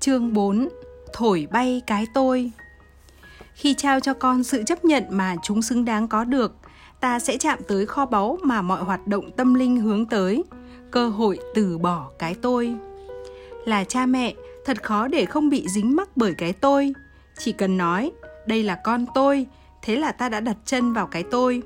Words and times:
Chương 0.00 0.32
4 0.32 0.68
Thổi 1.12 1.48
bay 1.50 1.82
cái 1.86 2.06
tôi 2.14 2.50
Khi 3.54 3.74
trao 3.74 4.00
cho 4.00 4.14
con 4.14 4.44
sự 4.44 4.62
chấp 4.62 4.84
nhận 4.84 5.04
mà 5.10 5.36
chúng 5.42 5.62
xứng 5.62 5.84
đáng 5.84 6.08
có 6.08 6.24
được, 6.24 6.56
ta 7.00 7.18
sẽ 7.18 7.36
chạm 7.36 7.58
tới 7.68 7.86
kho 7.86 8.06
báu 8.06 8.38
mà 8.42 8.62
mọi 8.62 8.82
hoạt 8.82 9.06
động 9.06 9.30
tâm 9.36 9.54
linh 9.54 9.76
hướng 9.76 10.06
tới, 10.06 10.44
cơ 10.90 11.08
hội 11.08 11.38
từ 11.54 11.78
bỏ 11.78 12.10
cái 12.18 12.34
tôi. 12.42 12.74
Là 13.64 13.84
cha 13.84 14.06
mẹ, 14.06 14.34
thật 14.64 14.82
khó 14.82 15.08
để 15.08 15.24
không 15.24 15.48
bị 15.48 15.66
dính 15.68 15.96
mắc 15.96 16.08
bởi 16.16 16.34
cái 16.34 16.52
tôi. 16.52 16.92
Chỉ 17.38 17.52
cần 17.52 17.78
nói, 17.78 18.10
đây 18.46 18.62
là 18.62 18.80
con 18.84 19.06
tôi, 19.14 19.46
thế 19.82 19.96
là 19.96 20.12
ta 20.12 20.28
đã 20.28 20.40
đặt 20.40 20.56
chân 20.64 20.92
vào 20.92 21.06
cái 21.06 21.22
tôi. 21.30 21.62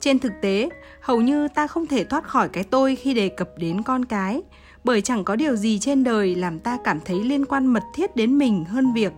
Trên 0.00 0.18
thực 0.18 0.32
tế, 0.42 0.68
hầu 1.00 1.20
như 1.20 1.48
ta 1.48 1.66
không 1.66 1.86
thể 1.86 2.04
thoát 2.04 2.24
khỏi 2.24 2.48
cái 2.48 2.64
tôi 2.64 2.96
khi 2.96 3.14
đề 3.14 3.28
cập 3.28 3.48
đến 3.56 3.82
con 3.82 4.04
cái, 4.04 4.42
bởi 4.86 5.00
chẳng 5.00 5.24
có 5.24 5.36
điều 5.36 5.56
gì 5.56 5.78
trên 5.78 6.04
đời 6.04 6.34
làm 6.34 6.58
ta 6.58 6.78
cảm 6.84 7.00
thấy 7.04 7.24
liên 7.24 7.46
quan 7.46 7.66
mật 7.66 7.82
thiết 7.94 8.16
đến 8.16 8.38
mình 8.38 8.64
hơn 8.64 8.92
việc 8.92 9.12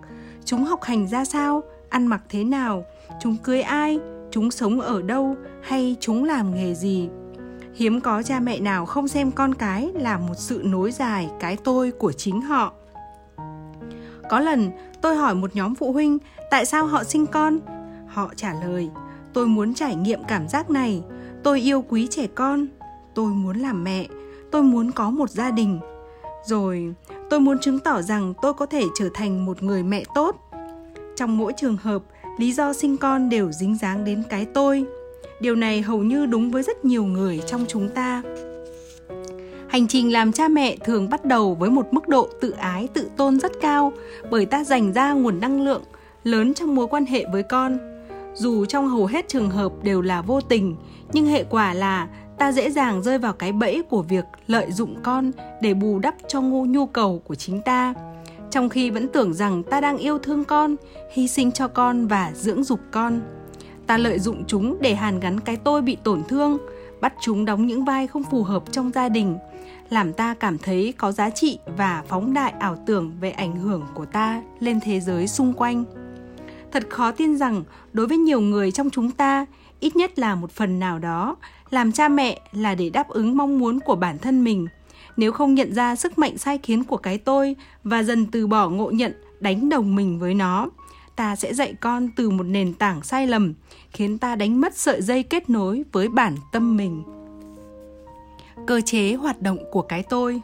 chúng 0.44 0.64
học 0.64 0.82
hành 0.82 1.08
ra 1.08 1.24
sao, 1.24 1.62
ăn 1.88 2.06
mặc 2.06 2.20
thế 2.28 2.44
nào, 2.44 2.84
chúng 3.20 3.36
cưới 3.36 3.62
ai, 3.62 3.98
chúng 4.30 4.50
sống 4.50 4.80
ở 4.80 5.02
đâu 5.02 5.36
hay 5.62 5.96
chúng 6.00 6.24
làm 6.24 6.54
nghề 6.54 6.74
gì. 6.74 7.08
Hiếm 7.74 8.00
có 8.00 8.22
cha 8.22 8.40
mẹ 8.40 8.60
nào 8.60 8.86
không 8.86 9.08
xem 9.08 9.30
con 9.30 9.54
cái 9.54 9.90
là 9.94 10.18
một 10.18 10.34
sự 10.36 10.62
nối 10.64 10.92
dài 10.92 11.30
cái 11.40 11.56
tôi 11.56 11.90
của 11.90 12.12
chính 12.12 12.40
họ. 12.40 12.72
Có 14.30 14.40
lần 14.40 14.70
tôi 15.00 15.16
hỏi 15.16 15.34
một 15.34 15.56
nhóm 15.56 15.74
phụ 15.74 15.92
huynh 15.92 16.18
tại 16.50 16.66
sao 16.66 16.86
họ 16.86 17.04
sinh 17.04 17.26
con. 17.26 17.58
Họ 18.06 18.32
trả 18.36 18.54
lời, 18.66 18.90
tôi 19.32 19.46
muốn 19.46 19.74
trải 19.74 19.96
nghiệm 19.96 20.24
cảm 20.28 20.48
giác 20.48 20.70
này, 20.70 21.02
tôi 21.42 21.60
yêu 21.60 21.84
quý 21.88 22.06
trẻ 22.10 22.26
con, 22.34 22.66
tôi 23.14 23.30
muốn 23.30 23.58
làm 23.58 23.84
mẹ, 23.84 24.06
tôi 24.50 24.62
muốn 24.62 24.90
có 24.90 25.10
một 25.10 25.30
gia 25.30 25.50
đình. 25.50 25.78
Rồi, 26.44 26.94
tôi 27.30 27.40
muốn 27.40 27.58
chứng 27.58 27.78
tỏ 27.78 28.02
rằng 28.02 28.34
tôi 28.42 28.54
có 28.54 28.66
thể 28.66 28.84
trở 28.98 29.08
thành 29.14 29.46
một 29.46 29.62
người 29.62 29.82
mẹ 29.82 30.04
tốt. 30.14 30.36
Trong 31.16 31.38
mỗi 31.38 31.52
trường 31.56 31.76
hợp, 31.76 32.02
lý 32.38 32.52
do 32.52 32.72
sinh 32.72 32.96
con 32.96 33.28
đều 33.28 33.52
dính 33.52 33.76
dáng 33.76 34.04
đến 34.04 34.22
cái 34.28 34.46
tôi. 34.54 34.84
Điều 35.40 35.54
này 35.54 35.82
hầu 35.82 35.98
như 35.98 36.26
đúng 36.26 36.50
với 36.50 36.62
rất 36.62 36.84
nhiều 36.84 37.04
người 37.04 37.40
trong 37.46 37.64
chúng 37.68 37.88
ta. 37.88 38.22
Hành 39.68 39.88
trình 39.88 40.12
làm 40.12 40.32
cha 40.32 40.48
mẹ 40.48 40.76
thường 40.84 41.08
bắt 41.10 41.24
đầu 41.24 41.54
với 41.54 41.70
một 41.70 41.86
mức 41.90 42.08
độ 42.08 42.28
tự 42.40 42.50
ái, 42.50 42.88
tự 42.94 43.10
tôn 43.16 43.40
rất 43.40 43.52
cao 43.60 43.92
bởi 44.30 44.46
ta 44.46 44.64
dành 44.64 44.92
ra 44.92 45.12
nguồn 45.12 45.40
năng 45.40 45.62
lượng 45.62 45.82
lớn 46.24 46.54
trong 46.54 46.74
mối 46.74 46.86
quan 46.86 47.06
hệ 47.06 47.24
với 47.32 47.42
con. 47.42 47.78
Dù 48.34 48.64
trong 48.64 48.88
hầu 48.88 49.06
hết 49.06 49.28
trường 49.28 49.50
hợp 49.50 49.72
đều 49.82 50.02
là 50.02 50.22
vô 50.22 50.40
tình, 50.40 50.76
nhưng 51.12 51.26
hệ 51.26 51.44
quả 51.44 51.74
là 51.74 52.08
ta 52.38 52.52
dễ 52.52 52.70
dàng 52.70 53.02
rơi 53.02 53.18
vào 53.18 53.32
cái 53.32 53.52
bẫy 53.52 53.82
của 53.82 54.02
việc 54.02 54.24
lợi 54.46 54.72
dụng 54.72 54.96
con 55.02 55.30
để 55.62 55.74
bù 55.74 55.98
đắp 55.98 56.14
cho 56.28 56.40
ngu, 56.40 56.64
nhu 56.64 56.86
cầu 56.86 57.22
của 57.24 57.34
chính 57.34 57.62
ta. 57.62 57.94
Trong 58.50 58.68
khi 58.68 58.90
vẫn 58.90 59.08
tưởng 59.08 59.34
rằng 59.34 59.62
ta 59.62 59.80
đang 59.80 59.98
yêu 59.98 60.18
thương 60.18 60.44
con, 60.44 60.76
hy 61.12 61.28
sinh 61.28 61.52
cho 61.52 61.68
con 61.68 62.06
và 62.06 62.32
dưỡng 62.34 62.64
dục 62.64 62.80
con. 62.90 63.20
Ta 63.86 63.96
lợi 63.96 64.18
dụng 64.18 64.44
chúng 64.46 64.78
để 64.80 64.94
hàn 64.94 65.20
gắn 65.20 65.40
cái 65.40 65.56
tôi 65.56 65.82
bị 65.82 65.96
tổn 66.04 66.22
thương, 66.28 66.58
bắt 67.00 67.14
chúng 67.20 67.44
đóng 67.44 67.66
những 67.66 67.84
vai 67.84 68.06
không 68.06 68.22
phù 68.30 68.42
hợp 68.42 68.62
trong 68.72 68.90
gia 68.94 69.08
đình, 69.08 69.36
làm 69.90 70.12
ta 70.12 70.34
cảm 70.34 70.58
thấy 70.58 70.94
có 70.98 71.12
giá 71.12 71.30
trị 71.30 71.58
và 71.76 72.02
phóng 72.08 72.34
đại 72.34 72.52
ảo 72.58 72.76
tưởng 72.86 73.12
về 73.20 73.30
ảnh 73.30 73.56
hưởng 73.56 73.86
của 73.94 74.04
ta 74.04 74.42
lên 74.60 74.80
thế 74.80 75.00
giới 75.00 75.28
xung 75.28 75.52
quanh. 75.52 75.84
Thật 76.72 76.86
khó 76.90 77.10
tin 77.12 77.36
rằng 77.36 77.64
đối 77.92 78.06
với 78.06 78.18
nhiều 78.18 78.40
người 78.40 78.72
trong 78.72 78.90
chúng 78.90 79.10
ta, 79.10 79.46
ít 79.80 79.96
nhất 79.96 80.18
là 80.18 80.34
một 80.34 80.50
phần 80.50 80.78
nào 80.78 80.98
đó 80.98 81.36
làm 81.70 81.92
cha 81.92 82.08
mẹ 82.08 82.40
là 82.52 82.74
để 82.74 82.90
đáp 82.90 83.08
ứng 83.08 83.36
mong 83.36 83.58
muốn 83.58 83.80
của 83.80 83.96
bản 83.96 84.18
thân 84.18 84.44
mình. 84.44 84.66
Nếu 85.16 85.32
không 85.32 85.54
nhận 85.54 85.74
ra 85.74 85.96
sức 85.96 86.18
mạnh 86.18 86.38
sai 86.38 86.58
khiến 86.62 86.84
của 86.84 86.96
cái 86.96 87.18
tôi 87.18 87.56
và 87.84 88.02
dần 88.02 88.26
từ 88.26 88.46
bỏ 88.46 88.68
ngộ 88.68 88.90
nhận, 88.90 89.12
đánh 89.40 89.68
đồng 89.68 89.94
mình 89.94 90.18
với 90.18 90.34
nó, 90.34 90.70
ta 91.16 91.36
sẽ 91.36 91.54
dạy 91.54 91.74
con 91.80 92.08
từ 92.16 92.30
một 92.30 92.42
nền 92.42 92.74
tảng 92.74 93.02
sai 93.02 93.26
lầm, 93.26 93.54
khiến 93.92 94.18
ta 94.18 94.36
đánh 94.36 94.60
mất 94.60 94.76
sợi 94.76 95.02
dây 95.02 95.22
kết 95.22 95.50
nối 95.50 95.84
với 95.92 96.08
bản 96.08 96.36
tâm 96.52 96.76
mình. 96.76 97.02
Cơ 98.66 98.80
chế 98.80 99.14
hoạt 99.14 99.42
động 99.42 99.58
của 99.70 99.82
cái 99.82 100.02
tôi. 100.02 100.40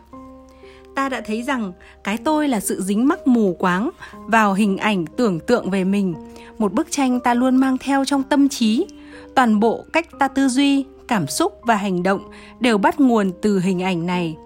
Ta 0.94 1.08
đã 1.08 1.20
thấy 1.20 1.42
rằng 1.42 1.72
cái 2.04 2.16
tôi 2.16 2.48
là 2.48 2.60
sự 2.60 2.80
dính 2.82 3.08
mắc 3.08 3.26
mù 3.26 3.56
quáng 3.58 3.90
vào 4.26 4.54
hình 4.54 4.76
ảnh 4.76 5.06
tưởng 5.06 5.40
tượng 5.40 5.70
về 5.70 5.84
mình, 5.84 6.14
một 6.58 6.72
bức 6.72 6.90
tranh 6.90 7.20
ta 7.20 7.34
luôn 7.34 7.56
mang 7.56 7.78
theo 7.78 8.04
trong 8.04 8.22
tâm 8.22 8.48
trí. 8.48 8.86
Toàn 9.34 9.60
bộ 9.60 9.84
cách 9.92 10.06
ta 10.18 10.28
tư 10.28 10.48
duy 10.48 10.84
cảm 11.08 11.26
xúc 11.26 11.60
và 11.62 11.76
hành 11.76 12.02
động 12.02 12.20
đều 12.60 12.78
bắt 12.78 13.00
nguồn 13.00 13.30
từ 13.42 13.60
hình 13.60 13.82
ảnh 13.82 14.06
này. 14.06 14.36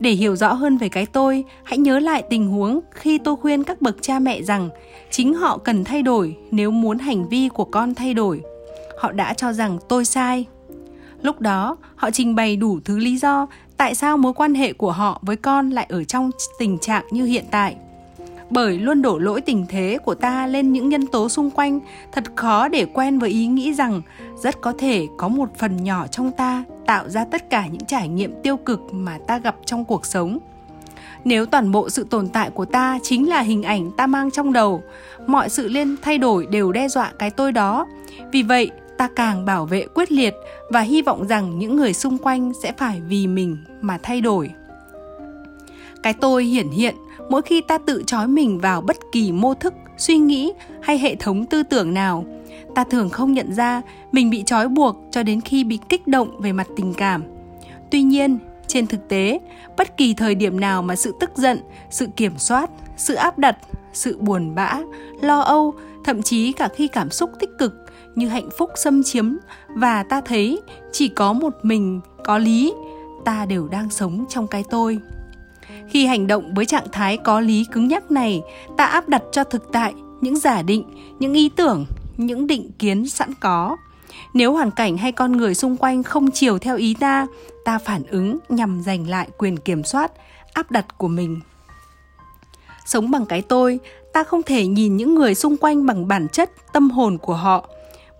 Để 0.00 0.10
hiểu 0.10 0.36
rõ 0.36 0.52
hơn 0.52 0.76
về 0.76 0.88
cái 0.88 1.06
tôi, 1.06 1.44
hãy 1.64 1.78
nhớ 1.78 1.98
lại 1.98 2.22
tình 2.30 2.48
huống 2.48 2.80
khi 2.90 3.18
tôi 3.18 3.36
khuyên 3.36 3.64
các 3.64 3.82
bậc 3.82 3.96
cha 4.00 4.18
mẹ 4.18 4.42
rằng 4.42 4.68
chính 5.10 5.34
họ 5.34 5.58
cần 5.58 5.84
thay 5.84 6.02
đổi 6.02 6.36
nếu 6.50 6.70
muốn 6.70 6.98
hành 6.98 7.28
vi 7.28 7.48
của 7.48 7.64
con 7.64 7.94
thay 7.94 8.14
đổi. 8.14 8.40
Họ 8.98 9.12
đã 9.12 9.34
cho 9.34 9.52
rằng 9.52 9.78
tôi 9.88 10.04
sai. 10.04 10.44
Lúc 11.22 11.40
đó, 11.40 11.76
họ 11.96 12.10
trình 12.10 12.34
bày 12.34 12.56
đủ 12.56 12.78
thứ 12.84 12.98
lý 12.98 13.16
do 13.16 13.46
tại 13.76 13.94
sao 13.94 14.16
mối 14.16 14.32
quan 14.32 14.54
hệ 14.54 14.72
của 14.72 14.92
họ 14.92 15.20
với 15.22 15.36
con 15.36 15.70
lại 15.70 15.86
ở 15.88 16.04
trong 16.04 16.30
tình 16.58 16.78
trạng 16.78 17.04
như 17.10 17.24
hiện 17.24 17.44
tại. 17.50 17.76
Bởi 18.50 18.78
luôn 18.78 19.02
đổ 19.02 19.18
lỗi 19.18 19.40
tình 19.40 19.66
thế 19.68 19.98
của 20.04 20.14
ta 20.14 20.46
lên 20.46 20.72
những 20.72 20.88
nhân 20.88 21.06
tố 21.06 21.28
xung 21.28 21.50
quanh, 21.50 21.80
thật 22.12 22.24
khó 22.36 22.68
để 22.68 22.86
quen 22.94 23.18
với 23.18 23.30
ý 23.30 23.46
nghĩ 23.46 23.74
rằng 23.74 24.02
rất 24.42 24.60
có 24.60 24.72
thể 24.78 25.08
có 25.16 25.28
một 25.28 25.48
phần 25.58 25.84
nhỏ 25.84 26.06
trong 26.06 26.32
ta 26.32 26.64
tạo 26.86 27.08
ra 27.08 27.24
tất 27.24 27.50
cả 27.50 27.66
những 27.66 27.84
trải 27.84 28.08
nghiệm 28.08 28.42
tiêu 28.42 28.56
cực 28.56 28.80
mà 28.92 29.18
ta 29.26 29.38
gặp 29.38 29.56
trong 29.64 29.84
cuộc 29.84 30.06
sống. 30.06 30.38
Nếu 31.24 31.46
toàn 31.46 31.72
bộ 31.72 31.90
sự 31.90 32.06
tồn 32.10 32.28
tại 32.28 32.50
của 32.50 32.64
ta 32.64 32.98
chính 33.02 33.28
là 33.28 33.40
hình 33.40 33.62
ảnh 33.62 33.90
ta 33.96 34.06
mang 34.06 34.30
trong 34.30 34.52
đầu, 34.52 34.82
mọi 35.26 35.48
sự 35.48 35.68
liên 35.68 35.96
thay 36.02 36.18
đổi 36.18 36.46
đều 36.46 36.72
đe 36.72 36.88
dọa 36.88 37.12
cái 37.18 37.30
tôi 37.30 37.52
đó. 37.52 37.86
Vì 38.32 38.42
vậy, 38.42 38.70
ta 38.98 39.08
càng 39.16 39.44
bảo 39.44 39.66
vệ 39.66 39.86
quyết 39.94 40.12
liệt 40.12 40.34
và 40.70 40.80
hy 40.80 41.02
vọng 41.02 41.26
rằng 41.26 41.58
những 41.58 41.76
người 41.76 41.92
xung 41.92 42.18
quanh 42.18 42.52
sẽ 42.62 42.72
phải 42.72 43.00
vì 43.08 43.26
mình 43.26 43.56
mà 43.80 43.98
thay 44.02 44.20
đổi. 44.20 44.50
Cái 46.02 46.14
tôi 46.14 46.44
hiển 46.44 46.68
hiện 46.68 46.94
mỗi 47.28 47.42
khi 47.42 47.60
ta 47.60 47.78
tự 47.78 48.02
trói 48.06 48.28
mình 48.28 48.58
vào 48.58 48.80
bất 48.80 48.96
kỳ 49.12 49.32
mô 49.32 49.54
thức, 49.54 49.74
suy 49.98 50.18
nghĩ 50.18 50.52
hay 50.82 50.98
hệ 50.98 51.14
thống 51.14 51.46
tư 51.46 51.62
tưởng 51.62 51.94
nào 51.94 52.24
ta 52.74 52.84
thường 52.84 53.10
không 53.10 53.32
nhận 53.32 53.52
ra 53.54 53.82
mình 54.12 54.30
bị 54.30 54.42
trói 54.42 54.68
buộc 54.68 54.96
cho 55.10 55.22
đến 55.22 55.40
khi 55.40 55.64
bị 55.64 55.78
kích 55.88 56.06
động 56.06 56.40
về 56.40 56.52
mặt 56.52 56.66
tình 56.76 56.94
cảm. 56.94 57.22
Tuy 57.90 58.02
nhiên, 58.02 58.38
trên 58.66 58.86
thực 58.86 59.08
tế, 59.08 59.40
bất 59.76 59.96
kỳ 59.96 60.14
thời 60.14 60.34
điểm 60.34 60.60
nào 60.60 60.82
mà 60.82 60.96
sự 60.96 61.14
tức 61.20 61.30
giận, 61.34 61.58
sự 61.90 62.06
kiểm 62.16 62.38
soát, 62.38 62.70
sự 62.96 63.14
áp 63.14 63.38
đặt, 63.38 63.56
sự 63.92 64.18
buồn 64.18 64.54
bã, 64.54 64.78
lo 65.20 65.40
âu, 65.40 65.74
thậm 66.04 66.22
chí 66.22 66.52
cả 66.52 66.68
khi 66.68 66.88
cảm 66.88 67.10
xúc 67.10 67.30
tích 67.40 67.50
cực 67.58 67.74
như 68.14 68.28
hạnh 68.28 68.48
phúc 68.58 68.70
xâm 68.76 69.02
chiếm 69.02 69.36
và 69.68 70.02
ta 70.02 70.20
thấy 70.20 70.60
chỉ 70.92 71.08
có 71.08 71.32
một 71.32 71.54
mình, 71.62 72.00
có 72.24 72.38
lý, 72.38 72.72
ta 73.24 73.46
đều 73.46 73.68
đang 73.68 73.90
sống 73.90 74.24
trong 74.28 74.46
cái 74.46 74.64
tôi. 74.70 74.98
Khi 75.88 76.06
hành 76.06 76.26
động 76.26 76.54
với 76.54 76.66
trạng 76.66 76.86
thái 76.92 77.16
có 77.16 77.40
lý 77.40 77.64
cứng 77.72 77.88
nhắc 77.88 78.10
này, 78.10 78.42
ta 78.76 78.84
áp 78.84 79.08
đặt 79.08 79.22
cho 79.32 79.44
thực 79.44 79.72
tại 79.72 79.94
những 80.20 80.36
giả 80.36 80.62
định, 80.62 80.84
những 81.18 81.34
ý 81.34 81.48
tưởng 81.48 81.86
những 82.26 82.46
định 82.46 82.70
kiến 82.78 83.08
sẵn 83.08 83.34
có. 83.40 83.76
Nếu 84.34 84.52
hoàn 84.52 84.70
cảnh 84.70 84.96
hay 84.96 85.12
con 85.12 85.32
người 85.32 85.54
xung 85.54 85.76
quanh 85.76 86.02
không 86.02 86.30
chiều 86.30 86.58
theo 86.58 86.76
ý 86.76 86.94
ta 87.00 87.26
ta 87.64 87.78
phản 87.78 88.02
ứng 88.10 88.38
nhằm 88.48 88.82
giành 88.82 89.08
lại 89.08 89.28
quyền 89.38 89.56
kiểm 89.56 89.84
soát, 89.84 90.12
áp 90.52 90.70
đặt 90.70 90.98
của 90.98 91.08
mình. 91.08 91.40
Sống 92.86 93.10
bằng 93.10 93.26
cái 93.26 93.42
tôi, 93.42 93.78
ta 94.12 94.24
không 94.24 94.42
thể 94.42 94.66
nhìn 94.66 94.96
những 94.96 95.14
người 95.14 95.34
xung 95.34 95.56
quanh 95.56 95.86
bằng 95.86 96.08
bản 96.08 96.28
chất, 96.28 96.50
tâm 96.72 96.90
hồn 96.90 97.18
của 97.18 97.34
họ. 97.34 97.68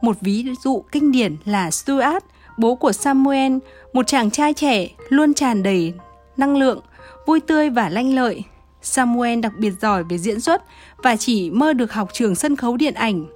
Một 0.00 0.16
ví 0.20 0.46
dụ 0.64 0.84
kinh 0.92 1.12
điển 1.12 1.36
là 1.44 1.70
stuart, 1.70 2.24
bố 2.58 2.74
của 2.74 2.92
samuel, 2.92 3.52
một 3.92 4.06
chàng 4.06 4.30
trai 4.30 4.54
trẻ 4.54 4.88
luôn 5.08 5.34
tràn 5.34 5.62
đầy 5.62 5.92
năng 6.36 6.56
lượng, 6.56 6.80
vui 7.26 7.40
tươi 7.40 7.70
và 7.70 7.88
lanh 7.88 8.14
lợi. 8.14 8.42
Samuel 8.82 9.40
đặc 9.40 9.52
biệt 9.58 9.72
giỏi 9.80 10.04
về 10.04 10.18
diễn 10.18 10.40
xuất 10.40 10.62
và 11.02 11.16
chỉ 11.16 11.50
mơ 11.50 11.72
được 11.72 11.92
học 11.92 12.08
trường 12.12 12.34
sân 12.34 12.56
khấu 12.56 12.76
điện 12.76 12.94
ảnh. 12.94 13.26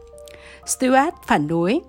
Stewart 0.67 1.13
phản 1.27 1.49
đối. 1.49 1.81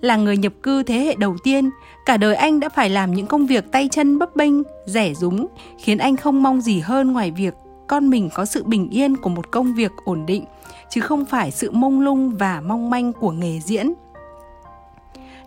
Là 0.00 0.16
người 0.16 0.36
nhập 0.36 0.52
cư 0.62 0.82
thế 0.82 0.98
hệ 0.98 1.14
đầu 1.14 1.36
tiên, 1.42 1.70
cả 2.06 2.16
đời 2.16 2.34
anh 2.34 2.60
đã 2.60 2.68
phải 2.68 2.90
làm 2.90 3.14
những 3.14 3.26
công 3.26 3.46
việc 3.46 3.72
tay 3.72 3.88
chân 3.92 4.18
bấp 4.18 4.36
bênh, 4.36 4.52
rẻ 4.86 5.14
rúng, 5.14 5.46
khiến 5.78 5.98
anh 5.98 6.16
không 6.16 6.42
mong 6.42 6.60
gì 6.60 6.80
hơn 6.80 7.12
ngoài 7.12 7.30
việc 7.30 7.54
con 7.88 8.10
mình 8.10 8.30
có 8.34 8.44
sự 8.44 8.64
bình 8.64 8.90
yên 8.90 9.16
của 9.16 9.30
một 9.30 9.50
công 9.50 9.74
việc 9.74 9.92
ổn 10.04 10.26
định, 10.26 10.44
chứ 10.90 11.00
không 11.00 11.24
phải 11.24 11.50
sự 11.50 11.70
mông 11.70 12.00
lung 12.00 12.30
và 12.38 12.60
mong 12.60 12.90
manh 12.90 13.12
của 13.12 13.30
nghề 13.30 13.60
diễn. 13.60 13.92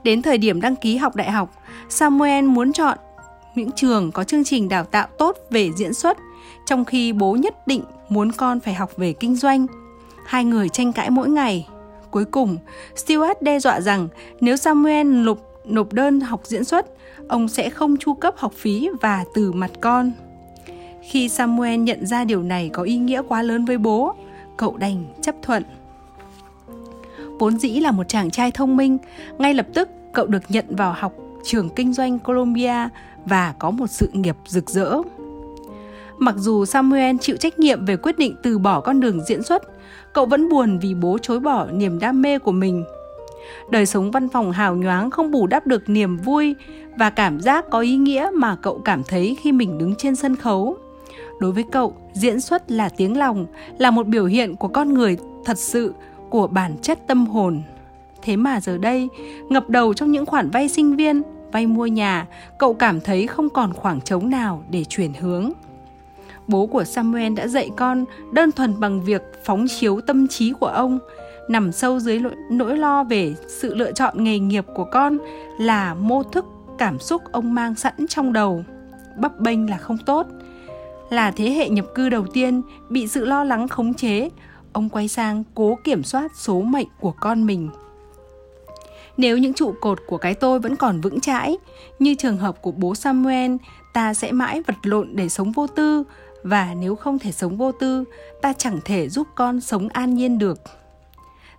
Đến 0.04 0.22
thời 0.22 0.38
điểm 0.38 0.62
đăng 0.62 0.76
ký 0.76 0.98
học 0.98 1.16
đại 1.16 1.32
học, 1.32 1.50
Samuel 1.90 2.46
muốn 2.46 2.74
chọn 2.74 2.98
những 3.56 3.72
trường 3.72 4.12
có 4.12 4.24
chương 4.24 4.44
trình 4.44 4.70
đào 4.70 4.84
tạo 4.84 5.08
tốt 5.18 5.38
về 5.50 5.70
diễn 5.78 5.94
xuất, 5.94 6.18
trong 6.66 6.86
khi 6.86 7.14
bố 7.14 7.34
nhất 7.34 7.68
định 7.68 7.84
muốn 8.10 8.32
con 8.32 8.60
phải 8.60 8.74
học 8.74 8.92
về 8.98 9.14
kinh 9.14 9.36
doanh. 9.36 9.66
Hai 10.26 10.46
người 10.46 10.70
tranh 10.70 10.94
cãi 10.94 11.10
mỗi 11.10 11.30
ngày, 11.30 11.68
Cuối 12.12 12.26
cùng, 12.26 12.58
Stewart 12.96 13.36
đe 13.42 13.60
dọa 13.60 13.82
rằng 13.82 14.08
nếu 14.42 14.58
Samuel 14.58 15.08
nộp, 15.08 15.40
nộp 15.66 15.94
đơn 15.94 16.20
học 16.20 16.42
diễn 16.44 16.64
xuất, 16.64 16.86
ông 17.28 17.48
sẽ 17.48 17.70
không 17.70 17.98
chu 17.98 18.14
cấp 18.14 18.34
học 18.38 18.54
phí 18.56 18.90
và 19.02 19.26
từ 19.34 19.52
mặt 19.52 19.72
con. 19.82 20.12
Khi 21.02 21.30
Samuel 21.30 21.80
nhận 21.80 22.06
ra 22.06 22.24
điều 22.24 22.44
này 22.44 22.70
có 22.74 22.84
ý 22.84 22.98
nghĩa 22.98 23.22
quá 23.28 23.42
lớn 23.42 23.66
với 23.66 23.78
bố, 23.78 24.16
cậu 24.58 24.78
đành 24.78 25.06
chấp 25.22 25.36
thuận. 25.42 25.64
Vốn 27.40 27.60
dĩ 27.60 27.70
là 27.70 27.92
một 27.92 28.08
chàng 28.08 28.32
trai 28.32 28.52
thông 28.52 28.78
minh, 28.78 28.98
ngay 29.38 29.54
lập 29.54 29.68
tức 29.74 29.90
cậu 30.14 30.28
được 30.28 30.44
nhận 30.50 30.66
vào 30.70 30.94
học 30.98 31.14
trường 31.44 31.70
kinh 31.70 31.94
doanh 31.94 32.20
Columbia 32.20 32.90
và 33.26 33.54
có 33.60 33.72
một 33.72 33.88
sự 33.88 34.10
nghiệp 34.14 34.36
rực 34.46 34.70
rỡ. 34.70 34.92
Mặc 36.20 36.36
dù 36.38 36.66
Samuel 36.66 37.16
chịu 37.22 37.38
trách 37.38 37.60
nhiệm 37.60 37.86
về 37.86 37.98
quyết 37.98 38.18
định 38.18 38.36
từ 38.44 38.60
bỏ 38.60 38.82
con 38.82 39.00
đường 39.00 39.22
diễn 39.24 39.44
xuất, 39.44 39.64
cậu 40.14 40.26
vẫn 40.26 40.50
buồn 40.50 40.80
vì 40.80 40.94
bố 40.94 41.18
chối 41.22 41.40
bỏ 41.40 41.66
niềm 41.72 42.00
đam 42.00 42.22
mê 42.22 42.40
của 42.40 42.52
mình. 42.52 42.84
Đời 43.70 43.86
sống 43.86 44.12
văn 44.12 44.30
phòng 44.30 44.52
hào 44.52 44.76
nhoáng 44.76 45.12
không 45.12 45.32
bù 45.32 45.48
đắp 45.48 45.68
được 45.68 45.90
niềm 45.90 46.18
vui 46.18 46.56
và 46.98 47.10
cảm 47.10 47.40
giác 47.40 47.66
có 47.70 47.80
ý 47.80 47.96
nghĩa 47.96 48.30
mà 48.34 48.56
cậu 48.56 48.82
cảm 48.86 49.04
thấy 49.04 49.38
khi 49.42 49.52
mình 49.52 49.78
đứng 49.78 49.96
trên 49.96 50.16
sân 50.16 50.36
khấu. 50.36 50.78
Đối 51.40 51.52
với 51.52 51.64
cậu, 51.72 51.96
diễn 52.14 52.42
xuất 52.42 52.72
là 52.72 52.90
tiếng 52.90 53.18
lòng, 53.18 53.46
là 53.78 53.92
một 53.92 54.08
biểu 54.08 54.26
hiện 54.26 54.56
của 54.56 54.68
con 54.68 54.94
người 54.94 55.18
thật 55.46 55.58
sự, 55.58 55.94
của 56.30 56.48
bản 56.48 56.78
chất 56.82 57.08
tâm 57.08 57.26
hồn. 57.26 57.62
Thế 58.22 58.36
mà 58.36 58.60
giờ 58.60 58.78
đây, 58.78 59.10
ngập 59.50 59.70
đầu 59.70 59.94
trong 59.94 60.12
những 60.12 60.26
khoản 60.26 60.50
vay 60.50 60.70
sinh 60.70 60.96
viên, 60.96 61.22
vay 61.52 61.68
mua 61.68 61.86
nhà, 61.86 62.28
cậu 62.58 62.74
cảm 62.74 63.02
thấy 63.02 63.28
không 63.28 63.50
còn 63.50 63.74
khoảng 63.74 64.02
trống 64.02 64.30
nào 64.30 64.64
để 64.72 64.84
chuyển 64.84 65.14
hướng. 65.14 65.52
Bố 66.50 66.66
của 66.66 66.84
Samuel 66.84 67.34
đã 67.34 67.48
dạy 67.48 67.70
con 67.78 68.06
đơn 68.32 68.52
thuần 68.52 68.80
bằng 68.80 69.02
việc 69.02 69.22
phóng 69.46 69.66
chiếu 69.68 70.02
tâm 70.02 70.28
trí 70.28 70.54
của 70.60 70.68
ông, 70.68 71.00
nằm 71.48 71.72
sâu 71.72 72.00
dưới 72.00 72.22
nỗi 72.52 72.78
lo 72.78 73.04
về 73.04 73.36
sự 73.48 73.76
lựa 73.76 73.92
chọn 73.92 74.24
nghề 74.24 74.40
nghiệp 74.40 74.66
của 74.76 74.86
con 74.92 75.18
là 75.60 75.94
mô 75.94 76.24
thức 76.24 76.46
cảm 76.78 77.00
xúc 77.00 77.22
ông 77.32 77.54
mang 77.54 77.76
sẵn 77.76 77.94
trong 78.10 78.34
đầu. 78.34 78.64
Bấp 79.18 79.40
bênh 79.40 79.70
là 79.70 79.78
không 79.78 79.98
tốt. 80.06 80.28
Là 81.10 81.32
thế 81.32 81.50
hệ 81.50 81.70
nhập 81.70 81.86
cư 81.96 82.10
đầu 82.10 82.26
tiên 82.34 82.62
bị 82.90 83.08
sự 83.08 83.26
lo 83.26 83.44
lắng 83.44 83.68
khống 83.68 83.94
chế, 83.94 84.30
ông 84.74 84.90
quay 84.90 85.08
sang 85.08 85.44
cố 85.56 85.78
kiểm 85.84 86.04
soát 86.04 86.32
số 86.36 86.62
mệnh 86.62 86.88
của 87.00 87.14
con 87.20 87.46
mình. 87.46 87.70
Nếu 89.18 89.38
những 89.38 89.54
trụ 89.54 89.74
cột 89.82 90.00
của 90.08 90.18
cái 90.18 90.34
tôi 90.34 90.60
vẫn 90.60 90.76
còn 90.76 91.02
vững 91.02 91.20
chãi, 91.20 91.58
như 92.00 92.16
trường 92.16 92.38
hợp 92.38 92.62
của 92.62 92.72
bố 92.72 92.96
Samuel, 92.96 93.56
ta 93.94 94.14
sẽ 94.14 94.32
mãi 94.32 94.62
vật 94.68 94.76
lộn 94.84 95.10
để 95.16 95.30
sống 95.30 95.52
vô 95.52 95.68
tư, 95.68 96.04
và 96.44 96.74
nếu 96.74 96.96
không 96.96 97.20
thể 97.20 97.32
sống 97.32 97.58
vô 97.58 97.72
tư, 97.72 98.04
ta 98.42 98.54
chẳng 98.54 98.80
thể 98.86 99.10
giúp 99.10 99.28
con 99.36 99.62
sống 99.62 99.90
an 99.90 100.16
nhiên 100.16 100.38
được. 100.38 100.62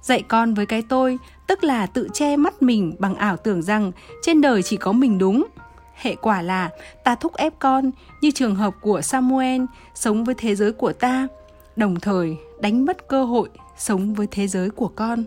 Dạy 0.03 0.23
con 0.23 0.55
với 0.55 0.67
cái 0.67 0.83
tôi, 0.89 1.19
tức 1.47 1.65
là 1.65 1.87
tự 1.87 2.09
che 2.13 2.37
mắt 2.37 2.63
mình 2.63 2.93
bằng 2.99 3.15
ảo 3.15 3.37
tưởng 3.37 3.63
rằng 3.63 3.93
trên 4.23 4.41
đời 4.41 4.63
chỉ 4.63 4.77
có 4.77 4.93
mình 4.93 5.19
đúng. 5.19 5.47
Hệ 5.95 6.15
quả 6.15 6.43
là 6.43 6.71
ta 7.05 7.15
thúc 7.15 7.35
ép 7.37 7.59
con, 7.59 7.91
như 8.21 8.31
trường 8.31 8.55
hợp 8.55 8.75
của 8.81 9.01
Samuel, 9.01 9.63
sống 9.95 10.25
với 10.25 10.35
thế 10.39 10.55
giới 10.55 10.73
của 10.73 10.93
ta, 10.93 11.29
đồng 11.77 12.01
thời 12.01 12.37
đánh 12.61 12.85
mất 12.85 13.09
cơ 13.09 13.25
hội 13.25 13.49
sống 13.79 14.15
với 14.15 14.27
thế 14.31 14.47
giới 14.47 14.71
của 14.71 14.89
con. 14.89 15.25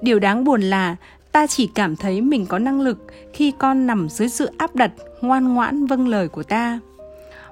Điều 0.00 0.18
đáng 0.18 0.44
buồn 0.44 0.60
là 0.60 0.96
ta 1.32 1.46
chỉ 1.46 1.66
cảm 1.74 1.96
thấy 1.96 2.20
mình 2.20 2.46
có 2.46 2.58
năng 2.58 2.80
lực 2.80 2.98
khi 3.32 3.52
con 3.58 3.86
nằm 3.86 4.08
dưới 4.08 4.28
sự 4.28 4.50
áp 4.58 4.74
đặt 4.74 4.92
ngoan 5.20 5.54
ngoãn 5.54 5.86
vâng 5.86 6.08
lời 6.08 6.28
của 6.28 6.42
ta 6.42 6.80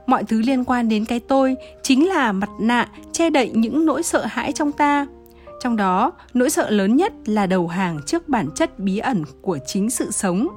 mọi 0.08 0.24
thứ 0.24 0.40
liên 0.42 0.64
quan 0.64 0.88
đến 0.88 1.04
cái 1.04 1.20
tôi 1.20 1.56
chính 1.82 2.08
là 2.08 2.32
mặt 2.32 2.50
nạ 2.60 2.88
che 3.12 3.30
đậy 3.30 3.50
những 3.54 3.86
nỗi 3.86 4.02
sợ 4.02 4.24
hãi 4.26 4.52
trong 4.52 4.72
ta. 4.72 5.06
Trong 5.60 5.76
đó, 5.76 6.12
nỗi 6.34 6.50
sợ 6.50 6.70
lớn 6.70 6.96
nhất 6.96 7.12
là 7.26 7.46
đầu 7.46 7.68
hàng 7.68 8.00
trước 8.06 8.28
bản 8.28 8.48
chất 8.54 8.78
bí 8.78 8.98
ẩn 8.98 9.24
của 9.42 9.58
chính 9.66 9.90
sự 9.90 10.10
sống. 10.10 10.48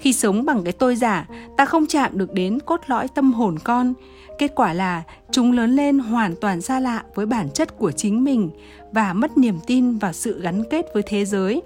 Khi 0.00 0.12
sống 0.12 0.44
bằng 0.44 0.64
cái 0.64 0.72
tôi 0.72 0.96
giả, 0.96 1.28
ta 1.56 1.64
không 1.64 1.86
chạm 1.86 2.18
được 2.18 2.32
đến 2.32 2.58
cốt 2.60 2.80
lõi 2.86 3.08
tâm 3.08 3.32
hồn 3.32 3.58
con. 3.64 3.92
Kết 4.38 4.52
quả 4.54 4.72
là 4.72 5.02
chúng 5.30 5.52
lớn 5.52 5.76
lên 5.76 5.98
hoàn 5.98 6.34
toàn 6.40 6.60
xa 6.60 6.80
lạ 6.80 7.02
với 7.14 7.26
bản 7.26 7.48
chất 7.54 7.78
của 7.78 7.92
chính 7.92 8.24
mình 8.24 8.50
và 8.92 9.12
mất 9.12 9.38
niềm 9.38 9.58
tin 9.66 9.98
vào 9.98 10.12
sự 10.12 10.40
gắn 10.40 10.62
kết 10.70 10.86
với 10.94 11.02
thế 11.06 11.24
giới. 11.24 11.62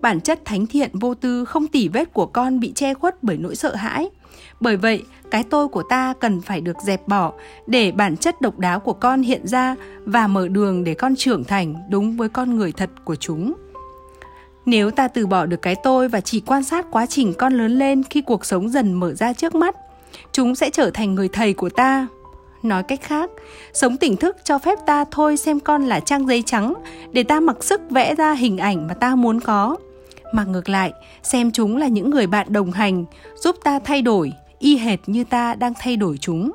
Bản 0.00 0.20
chất 0.20 0.44
thánh 0.44 0.66
thiện 0.66 0.90
vô 0.98 1.14
tư 1.14 1.44
không 1.44 1.66
tỉ 1.66 1.88
vết 1.88 2.12
của 2.12 2.26
con 2.26 2.60
bị 2.60 2.72
che 2.72 2.94
khuất 2.94 3.22
bởi 3.22 3.36
nỗi 3.36 3.56
sợ 3.56 3.74
hãi 3.74 4.10
bởi 4.60 4.76
vậy, 4.76 5.04
cái 5.30 5.44
tôi 5.50 5.68
của 5.68 5.82
ta 5.82 6.14
cần 6.20 6.40
phải 6.40 6.60
được 6.60 6.76
dẹp 6.84 7.08
bỏ 7.08 7.32
để 7.66 7.92
bản 7.92 8.16
chất 8.16 8.40
độc 8.40 8.58
đáo 8.58 8.80
của 8.80 8.92
con 8.92 9.22
hiện 9.22 9.46
ra 9.46 9.76
và 10.04 10.26
mở 10.26 10.48
đường 10.48 10.84
để 10.84 10.94
con 10.94 11.16
trưởng 11.16 11.44
thành 11.44 11.74
đúng 11.90 12.16
với 12.16 12.28
con 12.28 12.56
người 12.56 12.72
thật 12.72 12.90
của 13.04 13.16
chúng. 13.16 13.54
Nếu 14.66 14.90
ta 14.90 15.08
từ 15.08 15.26
bỏ 15.26 15.46
được 15.46 15.62
cái 15.62 15.74
tôi 15.82 16.08
và 16.08 16.20
chỉ 16.20 16.40
quan 16.40 16.64
sát 16.64 16.86
quá 16.90 17.06
trình 17.06 17.34
con 17.34 17.52
lớn 17.52 17.78
lên 17.78 18.02
khi 18.02 18.20
cuộc 18.20 18.44
sống 18.44 18.68
dần 18.68 18.94
mở 18.94 19.14
ra 19.14 19.32
trước 19.32 19.54
mắt, 19.54 19.76
chúng 20.32 20.54
sẽ 20.54 20.70
trở 20.70 20.90
thành 20.90 21.14
người 21.14 21.28
thầy 21.28 21.52
của 21.52 21.68
ta. 21.68 22.06
Nói 22.62 22.82
cách 22.82 23.00
khác, 23.02 23.30
sống 23.72 23.96
tỉnh 23.96 24.16
thức 24.16 24.36
cho 24.44 24.58
phép 24.58 24.78
ta 24.86 25.04
thôi 25.10 25.36
xem 25.36 25.60
con 25.60 25.84
là 25.84 26.00
trang 26.00 26.26
giấy 26.26 26.42
trắng 26.46 26.74
để 27.12 27.22
ta 27.22 27.40
mặc 27.40 27.64
sức 27.64 27.80
vẽ 27.90 28.14
ra 28.14 28.32
hình 28.32 28.58
ảnh 28.58 28.86
mà 28.86 28.94
ta 28.94 29.14
muốn 29.14 29.40
có. 29.40 29.76
Mà 30.32 30.44
ngược 30.44 30.68
lại, 30.68 30.92
xem 31.22 31.50
chúng 31.50 31.76
là 31.76 31.88
những 31.88 32.10
người 32.10 32.26
bạn 32.26 32.52
đồng 32.52 32.70
hành, 32.70 33.04
giúp 33.34 33.56
ta 33.64 33.78
thay 33.78 34.02
đổi 34.02 34.32
y 34.58 34.76
hệt 34.76 34.98
như 35.06 35.24
ta 35.24 35.54
đang 35.54 35.72
thay 35.78 35.96
đổi 35.96 36.18
chúng. 36.18 36.52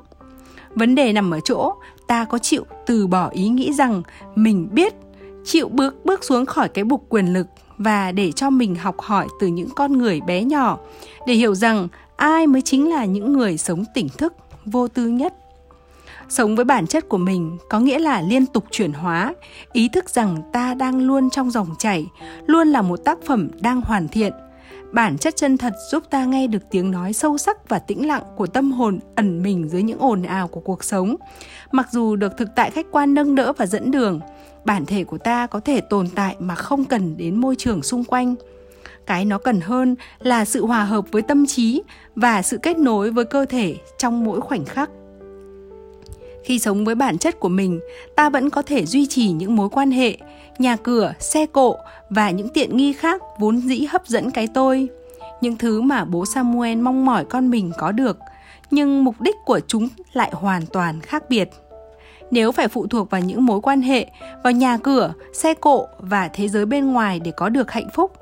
Vấn 0.74 0.94
đề 0.94 1.12
nằm 1.12 1.30
ở 1.30 1.40
chỗ, 1.40 1.74
ta 2.06 2.24
có 2.24 2.38
chịu 2.38 2.64
từ 2.86 3.06
bỏ 3.06 3.28
ý 3.28 3.48
nghĩ 3.48 3.72
rằng 3.72 4.02
mình 4.34 4.68
biết, 4.72 4.94
chịu 5.44 5.68
bước 5.68 6.04
bước 6.04 6.24
xuống 6.24 6.46
khỏi 6.46 6.68
cái 6.68 6.84
bục 6.84 7.06
quyền 7.08 7.32
lực 7.32 7.46
và 7.78 8.12
để 8.12 8.32
cho 8.32 8.50
mình 8.50 8.74
học 8.74 9.00
hỏi 9.00 9.28
từ 9.40 9.46
những 9.46 9.68
con 9.76 9.98
người 9.98 10.20
bé 10.20 10.44
nhỏ, 10.44 10.78
để 11.26 11.34
hiểu 11.34 11.54
rằng 11.54 11.88
ai 12.16 12.46
mới 12.46 12.62
chính 12.62 12.90
là 12.90 13.04
những 13.04 13.32
người 13.32 13.58
sống 13.58 13.84
tỉnh 13.94 14.08
thức, 14.18 14.34
vô 14.64 14.88
tư 14.88 15.06
nhất. 15.06 15.34
Sống 16.28 16.56
với 16.56 16.64
bản 16.64 16.86
chất 16.86 17.08
của 17.08 17.18
mình 17.18 17.58
có 17.70 17.80
nghĩa 17.80 17.98
là 17.98 18.22
liên 18.22 18.46
tục 18.46 18.64
chuyển 18.70 18.92
hóa, 18.92 19.34
ý 19.72 19.88
thức 19.88 20.10
rằng 20.10 20.42
ta 20.52 20.74
đang 20.74 21.00
luôn 21.00 21.30
trong 21.30 21.50
dòng 21.50 21.68
chảy, 21.78 22.06
luôn 22.46 22.68
là 22.68 22.82
một 22.82 22.96
tác 23.04 23.18
phẩm 23.26 23.48
đang 23.60 23.80
hoàn 23.80 24.08
thiện 24.08 24.32
bản 24.92 25.18
chất 25.18 25.36
chân 25.36 25.58
thật 25.58 25.72
giúp 25.90 26.02
ta 26.10 26.24
nghe 26.24 26.46
được 26.46 26.62
tiếng 26.70 26.90
nói 26.90 27.12
sâu 27.12 27.38
sắc 27.38 27.68
và 27.68 27.78
tĩnh 27.78 28.06
lặng 28.06 28.22
của 28.36 28.46
tâm 28.46 28.72
hồn 28.72 28.98
ẩn 29.14 29.42
mình 29.42 29.68
dưới 29.68 29.82
những 29.82 29.98
ồn 29.98 30.22
ào 30.22 30.48
của 30.48 30.60
cuộc 30.60 30.84
sống. 30.84 31.16
Mặc 31.70 31.88
dù 31.92 32.16
được 32.16 32.32
thực 32.38 32.48
tại 32.56 32.70
khách 32.70 32.86
quan 32.90 33.14
nâng 33.14 33.34
đỡ 33.34 33.52
và 33.52 33.66
dẫn 33.66 33.90
đường, 33.90 34.20
bản 34.64 34.86
thể 34.86 35.04
của 35.04 35.18
ta 35.18 35.46
có 35.46 35.60
thể 35.60 35.80
tồn 35.80 36.08
tại 36.14 36.36
mà 36.38 36.54
không 36.54 36.84
cần 36.84 37.16
đến 37.16 37.40
môi 37.40 37.56
trường 37.56 37.82
xung 37.82 38.04
quanh. 38.04 38.34
Cái 39.06 39.24
nó 39.24 39.38
cần 39.38 39.60
hơn 39.60 39.96
là 40.18 40.44
sự 40.44 40.66
hòa 40.66 40.84
hợp 40.84 41.04
với 41.10 41.22
tâm 41.22 41.46
trí 41.46 41.82
và 42.14 42.42
sự 42.42 42.58
kết 42.62 42.78
nối 42.78 43.10
với 43.10 43.24
cơ 43.24 43.44
thể 43.44 43.76
trong 43.98 44.24
mỗi 44.24 44.40
khoảnh 44.40 44.64
khắc. 44.64 44.90
Khi 46.44 46.58
sống 46.58 46.84
với 46.84 46.94
bản 46.94 47.18
chất 47.18 47.40
của 47.40 47.48
mình, 47.48 47.80
ta 48.16 48.30
vẫn 48.30 48.50
có 48.50 48.62
thể 48.62 48.86
duy 48.86 49.06
trì 49.06 49.30
những 49.30 49.56
mối 49.56 49.68
quan 49.68 49.90
hệ 49.90 50.16
nhà 50.58 50.76
cửa, 50.76 51.14
xe 51.18 51.46
cộ 51.46 51.76
và 52.10 52.30
những 52.30 52.48
tiện 52.48 52.76
nghi 52.76 52.92
khác 52.92 53.22
vốn 53.38 53.60
dĩ 53.60 53.86
hấp 53.90 54.06
dẫn 54.06 54.30
cái 54.30 54.48
tôi. 54.54 54.88
Những 55.40 55.56
thứ 55.56 55.80
mà 55.80 56.04
bố 56.04 56.26
samuel 56.26 56.78
mong 56.78 57.06
mỏi 57.06 57.24
con 57.24 57.50
mình 57.50 57.72
có 57.78 57.92
được, 57.92 58.18
nhưng 58.70 59.04
mục 59.04 59.20
đích 59.20 59.36
của 59.44 59.60
chúng 59.66 59.88
lại 60.12 60.30
hoàn 60.32 60.66
toàn 60.66 61.00
khác 61.00 61.24
biệt. 61.28 61.50
Nếu 62.30 62.52
phải 62.52 62.68
phụ 62.68 62.86
thuộc 62.86 63.10
vào 63.10 63.20
những 63.20 63.46
mối 63.46 63.60
quan 63.60 63.82
hệ, 63.82 64.06
vào 64.44 64.52
nhà 64.52 64.78
cửa, 64.82 65.12
xe 65.32 65.54
cộ 65.54 65.86
và 65.98 66.28
thế 66.28 66.48
giới 66.48 66.66
bên 66.66 66.92
ngoài 66.92 67.20
để 67.20 67.30
có 67.36 67.48
được 67.48 67.70
hạnh 67.70 67.88
phúc, 67.94 68.12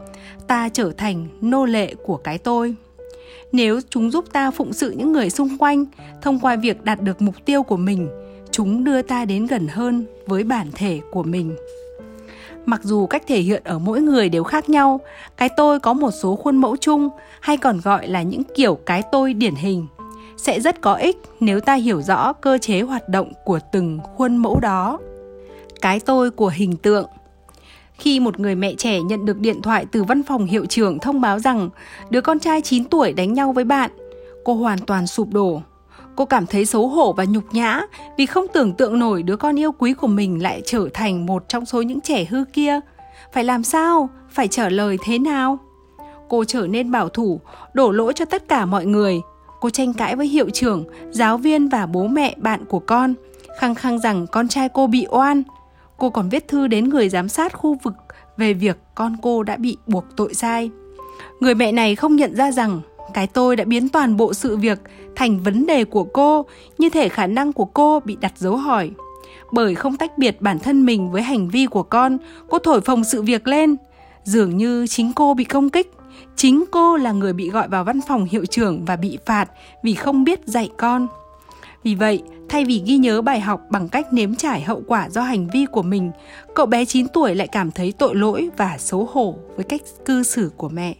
ta 0.47 0.69
trở 0.69 0.93
thành 0.97 1.27
nô 1.41 1.65
lệ 1.65 1.95
của 1.95 2.17
cái 2.17 2.39
tôi. 2.39 2.75
Nếu 3.53 3.81
chúng 3.91 4.11
giúp 4.11 4.25
ta 4.33 4.51
phụng 4.51 4.73
sự 4.73 4.91
những 4.91 5.13
người 5.13 5.31
xung 5.31 5.59
quanh 5.59 5.85
thông 6.23 6.41
qua 6.41 6.57
việc 6.57 6.85
đạt 6.85 7.01
được 7.01 7.23
mục 7.23 7.35
tiêu 7.45 7.63
của 7.63 7.77
mình, 7.77 8.09
chúng 8.51 8.85
đưa 8.85 9.03
ta 9.03 9.25
đến 9.25 9.47
gần 9.47 9.69
hơn 9.69 10.05
với 10.27 10.45
bản 10.45 10.71
thể 10.75 11.01
của 11.11 11.23
mình 11.23 11.57
mặc 12.71 12.81
dù 12.85 13.07
cách 13.07 13.23
thể 13.27 13.41
hiện 13.41 13.62
ở 13.65 13.79
mỗi 13.79 14.00
người 14.00 14.29
đều 14.29 14.45
khác 14.45 14.69
nhau 14.69 15.00
cái 15.37 15.49
tôi 15.57 15.81
có 15.81 15.93
một 15.93 16.11
số 16.11 16.37
khuôn 16.37 16.57
mẫu 16.57 16.77
chung 16.77 17.09
hay 17.41 17.57
còn 17.57 17.81
gọi 17.81 18.09
là 18.09 18.23
những 18.23 18.43
kiểu 18.55 18.75
cái 18.75 19.03
tôi 19.12 19.35
điển 19.35 19.55
hình 19.55 19.87
sẽ 20.37 20.61
rất 20.61 20.81
có 20.81 20.95
ích 20.95 21.17
nếu 21.41 21.61
ta 21.61 21.75
hiểu 21.75 22.03
rõ 22.03 22.33
cơ 22.33 22.59
chế 22.59 22.81
hoạt 22.81 23.09
động 23.09 23.33
của 23.45 23.59
từng 23.73 23.99
khuôn 24.17 24.37
mẫu 24.37 24.61
đó 24.61 24.99
cái 25.81 26.00
tôi 26.00 26.31
của 26.31 26.53
hình 26.55 26.77
tượng 26.77 27.07
khi 28.00 28.21
một 28.21 28.41
người 28.41 28.55
mẹ 28.55 28.75
trẻ 28.79 29.00
nhận 29.00 29.25
được 29.25 29.39
điện 29.39 29.62
thoại 29.62 29.87
từ 29.93 30.05
văn 30.05 30.23
phòng 30.23 30.47
hiệu 30.47 30.67
trưởng 30.67 30.99
thông 30.99 31.21
báo 31.21 31.39
rằng 31.39 31.71
đứa 32.11 32.21
con 32.21 32.39
trai 32.39 32.61
9 32.61 32.85
tuổi 32.85 33.12
đánh 33.12 33.33
nhau 33.33 33.53
với 33.53 33.65
bạn, 33.65 33.91
cô 34.45 34.55
hoàn 34.55 34.79
toàn 34.79 35.07
sụp 35.07 35.29
đổ. 35.33 35.62
Cô 36.17 36.25
cảm 36.25 36.47
thấy 36.47 36.67
xấu 36.67 36.88
hổ 36.88 37.12
và 37.12 37.25
nhục 37.25 37.45
nhã 37.52 37.81
vì 38.17 38.26
không 38.26 38.47
tưởng 38.52 38.73
tượng 38.73 38.99
nổi 38.99 39.23
đứa 39.23 39.37
con 39.37 39.59
yêu 39.59 39.73
quý 39.73 39.95
của 39.95 40.07
mình 40.07 40.43
lại 40.43 40.62
trở 40.64 40.88
thành 40.95 41.26
một 41.26 41.49
trong 41.49 41.67
số 41.67 41.83
những 41.83 42.00
trẻ 42.00 42.25
hư 42.25 42.45
kia. 42.52 42.81
Phải 43.33 43.45
làm 43.45 43.62
sao? 43.62 44.09
Phải 44.31 44.49
trả 44.49 44.69
lời 44.69 44.99
thế 45.05 45.19
nào? 45.19 45.59
Cô 46.29 46.45
trở 46.45 46.67
nên 46.67 46.90
bảo 46.90 47.09
thủ, 47.09 47.40
đổ 47.75 47.90
lỗi 47.90 48.12
cho 48.12 48.25
tất 48.25 48.49
cả 48.49 48.67
mọi 48.67 48.87
người. 48.87 49.21
Cô 49.61 49.71
tranh 49.71 49.95
cãi 49.95 50.17
với 50.17 50.26
hiệu 50.26 50.50
trưởng, 50.50 50.85
giáo 51.11 51.38
viên 51.38 51.69
và 51.69 51.87
bố 51.87 52.07
mẹ 52.07 52.35
bạn 52.37 52.64
của 52.64 52.79
con, 52.79 53.14
khăng 53.59 53.75
khăng 53.75 53.99
rằng 53.99 54.26
con 54.26 54.49
trai 54.49 54.69
cô 54.69 54.87
bị 54.87 55.07
oan, 55.11 55.43
Cô 56.00 56.11
còn 56.11 56.29
viết 56.29 56.49
thư 56.49 56.67
đến 56.67 56.88
người 56.88 57.09
giám 57.09 57.29
sát 57.29 57.52
khu 57.52 57.76
vực 57.83 57.95
về 58.37 58.52
việc 58.52 58.76
con 58.95 59.17
cô 59.23 59.43
đã 59.43 59.57
bị 59.57 59.76
buộc 59.87 60.05
tội 60.17 60.35
sai. 60.35 60.71
Người 61.40 61.55
mẹ 61.55 61.73
này 61.73 61.97
không 61.97 62.17
nhận 62.17 62.37
ra 62.37 62.52
rằng 62.52 62.81
cái 63.14 63.26
tôi 63.26 63.57
đã 63.57 63.64
biến 63.64 63.88
toàn 63.88 64.17
bộ 64.17 64.35
sự 64.35 64.57
việc 64.57 64.79
thành 65.17 65.43
vấn 65.43 65.67
đề 65.67 65.85
của 65.85 66.05
cô, 66.05 66.47
như 66.79 66.90
thể 66.90 67.09
khả 67.09 67.26
năng 67.26 67.52
của 67.52 67.64
cô 67.64 68.00
bị 68.00 68.17
đặt 68.21 68.33
dấu 68.37 68.57
hỏi. 68.57 68.90
Bởi 69.52 69.75
không 69.75 69.97
tách 69.97 70.19
biệt 70.19 70.40
bản 70.40 70.59
thân 70.59 70.87
mình 70.87 71.11
với 71.11 71.23
hành 71.23 71.49
vi 71.49 71.67
của 71.67 71.83
con, 71.83 72.19
cô 72.49 72.59
thổi 72.59 72.81
phồng 72.81 73.05
sự 73.05 73.23
việc 73.23 73.47
lên. 73.47 73.76
Dường 74.25 74.57
như 74.57 74.87
chính 74.87 75.12
cô 75.12 75.35
bị 75.35 75.45
công 75.45 75.71
kích, 75.71 75.93
chính 76.37 76.64
cô 76.71 76.97
là 76.97 77.12
người 77.12 77.33
bị 77.33 77.50
gọi 77.50 77.69
vào 77.69 77.85
văn 77.85 78.00
phòng 78.09 78.25
hiệu 78.25 78.47
trưởng 78.47 78.85
và 78.85 78.97
bị 78.97 79.19
phạt 79.26 79.50
vì 79.83 79.95
không 79.95 80.25
biết 80.25 80.40
dạy 80.47 80.71
con. 80.76 81.07
Vì 81.83 81.95
vậy, 81.95 82.23
thay 82.49 82.64
vì 82.64 82.83
ghi 82.87 82.97
nhớ 82.97 83.23
bài 83.23 83.40
học 83.40 83.61
bằng 83.71 83.88
cách 83.88 84.12
nếm 84.12 84.35
trải 84.35 84.61
hậu 84.61 84.83
quả 84.87 85.09
do 85.11 85.23
hành 85.23 85.49
vi 85.52 85.67
của 85.67 85.83
mình, 85.83 86.11
cậu 86.55 86.67
bé 86.67 86.85
9 86.85 87.09
tuổi 87.09 87.35
lại 87.35 87.49
cảm 87.49 87.71
thấy 87.71 87.93
tội 87.93 88.14
lỗi 88.14 88.49
và 88.57 88.79
xấu 88.79 89.09
hổ 89.12 89.37
với 89.57 89.64
cách 89.64 89.81
cư 90.05 90.23
xử 90.23 90.50
của 90.57 90.69
mẹ. 90.69 90.95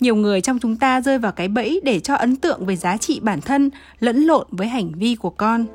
Nhiều 0.00 0.16
người 0.16 0.40
trong 0.40 0.58
chúng 0.58 0.76
ta 0.76 1.00
rơi 1.00 1.18
vào 1.18 1.32
cái 1.32 1.48
bẫy 1.48 1.80
để 1.84 2.00
cho 2.00 2.14
ấn 2.14 2.36
tượng 2.36 2.66
về 2.66 2.76
giá 2.76 2.96
trị 2.96 3.20
bản 3.22 3.40
thân 3.40 3.70
lẫn 4.00 4.24
lộn 4.24 4.46
với 4.50 4.68
hành 4.68 4.92
vi 4.94 5.14
của 5.14 5.30
con. 5.30 5.66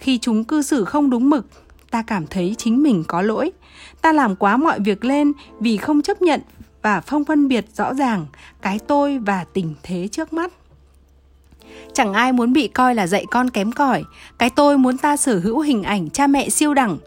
Khi 0.00 0.18
chúng 0.18 0.44
cư 0.44 0.62
xử 0.62 0.84
không 0.84 1.10
đúng 1.10 1.30
mực, 1.30 1.46
ta 1.90 2.02
cảm 2.02 2.26
thấy 2.26 2.54
chính 2.58 2.82
mình 2.82 3.04
có 3.06 3.22
lỗi. 3.22 3.50
Ta 4.02 4.12
làm 4.12 4.36
quá 4.36 4.56
mọi 4.56 4.80
việc 4.80 5.04
lên 5.04 5.32
vì 5.60 5.76
không 5.76 6.02
chấp 6.02 6.22
nhận 6.22 6.40
và 6.82 7.00
không 7.00 7.24
phân 7.24 7.48
biệt 7.48 7.64
rõ 7.76 7.94
ràng 7.94 8.26
cái 8.62 8.78
tôi 8.78 9.18
và 9.18 9.44
tình 9.52 9.74
thế 9.82 10.08
trước 10.12 10.32
mắt. 10.32 10.52
Chẳng 11.92 12.12
ai 12.12 12.32
muốn 12.32 12.52
bị 12.52 12.68
coi 12.68 12.94
là 12.94 13.06
dạy 13.06 13.26
con 13.30 13.50
kém 13.50 13.72
cỏi, 13.72 14.04
cái 14.38 14.50
tôi 14.50 14.78
muốn 14.78 14.98
ta 14.98 15.16
sở 15.16 15.38
hữu 15.38 15.60
hình 15.60 15.82
ảnh 15.82 16.10
cha 16.10 16.26
mẹ 16.26 16.48
siêu 16.48 16.74
đẳng. 16.74 16.98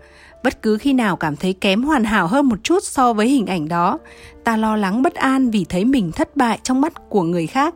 Bất 0.43 0.61
cứ 0.61 0.77
khi 0.77 0.93
nào 0.93 1.15
cảm 1.15 1.35
thấy 1.35 1.53
kém 1.53 1.83
hoàn 1.83 2.03
hảo 2.03 2.27
hơn 2.27 2.49
một 2.49 2.63
chút 2.63 2.83
so 2.83 3.13
với 3.13 3.27
hình 3.27 3.47
ảnh 3.47 3.67
đó, 3.67 3.97
ta 4.43 4.57
lo 4.57 4.75
lắng 4.75 5.01
bất 5.01 5.15
an 5.15 5.49
vì 5.49 5.65
thấy 5.65 5.85
mình 5.85 6.11
thất 6.11 6.37
bại 6.37 6.59
trong 6.63 6.81
mắt 6.81 7.09
của 7.09 7.23
người 7.23 7.47
khác. 7.47 7.75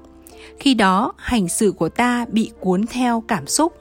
Khi 0.60 0.74
đó, 0.74 1.14
hành 1.18 1.48
xử 1.48 1.72
của 1.72 1.90
ta 1.90 2.26
bị 2.32 2.52
cuốn 2.60 2.88
theo 2.88 3.24
cảm 3.28 3.48
xúc. 3.48 3.78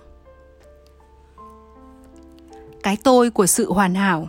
Cái 2.82 2.96
tôi 3.04 3.30
của 3.30 3.46
sự 3.46 3.72
hoàn 3.72 3.94
hảo 3.94 4.28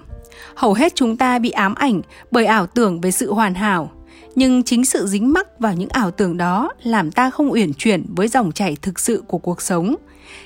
hầu 0.55 0.73
hết 0.73 0.95
chúng 0.95 1.17
ta 1.17 1.39
bị 1.39 1.49
ám 1.49 1.75
ảnh 1.75 2.01
bởi 2.31 2.45
ảo 2.45 2.67
tưởng 2.67 3.01
về 3.01 3.11
sự 3.11 3.33
hoàn 3.33 3.53
hảo 3.53 3.91
nhưng 4.35 4.63
chính 4.63 4.85
sự 4.85 5.07
dính 5.07 5.33
mắc 5.33 5.59
vào 5.59 5.73
những 5.73 5.89
ảo 5.89 6.11
tưởng 6.11 6.37
đó 6.37 6.69
làm 6.83 7.11
ta 7.11 7.29
không 7.29 7.51
uyển 7.51 7.73
chuyển 7.73 8.05
với 8.15 8.27
dòng 8.27 8.51
chảy 8.51 8.77
thực 8.81 8.99
sự 8.99 9.23
của 9.27 9.37
cuộc 9.37 9.61
sống. 9.61 9.95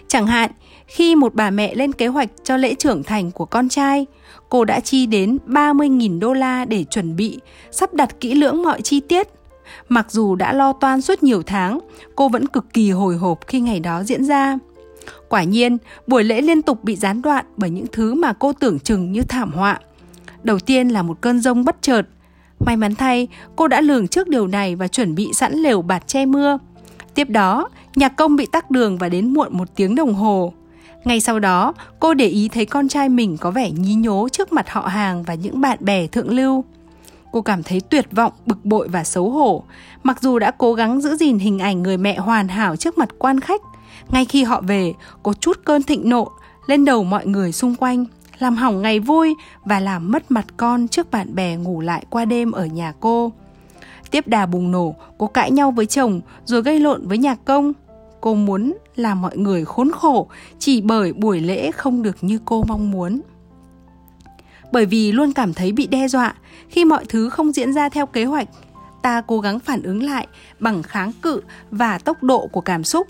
Chẳng 0.08 0.28
hạn, 0.28 0.52
khi 0.90 1.16
một 1.16 1.36
bà 1.36 1.50
mẹ 1.50 1.76
lên 1.76 1.94
kế 1.94 2.08
hoạch 2.08 2.30
cho 2.44 2.58
lễ 2.58 2.76
trưởng 2.76 3.04
thành 3.04 3.32
của 3.32 3.46
con 3.46 3.70
trai, 3.70 4.06
cô 4.50 4.66
đã 4.66 4.80
chi 4.80 5.06
đến 5.06 5.38
30.000 5.48 6.20
đô 6.20 6.34
la 6.34 6.66
để 6.66 6.84
chuẩn 6.84 7.16
bị, 7.16 7.40
sắp 7.72 7.94
đặt 7.94 8.20
kỹ 8.20 8.34
lưỡng 8.34 8.64
mọi 8.64 8.82
chi 8.82 9.00
tiết. 9.00 9.28
Mặc 9.90 10.12
dù 10.12 10.36
đã 10.36 10.54
lo 10.54 10.74
toan 10.74 11.02
suốt 11.02 11.24
nhiều 11.24 11.44
tháng, 11.44 11.80
cô 12.16 12.30
vẫn 12.30 12.48
cực 12.48 12.74
kỳ 12.74 12.92
hồi 12.92 13.18
hộp 13.18 13.48
khi 13.48 13.60
ngày 13.60 13.80
đó 13.80 14.04
diễn 14.04 14.26
ra. 14.26 14.58
Quả 15.30 15.44
nhiên, 15.44 15.78
buổi 16.08 16.24
lễ 16.24 16.42
liên 16.42 16.62
tục 16.62 16.84
bị 16.84 16.96
gián 16.96 17.22
đoạn 17.22 17.46
bởi 17.58 17.70
những 17.70 17.88
thứ 17.92 18.14
mà 18.14 18.34
cô 18.34 18.54
tưởng 18.54 18.80
chừng 18.80 19.12
như 19.12 19.22
thảm 19.22 19.52
họa. 19.52 19.80
Đầu 20.44 20.60
tiên 20.60 20.90
là 20.90 21.02
một 21.02 21.22
cơn 21.22 21.42
rông 21.42 21.66
bất 21.66 21.82
chợt, 21.82 22.02
May 22.60 22.78
mắn 22.78 22.96
thay, 22.96 23.28
cô 23.56 23.68
đã 23.68 23.82
lường 23.82 24.08
trước 24.08 24.28
điều 24.28 24.48
này 24.48 24.76
và 24.76 24.88
chuẩn 24.88 25.16
bị 25.16 25.34
sẵn 25.34 25.54
lều 25.54 25.82
bạt 25.82 26.08
che 26.08 26.26
mưa. 26.26 26.58
Tiếp 27.14 27.30
đó, 27.30 27.70
nhạc 27.96 28.10
công 28.10 28.36
bị 28.36 28.46
tắc 28.52 28.72
đường 28.72 28.98
và 28.98 29.10
đến 29.10 29.34
muộn 29.34 29.58
một 29.58 29.76
tiếng 29.76 29.96
đồng 29.96 30.14
hồ. 30.14 30.54
Ngay 31.04 31.20
sau 31.20 31.40
đó, 31.40 31.74
cô 32.00 32.14
để 32.14 32.28
ý 32.28 32.50
thấy 32.50 32.66
con 32.66 32.88
trai 32.88 33.10
mình 33.10 33.38
có 33.38 33.52
vẻ 33.52 33.72
nhí 33.72 33.96
nhố 33.96 34.30
trước 34.30 34.54
mặt 34.54 34.70
họ 34.70 34.82
hàng 34.82 35.24
và 35.24 35.34
những 35.34 35.62
bạn 35.62 35.78
bè 35.82 36.08
thượng 36.08 36.30
lưu. 36.30 36.64
Cô 37.32 37.42
cảm 37.42 37.64
thấy 37.64 37.82
tuyệt 37.82 38.08
vọng, 38.12 38.34
bực 38.46 38.66
bội 38.66 38.88
và 38.88 39.04
xấu 39.04 39.30
hổ. 39.30 39.64
Mặc 40.04 40.22
dù 40.22 40.40
đã 40.40 40.52
cố 40.52 40.74
gắng 40.74 41.02
giữ 41.02 41.16
gìn 41.16 41.40
hình 41.40 41.60
ảnh 41.60 41.84
người 41.84 41.98
mẹ 41.98 42.18
hoàn 42.18 42.48
hảo 42.48 42.76
trước 42.76 42.98
mặt 42.98 43.10
quan 43.18 43.40
khách, 43.40 43.62
ngay 44.10 44.26
khi 44.26 44.44
họ 44.44 44.62
về, 44.62 44.94
cô 45.24 45.34
chút 45.34 45.60
cơn 45.66 45.84
thịnh 45.84 46.10
nộ 46.10 46.32
lên 46.68 46.86
đầu 46.86 47.04
mọi 47.04 47.26
người 47.26 47.52
xung 47.52 47.76
quanh 47.76 48.06
làm 48.40 48.56
hỏng 48.56 48.82
ngày 48.82 49.00
vui 49.00 49.36
và 49.66 49.80
làm 49.80 50.12
mất 50.12 50.32
mặt 50.32 50.46
con 50.58 50.88
trước 50.88 51.12
bạn 51.12 51.36
bè 51.36 51.56
ngủ 51.56 51.82
lại 51.82 52.06
qua 52.10 52.26
đêm 52.26 52.52
ở 52.52 52.66
nhà 52.66 52.94
cô. 53.00 53.32
Tiếp 54.12 54.28
đà 54.28 54.46
bùng 54.46 54.72
nổ, 54.72 54.96
cô 55.18 55.28
cãi 55.28 55.52
nhau 55.52 55.72
với 55.72 55.86
chồng 55.86 56.22
rồi 56.46 56.62
gây 56.62 56.80
lộn 56.80 57.08
với 57.08 57.18
nhạc 57.18 57.46
công. 57.46 57.74
Cô 58.22 58.36
muốn 58.36 58.78
làm 59.00 59.22
mọi 59.22 59.38
người 59.38 59.66
khốn 59.66 59.92
khổ 59.92 60.28
chỉ 60.60 60.82
bởi 60.82 61.14
buổi 61.14 61.40
lễ 61.40 61.72
không 61.72 62.02
được 62.02 62.18
như 62.22 62.40
cô 62.46 62.64
mong 62.68 62.92
muốn. 62.92 63.22
Bởi 64.72 64.86
vì 64.86 65.12
luôn 65.12 65.34
cảm 65.34 65.54
thấy 65.54 65.72
bị 65.72 65.88
đe 65.88 66.08
dọa 66.08 66.34
khi 66.70 66.86
mọi 66.86 67.06
thứ 67.06 67.30
không 67.30 67.52
diễn 67.52 67.74
ra 67.74 67.90
theo 67.90 68.06
kế 68.06 68.26
hoạch, 68.26 68.48
ta 69.02 69.22
cố 69.28 69.40
gắng 69.40 69.60
phản 69.60 69.84
ứng 69.84 70.04
lại 70.04 70.28
bằng 70.60 70.84
kháng 70.84 71.12
cự 71.22 71.42
và 71.72 71.98
tốc 71.98 72.24
độ 72.24 72.48
của 72.48 72.62
cảm 72.62 72.84
xúc. 72.84 73.08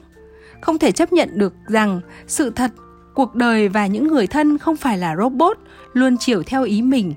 Không 0.62 0.80
thể 0.80 0.92
chấp 0.92 1.14
nhận 1.14 1.30
được 1.34 1.54
rằng 1.68 2.02
sự 2.28 2.50
thật 2.50 2.72
cuộc 3.16 3.36
đời 3.36 3.70
và 3.70 3.88
những 3.88 4.08
người 4.08 4.28
thân 4.28 4.58
không 4.58 4.76
phải 4.76 4.98
là 4.98 5.16
robot 5.16 5.58
luôn 5.94 6.18
chiều 6.18 6.44
theo 6.44 6.64
ý 6.64 6.82
mình 6.82 7.14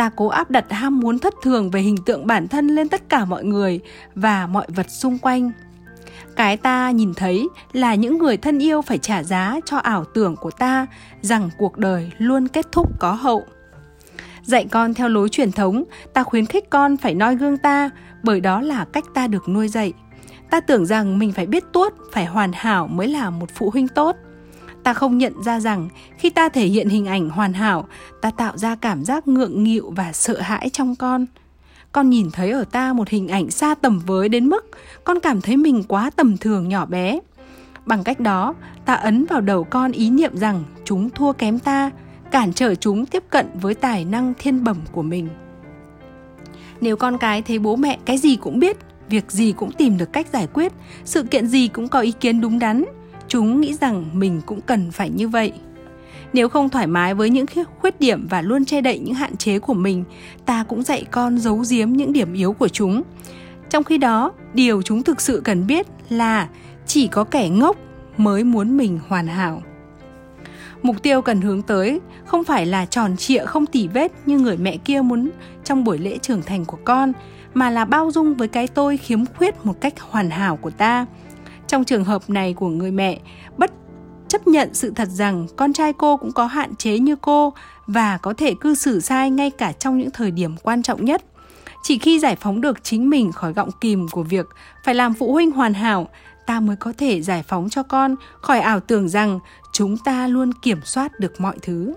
ta 0.00 0.10
cố 0.16 0.26
áp 0.26 0.50
đặt 0.50 0.64
ham 0.70 1.00
muốn 1.00 1.18
thất 1.18 1.34
thường 1.42 1.70
về 1.70 1.80
hình 1.80 1.96
tượng 2.06 2.26
bản 2.26 2.48
thân 2.48 2.68
lên 2.68 2.88
tất 2.88 3.08
cả 3.08 3.24
mọi 3.24 3.44
người 3.44 3.80
và 4.14 4.46
mọi 4.46 4.66
vật 4.68 4.90
xung 4.90 5.18
quanh 5.18 5.52
cái 6.40 6.56
ta 6.56 6.90
nhìn 6.90 7.14
thấy 7.14 7.48
là 7.72 7.94
những 7.94 8.18
người 8.18 8.36
thân 8.36 8.58
yêu 8.58 8.82
phải 8.82 8.98
trả 8.98 9.22
giá 9.22 9.60
cho 9.64 9.76
ảo 9.76 10.04
tưởng 10.04 10.36
của 10.36 10.50
ta, 10.50 10.86
rằng 11.20 11.50
cuộc 11.58 11.78
đời 11.78 12.10
luôn 12.18 12.48
kết 12.48 12.66
thúc 12.72 12.88
có 12.98 13.12
hậu. 13.12 13.44
Dạy 14.42 14.66
con 14.70 14.94
theo 14.94 15.08
lối 15.08 15.28
truyền 15.28 15.52
thống, 15.52 15.84
ta 16.14 16.22
khuyến 16.22 16.46
khích 16.46 16.70
con 16.70 16.96
phải 16.96 17.14
noi 17.14 17.36
gương 17.36 17.56
ta, 17.56 17.90
bởi 18.22 18.40
đó 18.40 18.60
là 18.60 18.84
cách 18.84 19.04
ta 19.14 19.26
được 19.26 19.48
nuôi 19.48 19.68
dạy. 19.68 19.92
Ta 20.50 20.60
tưởng 20.60 20.86
rằng 20.86 21.18
mình 21.18 21.32
phải 21.32 21.46
biết 21.46 21.64
tuốt, 21.72 21.92
phải 22.12 22.24
hoàn 22.26 22.52
hảo 22.54 22.86
mới 22.86 23.08
là 23.08 23.30
một 23.30 23.50
phụ 23.54 23.70
huynh 23.70 23.88
tốt. 23.88 24.16
Ta 24.82 24.94
không 24.94 25.18
nhận 25.18 25.42
ra 25.42 25.60
rằng 25.60 25.88
khi 26.18 26.30
ta 26.30 26.48
thể 26.48 26.66
hiện 26.66 26.88
hình 26.88 27.06
ảnh 27.06 27.30
hoàn 27.30 27.52
hảo, 27.52 27.88
ta 28.22 28.30
tạo 28.30 28.56
ra 28.56 28.74
cảm 28.74 29.04
giác 29.04 29.28
ngượng 29.28 29.64
nghịu 29.64 29.92
và 29.96 30.12
sợ 30.12 30.40
hãi 30.40 30.70
trong 30.72 30.96
con 30.96 31.26
con 31.92 32.10
nhìn 32.10 32.30
thấy 32.30 32.50
ở 32.50 32.64
ta 32.64 32.92
một 32.92 33.08
hình 33.08 33.28
ảnh 33.28 33.50
xa 33.50 33.74
tầm 33.74 33.98
với 34.06 34.28
đến 34.28 34.46
mức 34.46 34.66
con 35.04 35.20
cảm 35.20 35.40
thấy 35.40 35.56
mình 35.56 35.82
quá 35.88 36.10
tầm 36.16 36.36
thường 36.36 36.68
nhỏ 36.68 36.86
bé. 36.86 37.20
Bằng 37.86 38.04
cách 38.04 38.20
đó, 38.20 38.54
ta 38.84 38.94
ấn 38.94 39.24
vào 39.24 39.40
đầu 39.40 39.64
con 39.64 39.92
ý 39.92 40.10
niệm 40.10 40.36
rằng 40.36 40.64
chúng 40.84 41.10
thua 41.10 41.32
kém 41.32 41.58
ta, 41.58 41.90
cản 42.30 42.52
trở 42.52 42.74
chúng 42.74 43.06
tiếp 43.06 43.24
cận 43.30 43.46
với 43.60 43.74
tài 43.74 44.04
năng 44.04 44.34
thiên 44.38 44.64
bẩm 44.64 44.76
của 44.92 45.02
mình. 45.02 45.28
Nếu 46.80 46.96
con 46.96 47.18
cái 47.18 47.42
thấy 47.42 47.58
bố 47.58 47.76
mẹ 47.76 47.98
cái 48.04 48.18
gì 48.18 48.36
cũng 48.36 48.58
biết, 48.58 48.76
việc 49.08 49.30
gì 49.30 49.52
cũng 49.52 49.72
tìm 49.72 49.98
được 49.98 50.12
cách 50.12 50.26
giải 50.32 50.48
quyết, 50.52 50.72
sự 51.04 51.22
kiện 51.22 51.46
gì 51.46 51.68
cũng 51.68 51.88
có 51.88 52.00
ý 52.00 52.12
kiến 52.12 52.40
đúng 52.40 52.58
đắn, 52.58 52.84
chúng 53.28 53.60
nghĩ 53.60 53.74
rằng 53.74 54.04
mình 54.12 54.40
cũng 54.46 54.60
cần 54.60 54.90
phải 54.90 55.10
như 55.10 55.28
vậy 55.28 55.52
nếu 56.32 56.48
không 56.48 56.68
thoải 56.68 56.86
mái 56.86 57.14
với 57.14 57.30
những 57.30 57.46
khuyết 57.80 58.00
điểm 58.00 58.26
và 58.30 58.42
luôn 58.42 58.64
che 58.64 58.80
đậy 58.80 58.98
những 58.98 59.14
hạn 59.14 59.36
chế 59.36 59.58
của 59.58 59.74
mình 59.74 60.04
ta 60.46 60.64
cũng 60.68 60.82
dạy 60.82 61.04
con 61.10 61.38
giấu 61.38 61.62
giếm 61.70 61.92
những 61.92 62.12
điểm 62.12 62.32
yếu 62.32 62.52
của 62.52 62.68
chúng. 62.68 63.02
Trong 63.70 63.84
khi 63.84 63.98
đó 63.98 64.32
điều 64.54 64.82
chúng 64.82 65.02
thực 65.02 65.20
sự 65.20 65.40
cần 65.44 65.66
biết 65.66 65.86
là 66.08 66.48
chỉ 66.86 67.06
có 67.06 67.24
kẻ 67.24 67.48
ngốc 67.48 67.76
mới 68.16 68.44
muốn 68.44 68.76
mình 68.76 68.98
hoàn 69.08 69.26
hảo. 69.26 69.62
Mục 70.82 71.02
tiêu 71.02 71.22
cần 71.22 71.40
hướng 71.40 71.62
tới 71.62 72.00
không 72.24 72.44
phải 72.44 72.66
là 72.66 72.86
tròn 72.86 73.16
trịa 73.16 73.44
không 73.44 73.66
tỉ 73.66 73.88
vết 73.88 74.12
như 74.26 74.38
người 74.38 74.56
mẹ 74.56 74.76
kia 74.76 75.00
muốn 75.00 75.30
trong 75.64 75.84
buổi 75.84 75.98
lễ 75.98 76.18
trưởng 76.18 76.42
thành 76.42 76.64
của 76.64 76.78
con 76.84 77.12
mà 77.54 77.70
là 77.70 77.84
bao 77.84 78.10
dung 78.10 78.34
với 78.34 78.48
cái 78.48 78.66
tôi 78.66 78.96
khiếm 78.96 79.26
khuyết 79.26 79.66
một 79.66 79.80
cách 79.80 80.00
hoàn 80.00 80.30
hảo 80.30 80.56
của 80.56 80.70
ta. 80.70 81.06
Trong 81.66 81.84
trường 81.84 82.04
hợp 82.04 82.30
này 82.30 82.54
của 82.54 82.68
người 82.68 82.90
mẹ, 82.90 83.18
bất 83.56 83.70
chấp 84.30 84.46
nhận 84.46 84.74
sự 84.74 84.92
thật 84.96 85.08
rằng 85.08 85.46
con 85.56 85.72
trai 85.72 85.92
cô 85.92 86.16
cũng 86.16 86.32
có 86.32 86.46
hạn 86.46 86.76
chế 86.76 86.98
như 86.98 87.16
cô 87.16 87.52
và 87.86 88.18
có 88.18 88.34
thể 88.36 88.54
cư 88.54 88.74
xử 88.74 89.00
sai 89.00 89.30
ngay 89.30 89.50
cả 89.50 89.72
trong 89.72 89.98
những 89.98 90.10
thời 90.10 90.30
điểm 90.30 90.56
quan 90.62 90.82
trọng 90.82 91.04
nhất. 91.04 91.22
Chỉ 91.82 91.98
khi 91.98 92.18
giải 92.18 92.36
phóng 92.36 92.60
được 92.60 92.84
chính 92.84 93.10
mình 93.10 93.32
khỏi 93.32 93.52
gọng 93.52 93.70
kìm 93.80 94.08
của 94.08 94.22
việc 94.22 94.46
phải 94.84 94.94
làm 94.94 95.14
phụ 95.14 95.32
huynh 95.32 95.50
hoàn 95.50 95.74
hảo, 95.74 96.08
ta 96.46 96.60
mới 96.60 96.76
có 96.76 96.92
thể 96.98 97.22
giải 97.22 97.42
phóng 97.42 97.70
cho 97.70 97.82
con 97.82 98.14
khỏi 98.40 98.60
ảo 98.60 98.80
tưởng 98.80 99.08
rằng 99.08 99.40
chúng 99.72 99.96
ta 99.96 100.26
luôn 100.26 100.52
kiểm 100.62 100.80
soát 100.84 101.20
được 101.20 101.40
mọi 101.40 101.58
thứ 101.62 101.94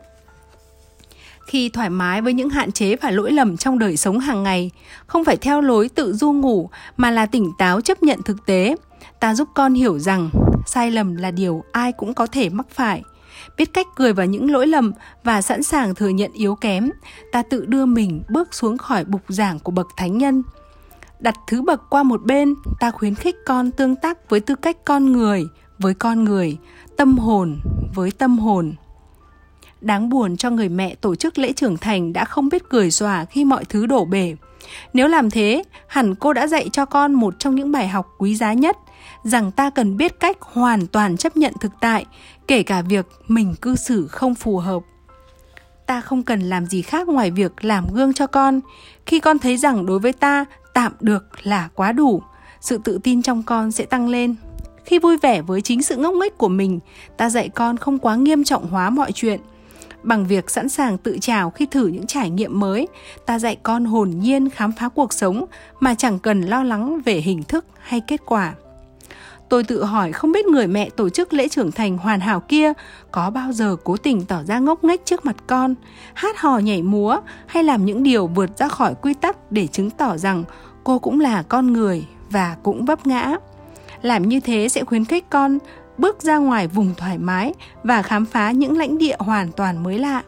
khi 1.47 1.69
thoải 1.69 1.89
mái 1.89 2.21
với 2.21 2.33
những 2.33 2.49
hạn 2.49 2.71
chế 2.71 2.95
và 2.95 3.11
lỗi 3.11 3.31
lầm 3.31 3.57
trong 3.57 3.79
đời 3.79 3.97
sống 3.97 4.19
hàng 4.19 4.43
ngày 4.43 4.71
không 5.07 5.25
phải 5.25 5.37
theo 5.37 5.61
lối 5.61 5.89
tự 5.89 6.13
du 6.13 6.31
ngủ 6.31 6.69
mà 6.97 7.11
là 7.11 7.25
tỉnh 7.25 7.51
táo 7.57 7.81
chấp 7.81 8.03
nhận 8.03 8.21
thực 8.21 8.45
tế 8.45 8.75
ta 9.19 9.35
giúp 9.35 9.49
con 9.53 9.73
hiểu 9.73 9.99
rằng 9.99 10.29
sai 10.65 10.91
lầm 10.91 11.15
là 11.15 11.31
điều 11.31 11.63
ai 11.71 11.91
cũng 11.91 12.13
có 12.13 12.27
thể 12.27 12.49
mắc 12.49 12.65
phải. 12.69 13.03
Biết 13.57 13.73
cách 13.73 13.87
cười 13.95 14.13
vào 14.13 14.25
những 14.25 14.51
lỗi 14.51 14.67
lầm 14.67 14.91
và 15.23 15.41
sẵn 15.41 15.63
sàng 15.63 15.95
thừa 15.95 16.09
nhận 16.09 16.31
yếu 16.33 16.55
kém 16.55 16.89
ta 17.31 17.43
tự 17.43 17.65
đưa 17.65 17.85
mình 17.85 18.23
bước 18.29 18.53
xuống 18.53 18.77
khỏi 18.77 19.05
bục 19.05 19.21
giảng 19.27 19.59
của 19.59 19.71
bậc 19.71 19.87
thánh 19.97 20.17
nhân. 20.17 20.43
Đặt 21.19 21.35
thứ 21.47 21.61
bậc 21.61 21.89
qua 21.89 22.03
một 22.03 22.23
bên 22.23 22.55
ta 22.79 22.91
khuyến 22.91 23.15
khích 23.15 23.35
con 23.45 23.71
tương 23.71 23.95
tác 23.95 24.29
với 24.29 24.39
tư 24.39 24.55
cách 24.55 24.77
con 24.85 25.11
người 25.11 25.43
với 25.79 25.93
con 25.93 26.23
người 26.23 26.57
tâm 26.97 27.17
hồn 27.17 27.59
với 27.95 28.11
tâm 28.11 28.39
hồn. 28.39 28.73
Đáng 29.81 30.09
buồn 30.09 30.37
cho 30.37 30.49
người 30.49 30.69
mẹ 30.69 30.95
tổ 30.95 31.15
chức 31.15 31.37
lễ 31.37 31.53
trưởng 31.53 31.77
thành 31.77 32.13
đã 32.13 32.25
không 32.25 32.49
biết 32.49 32.69
cười 32.69 32.91
xòa 32.91 33.25
khi 33.25 33.45
mọi 33.45 33.65
thứ 33.65 33.85
đổ 33.85 34.05
bể. 34.05 34.35
Nếu 34.93 35.07
làm 35.07 35.29
thế, 35.29 35.63
hẳn 35.87 36.15
cô 36.15 36.33
đã 36.33 36.47
dạy 36.47 36.69
cho 36.71 36.85
con 36.85 37.13
một 37.13 37.33
trong 37.39 37.55
những 37.55 37.71
bài 37.71 37.87
học 37.87 38.07
quý 38.17 38.35
giá 38.35 38.53
nhất, 38.53 38.77
rằng 39.23 39.51
ta 39.51 39.69
cần 39.69 39.97
biết 39.97 40.19
cách 40.19 40.37
hoàn 40.41 40.87
toàn 40.87 41.17
chấp 41.17 41.37
nhận 41.37 41.53
thực 41.61 41.71
tại, 41.81 42.05
kể 42.47 42.63
cả 42.63 42.81
việc 42.81 43.05
mình 43.27 43.55
cư 43.61 43.75
xử 43.75 44.07
không 44.07 44.35
phù 44.35 44.57
hợp. 44.57 44.83
Ta 45.85 46.01
không 46.01 46.23
cần 46.23 46.41
làm 46.41 46.65
gì 46.65 46.81
khác 46.81 47.07
ngoài 47.07 47.31
việc 47.31 47.65
làm 47.65 47.93
gương 47.93 48.13
cho 48.13 48.27
con. 48.27 48.59
Khi 49.05 49.19
con 49.19 49.39
thấy 49.39 49.57
rằng 49.57 49.85
đối 49.85 49.99
với 49.99 50.13
ta, 50.13 50.45
tạm 50.73 50.93
được 50.99 51.25
là 51.43 51.69
quá 51.75 51.91
đủ, 51.91 52.21
sự 52.61 52.79
tự 52.83 52.99
tin 53.03 53.21
trong 53.21 53.43
con 53.43 53.71
sẽ 53.71 53.85
tăng 53.85 54.09
lên. 54.09 54.35
Khi 54.85 54.99
vui 54.99 55.17
vẻ 55.17 55.41
với 55.41 55.61
chính 55.61 55.83
sự 55.83 55.95
ngốc 55.95 56.13
nghếch 56.13 56.37
của 56.37 56.49
mình, 56.49 56.79
ta 57.17 57.29
dạy 57.29 57.49
con 57.49 57.77
không 57.77 57.99
quá 57.99 58.15
nghiêm 58.15 58.43
trọng 58.43 58.67
hóa 58.67 58.89
mọi 58.89 59.11
chuyện– 59.11 59.39
Bằng 60.03 60.27
việc 60.27 60.49
sẵn 60.49 60.69
sàng 60.69 60.97
tự 60.97 61.17
trào 61.21 61.49
khi 61.49 61.65
thử 61.65 61.87
những 61.87 62.07
trải 62.07 62.29
nghiệm 62.29 62.59
mới, 62.59 62.87
ta 63.25 63.39
dạy 63.39 63.57
con 63.63 63.85
hồn 63.85 64.09
nhiên 64.09 64.49
khám 64.49 64.71
phá 64.71 64.89
cuộc 64.89 65.13
sống 65.13 65.45
mà 65.79 65.95
chẳng 65.95 66.19
cần 66.19 66.41
lo 66.41 66.63
lắng 66.63 67.01
về 67.05 67.15
hình 67.15 67.43
thức 67.43 67.65
hay 67.79 68.01
kết 68.07 68.21
quả. 68.25 68.53
Tôi 69.53 69.63
tự 69.63 69.83
hỏi 69.83 70.11
không 70.11 70.31
biết 70.31 70.45
người 70.45 70.67
mẹ 70.67 70.89
tổ 70.89 71.09
chức 71.09 71.33
lễ 71.33 71.47
trưởng 71.47 71.71
thành 71.71 71.97
hoàn 71.97 72.19
hảo 72.19 72.39
kia 72.39 72.73
có 73.11 73.29
bao 73.29 73.51
giờ 73.51 73.75
cố 73.83 73.97
tình 73.97 74.25
tỏ 74.25 74.43
ra 74.43 74.59
ngốc 74.59 74.83
nghếch 74.83 75.05
trước 75.05 75.25
mặt 75.25 75.35
con, 75.47 75.75
hát 76.13 76.39
hò 76.39 76.57
nhảy 76.57 76.81
múa 76.81 77.19
hay 77.47 77.63
làm 77.63 77.85
những 77.85 78.03
điều 78.03 78.27
vượt 78.27 78.57
ra 78.57 78.67
khỏi 78.67 78.95
quy 79.01 79.13
tắc 79.13 79.51
để 79.51 79.67
chứng 79.67 79.89
tỏ 79.89 80.17
rằng 80.17 80.43
cô 80.83 80.99
cũng 80.99 81.19
là 81.19 81.43
con 81.43 81.73
người 81.73 82.05
và 82.29 82.55
cũng 82.63 82.85
vấp 82.85 83.07
ngã. 83.07 83.35
Làm 84.01 84.29
như 84.29 84.39
thế 84.39 84.69
sẽ 84.69 84.83
khuyến 84.83 85.05
khích 85.05 85.29
con 85.29 85.57
bước 85.97 86.21
ra 86.21 86.37
ngoài 86.37 86.67
vùng 86.67 86.93
thoải 86.97 87.17
mái 87.17 87.53
và 87.83 88.01
khám 88.01 88.25
phá 88.25 88.51
những 88.51 88.77
lãnh 88.77 88.97
địa 88.97 89.15
hoàn 89.19 89.51
toàn 89.51 89.83
mới 89.83 89.99
lạ. 89.99 90.23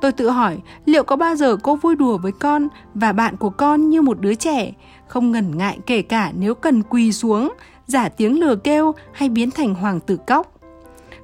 Tôi 0.00 0.12
tự 0.12 0.30
hỏi 0.30 0.58
liệu 0.84 1.04
có 1.04 1.16
bao 1.16 1.36
giờ 1.36 1.56
cô 1.62 1.76
vui 1.76 1.96
đùa 1.96 2.18
với 2.18 2.32
con 2.32 2.68
và 2.94 3.12
bạn 3.12 3.36
của 3.36 3.50
con 3.50 3.88
như 3.90 4.02
một 4.02 4.20
đứa 4.20 4.34
trẻ, 4.34 4.72
không 5.08 5.32
ngần 5.32 5.58
ngại 5.58 5.78
kể 5.86 6.02
cả 6.02 6.32
nếu 6.38 6.54
cần 6.54 6.82
quỳ 6.82 7.12
xuống, 7.12 7.52
giả 7.92 8.08
tiếng 8.08 8.40
lừa 8.40 8.56
kêu 8.56 8.94
hay 9.12 9.28
biến 9.28 9.50
thành 9.50 9.74
hoàng 9.74 10.00
tử 10.00 10.18
cóc. 10.26 10.58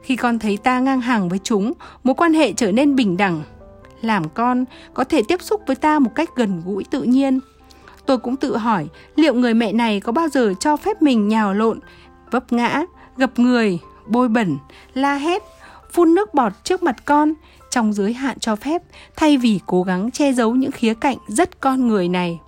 Khi 0.02 0.16
con 0.16 0.38
thấy 0.38 0.56
ta 0.56 0.80
ngang 0.80 1.00
hàng 1.00 1.28
với 1.28 1.38
chúng, 1.44 1.72
mối 2.04 2.14
quan 2.14 2.34
hệ 2.34 2.52
trở 2.52 2.72
nên 2.72 2.96
bình 2.96 3.16
đẳng. 3.16 3.42
Làm 4.00 4.28
con 4.28 4.64
có 4.94 5.04
thể 5.04 5.22
tiếp 5.28 5.42
xúc 5.42 5.62
với 5.66 5.76
ta 5.76 5.98
một 5.98 6.10
cách 6.14 6.30
gần 6.36 6.62
gũi 6.66 6.84
tự 6.90 7.02
nhiên. 7.02 7.40
Tôi 8.06 8.18
cũng 8.18 8.36
tự 8.36 8.56
hỏi 8.56 8.88
liệu 9.16 9.34
người 9.34 9.54
mẹ 9.54 9.72
này 9.72 10.00
có 10.00 10.12
bao 10.12 10.28
giờ 10.28 10.54
cho 10.60 10.76
phép 10.76 11.02
mình 11.02 11.28
nhào 11.28 11.54
lộn, 11.54 11.80
vấp 12.30 12.52
ngã 12.52 12.84
gặp 13.16 13.38
người, 13.38 13.78
bôi 14.06 14.28
bẩn, 14.28 14.58
la 14.94 15.14
hét, 15.14 15.42
phun 15.92 16.14
nước 16.14 16.34
bọt 16.34 16.52
trước 16.64 16.82
mặt 16.82 16.96
con 17.04 17.34
trong 17.70 17.92
giới 17.92 18.12
hạn 18.12 18.38
cho 18.38 18.56
phép 18.56 18.82
thay 19.16 19.36
vì 19.36 19.60
cố 19.66 19.82
gắng 19.82 20.10
che 20.10 20.32
giấu 20.32 20.54
những 20.54 20.70
khía 20.70 20.94
cạnh 20.94 21.16
rất 21.28 21.60
con 21.60 21.88
người 21.88 22.08
này. 22.08 22.40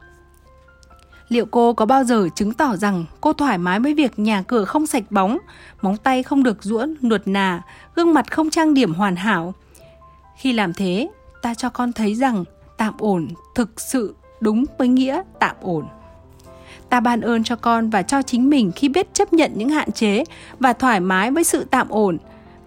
Liệu 1.31 1.47
cô 1.47 1.73
có 1.73 1.87
bao 1.87 2.05
giờ 2.05 2.29
chứng 2.35 2.53
tỏ 2.53 2.77
rằng 2.77 3.05
cô 3.21 3.33
thoải 3.33 3.59
mái 3.59 3.81
với 3.81 3.95
việc 3.95 4.19
nhà 4.19 4.43
cửa 4.43 4.65
không 4.65 4.87
sạch 4.87 5.05
bóng, 5.11 5.39
móng 5.83 5.97
tay 5.97 6.23
không 6.23 6.43
được 6.43 6.65
rũa 6.65 6.87
nuột 7.03 7.21
nà, 7.25 7.63
gương 7.95 8.15
mặt 8.15 8.31
không 8.31 8.51
trang 8.51 8.75
điểm 8.75 8.95
hoàn 8.95 9.17
hảo? 9.17 9.55
Khi 10.37 10.53
làm 10.53 10.75
thế, 10.75 11.09
ta 11.43 11.55
cho 11.55 11.71
con 11.71 11.93
thấy 11.93 12.15
rằng 12.15 12.45
tạm 12.77 12.95
ổn 12.99 13.29
thực 13.55 13.81
sự 13.81 14.15
đúng 14.41 14.65
với 14.79 14.89
nghĩa 14.89 15.23
tạm 15.39 15.57
ổn 15.61 15.87
ta 16.91 17.01
ban 17.01 17.21
ơn 17.21 17.45
cho 17.45 17.57
con 17.57 17.91
và 17.91 18.03
cho 18.03 18.23
chính 18.23 18.51
mình 18.51 18.73
khi 18.77 18.89
biết 18.89 19.15
chấp 19.15 19.33
nhận 19.33 19.53
những 19.55 19.69
hạn 19.69 19.93
chế 19.93 20.25
và 20.59 20.73
thoải 20.73 21.01
mái 21.01 21.31
với 21.31 21.45
sự 21.45 21.65
tạm 21.65 21.89
ổn 21.89 22.19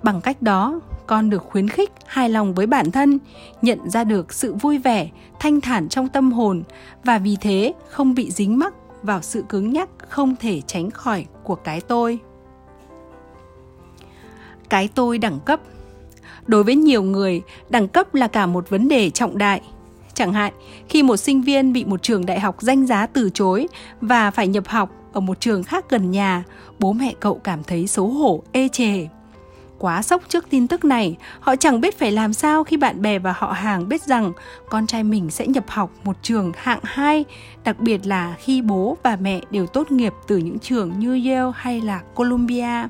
bằng 0.04 0.22
cách 0.22 0.42
đó 0.42 0.80
con 1.14 1.30
được 1.30 1.44
khuyến 1.44 1.68
khích 1.68 1.92
hài 2.06 2.30
lòng 2.30 2.54
với 2.54 2.68
bản 2.68 2.92
thân 2.92 3.20
nhận 3.62 3.90
ra 3.90 4.04
được 4.04 4.34
sự 4.34 4.54
vui 4.54 4.78
vẻ 4.78 5.10
thanh 5.40 5.62
thản 5.62 5.90
trong 5.90 6.08
tâm 6.08 6.32
hồn 6.32 6.64
và 7.04 7.18
vì 7.18 7.38
thế 7.42 7.74
không 7.90 8.16
bị 8.16 8.32
dính 8.32 8.60
mắc 8.60 8.74
vào 9.04 9.22
sự 9.22 9.44
cứng 9.50 9.74
nhắc 9.74 9.90
không 10.10 10.36
thể 10.36 10.62
tránh 10.62 10.92
khỏi 10.92 11.26
của 11.44 11.56
cái 11.56 11.82
tôi. 11.82 12.20
Cái 14.70 14.90
tôi 14.96 15.18
đẳng 15.18 15.40
cấp. 15.46 15.60
Đối 16.46 16.64
với 16.64 16.76
nhiều 16.76 17.04
người 17.04 17.42
đẳng 17.70 17.88
cấp 17.88 18.16
là 18.16 18.28
cả 18.28 18.46
một 18.46 18.70
vấn 18.70 18.88
đề 18.88 19.10
trọng 19.10 19.38
đại. 19.38 19.62
Chẳng 20.14 20.34
hạn, 20.34 20.54
khi 20.90 21.04
một 21.04 21.18
sinh 21.18 21.42
viên 21.42 21.74
bị 21.74 21.86
một 21.86 22.04
trường 22.04 22.26
đại 22.26 22.40
học 22.40 22.56
danh 22.60 22.86
giá 22.86 23.06
từ 23.06 23.30
chối 23.34 23.68
và 24.02 24.32
phải 24.32 24.48
nhập 24.48 24.68
học 24.68 24.90
ở 25.14 25.20
một 25.20 25.40
trường 25.40 25.64
khác 25.64 25.86
gần 25.90 26.12
nhà, 26.12 26.44
bố 26.80 26.94
mẹ 26.94 27.14
cậu 27.20 27.36
cảm 27.36 27.64
thấy 27.64 27.88
xấu 27.88 28.08
hổ, 28.08 28.44
ê 28.52 28.68
chề. 28.68 29.08
Quá 29.84 30.02
sốc 30.02 30.22
trước 30.30 30.50
tin 30.50 30.68
tức 30.68 30.86
này, 30.86 31.18
họ 31.40 31.56
chẳng 31.56 31.82
biết 31.82 32.00
phải 32.00 32.12
làm 32.12 32.34
sao 32.34 32.64
khi 32.64 32.78
bạn 32.78 33.02
bè 33.02 33.20
và 33.20 33.34
họ 33.38 33.52
hàng 33.52 33.90
biết 33.90 34.02
rằng 34.02 34.32
con 34.70 34.88
trai 34.88 35.04
mình 35.04 35.30
sẽ 35.30 35.48
nhập 35.48 35.64
học 35.68 35.92
một 36.04 36.16
trường 36.22 36.52
hạng 36.58 36.80
2, 36.84 37.26
đặc 37.64 37.80
biệt 37.80 38.06
là 38.06 38.36
khi 38.40 38.62
bố 38.62 38.98
và 39.04 39.18
mẹ 39.22 39.42
đều 39.52 39.68
tốt 39.68 39.92
nghiệp 39.92 40.14
từ 40.28 40.38
những 40.38 40.60
trường 40.60 41.00
như 41.00 41.14
Yale 41.14 41.52
hay 41.56 41.82
là 41.82 42.02
Columbia. 42.16 42.88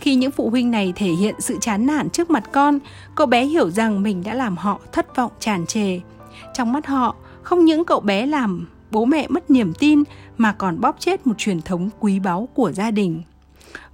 Khi 0.00 0.14
những 0.14 0.30
phụ 0.30 0.50
huynh 0.50 0.70
này 0.70 0.92
thể 0.96 1.10
hiện 1.10 1.34
sự 1.38 1.58
chán 1.60 1.86
nản 1.86 2.10
trước 2.10 2.30
mặt 2.30 2.44
con, 2.52 2.78
cậu 3.14 3.26
bé 3.26 3.44
hiểu 3.44 3.70
rằng 3.70 4.02
mình 4.02 4.22
đã 4.24 4.34
làm 4.34 4.56
họ 4.56 4.80
thất 4.92 5.16
vọng 5.16 5.32
tràn 5.40 5.66
trề. 5.66 6.00
Trong 6.54 6.72
mắt 6.72 6.86
họ, 6.86 7.16
không 7.42 7.64
những 7.64 7.84
cậu 7.84 8.00
bé 8.00 8.26
làm 8.26 8.66
bố 8.90 9.04
mẹ 9.04 9.26
mất 9.28 9.50
niềm 9.50 9.72
tin 9.78 10.02
mà 10.38 10.52
còn 10.52 10.80
bóp 10.80 10.96
chết 10.98 11.26
một 11.26 11.34
truyền 11.38 11.62
thống 11.62 11.90
quý 12.00 12.18
báu 12.18 12.48
của 12.54 12.72
gia 12.72 12.90
đình. 12.90 13.22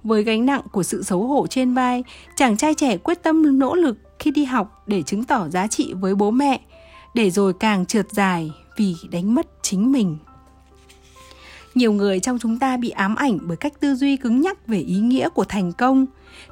Với 0.03 0.23
gánh 0.23 0.45
nặng 0.45 0.61
của 0.71 0.83
sự 0.83 1.03
xấu 1.03 1.23
hổ 1.23 1.47
trên 1.47 1.73
vai, 1.73 2.03
chàng 2.35 2.57
trai 2.57 2.73
trẻ 2.73 2.97
quyết 2.97 3.23
tâm 3.23 3.59
nỗ 3.59 3.75
lực 3.75 3.97
khi 4.19 4.31
đi 4.31 4.45
học 4.45 4.83
để 4.87 5.01
chứng 5.01 5.23
tỏ 5.23 5.49
giá 5.49 5.67
trị 5.67 5.93
với 5.93 6.15
bố 6.15 6.31
mẹ, 6.31 6.61
để 7.13 7.29
rồi 7.29 7.53
càng 7.59 7.85
trượt 7.85 8.11
dài 8.11 8.51
vì 8.77 8.95
đánh 9.11 9.35
mất 9.35 9.47
chính 9.61 9.91
mình. 9.91 10.17
Nhiều 11.75 11.93
người 11.93 12.19
trong 12.19 12.39
chúng 12.39 12.59
ta 12.59 12.77
bị 12.77 12.89
ám 12.89 13.15
ảnh 13.15 13.37
bởi 13.41 13.57
cách 13.57 13.73
tư 13.79 13.95
duy 13.95 14.17
cứng 14.17 14.41
nhắc 14.41 14.67
về 14.67 14.79
ý 14.79 14.99
nghĩa 14.99 15.29
của 15.29 15.43
thành 15.43 15.71
công. 15.71 16.05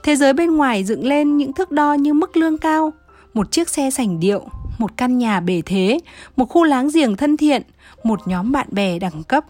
Thế 0.03 0.15
giới 0.15 0.33
bên 0.33 0.55
ngoài 0.55 0.83
dựng 0.83 1.05
lên 1.05 1.37
những 1.37 1.53
thước 1.53 1.71
đo 1.71 1.93
như 1.93 2.13
mức 2.13 2.37
lương 2.37 2.57
cao, 2.57 2.93
một 3.33 3.51
chiếc 3.51 3.69
xe 3.69 3.91
sành 3.91 4.19
điệu, 4.19 4.49
một 4.77 4.97
căn 4.97 5.17
nhà 5.17 5.39
bề 5.39 5.61
thế, 5.65 5.99
một 6.35 6.45
khu 6.45 6.63
láng 6.63 6.89
giềng 6.93 7.15
thân 7.15 7.37
thiện, 7.37 7.61
một 8.03 8.27
nhóm 8.27 8.51
bạn 8.51 8.67
bè 8.71 8.99
đẳng 8.99 9.23
cấp. 9.23 9.45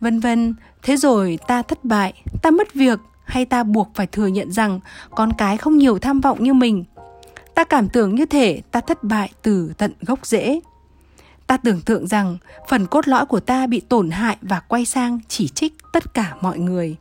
Vân 0.00 0.20
vân, 0.20 0.54
thế 0.82 0.96
rồi 0.96 1.38
ta 1.48 1.62
thất 1.62 1.84
bại, 1.84 2.22
ta 2.42 2.50
mất 2.50 2.74
việc 2.74 2.98
hay 3.24 3.44
ta 3.44 3.62
buộc 3.62 3.90
phải 3.94 4.06
thừa 4.06 4.26
nhận 4.26 4.52
rằng 4.52 4.80
con 5.10 5.32
cái 5.38 5.56
không 5.56 5.78
nhiều 5.78 5.98
tham 5.98 6.20
vọng 6.20 6.44
như 6.44 6.54
mình. 6.54 6.84
Ta 7.54 7.64
cảm 7.64 7.88
tưởng 7.88 8.14
như 8.14 8.26
thể 8.26 8.62
ta 8.70 8.80
thất 8.80 9.04
bại 9.04 9.30
từ 9.42 9.72
tận 9.78 9.92
gốc 10.00 10.26
rễ. 10.26 10.60
Ta 11.46 11.56
tưởng 11.56 11.80
tượng 11.80 12.06
rằng 12.06 12.38
phần 12.68 12.86
cốt 12.86 13.08
lõi 13.08 13.26
của 13.26 13.40
ta 13.40 13.66
bị 13.66 13.80
tổn 13.80 14.10
hại 14.10 14.36
và 14.42 14.60
quay 14.60 14.84
sang 14.84 15.20
chỉ 15.28 15.48
trích 15.48 15.74
tất 15.92 16.14
cả 16.14 16.34
mọi 16.40 16.58
người. 16.58 16.96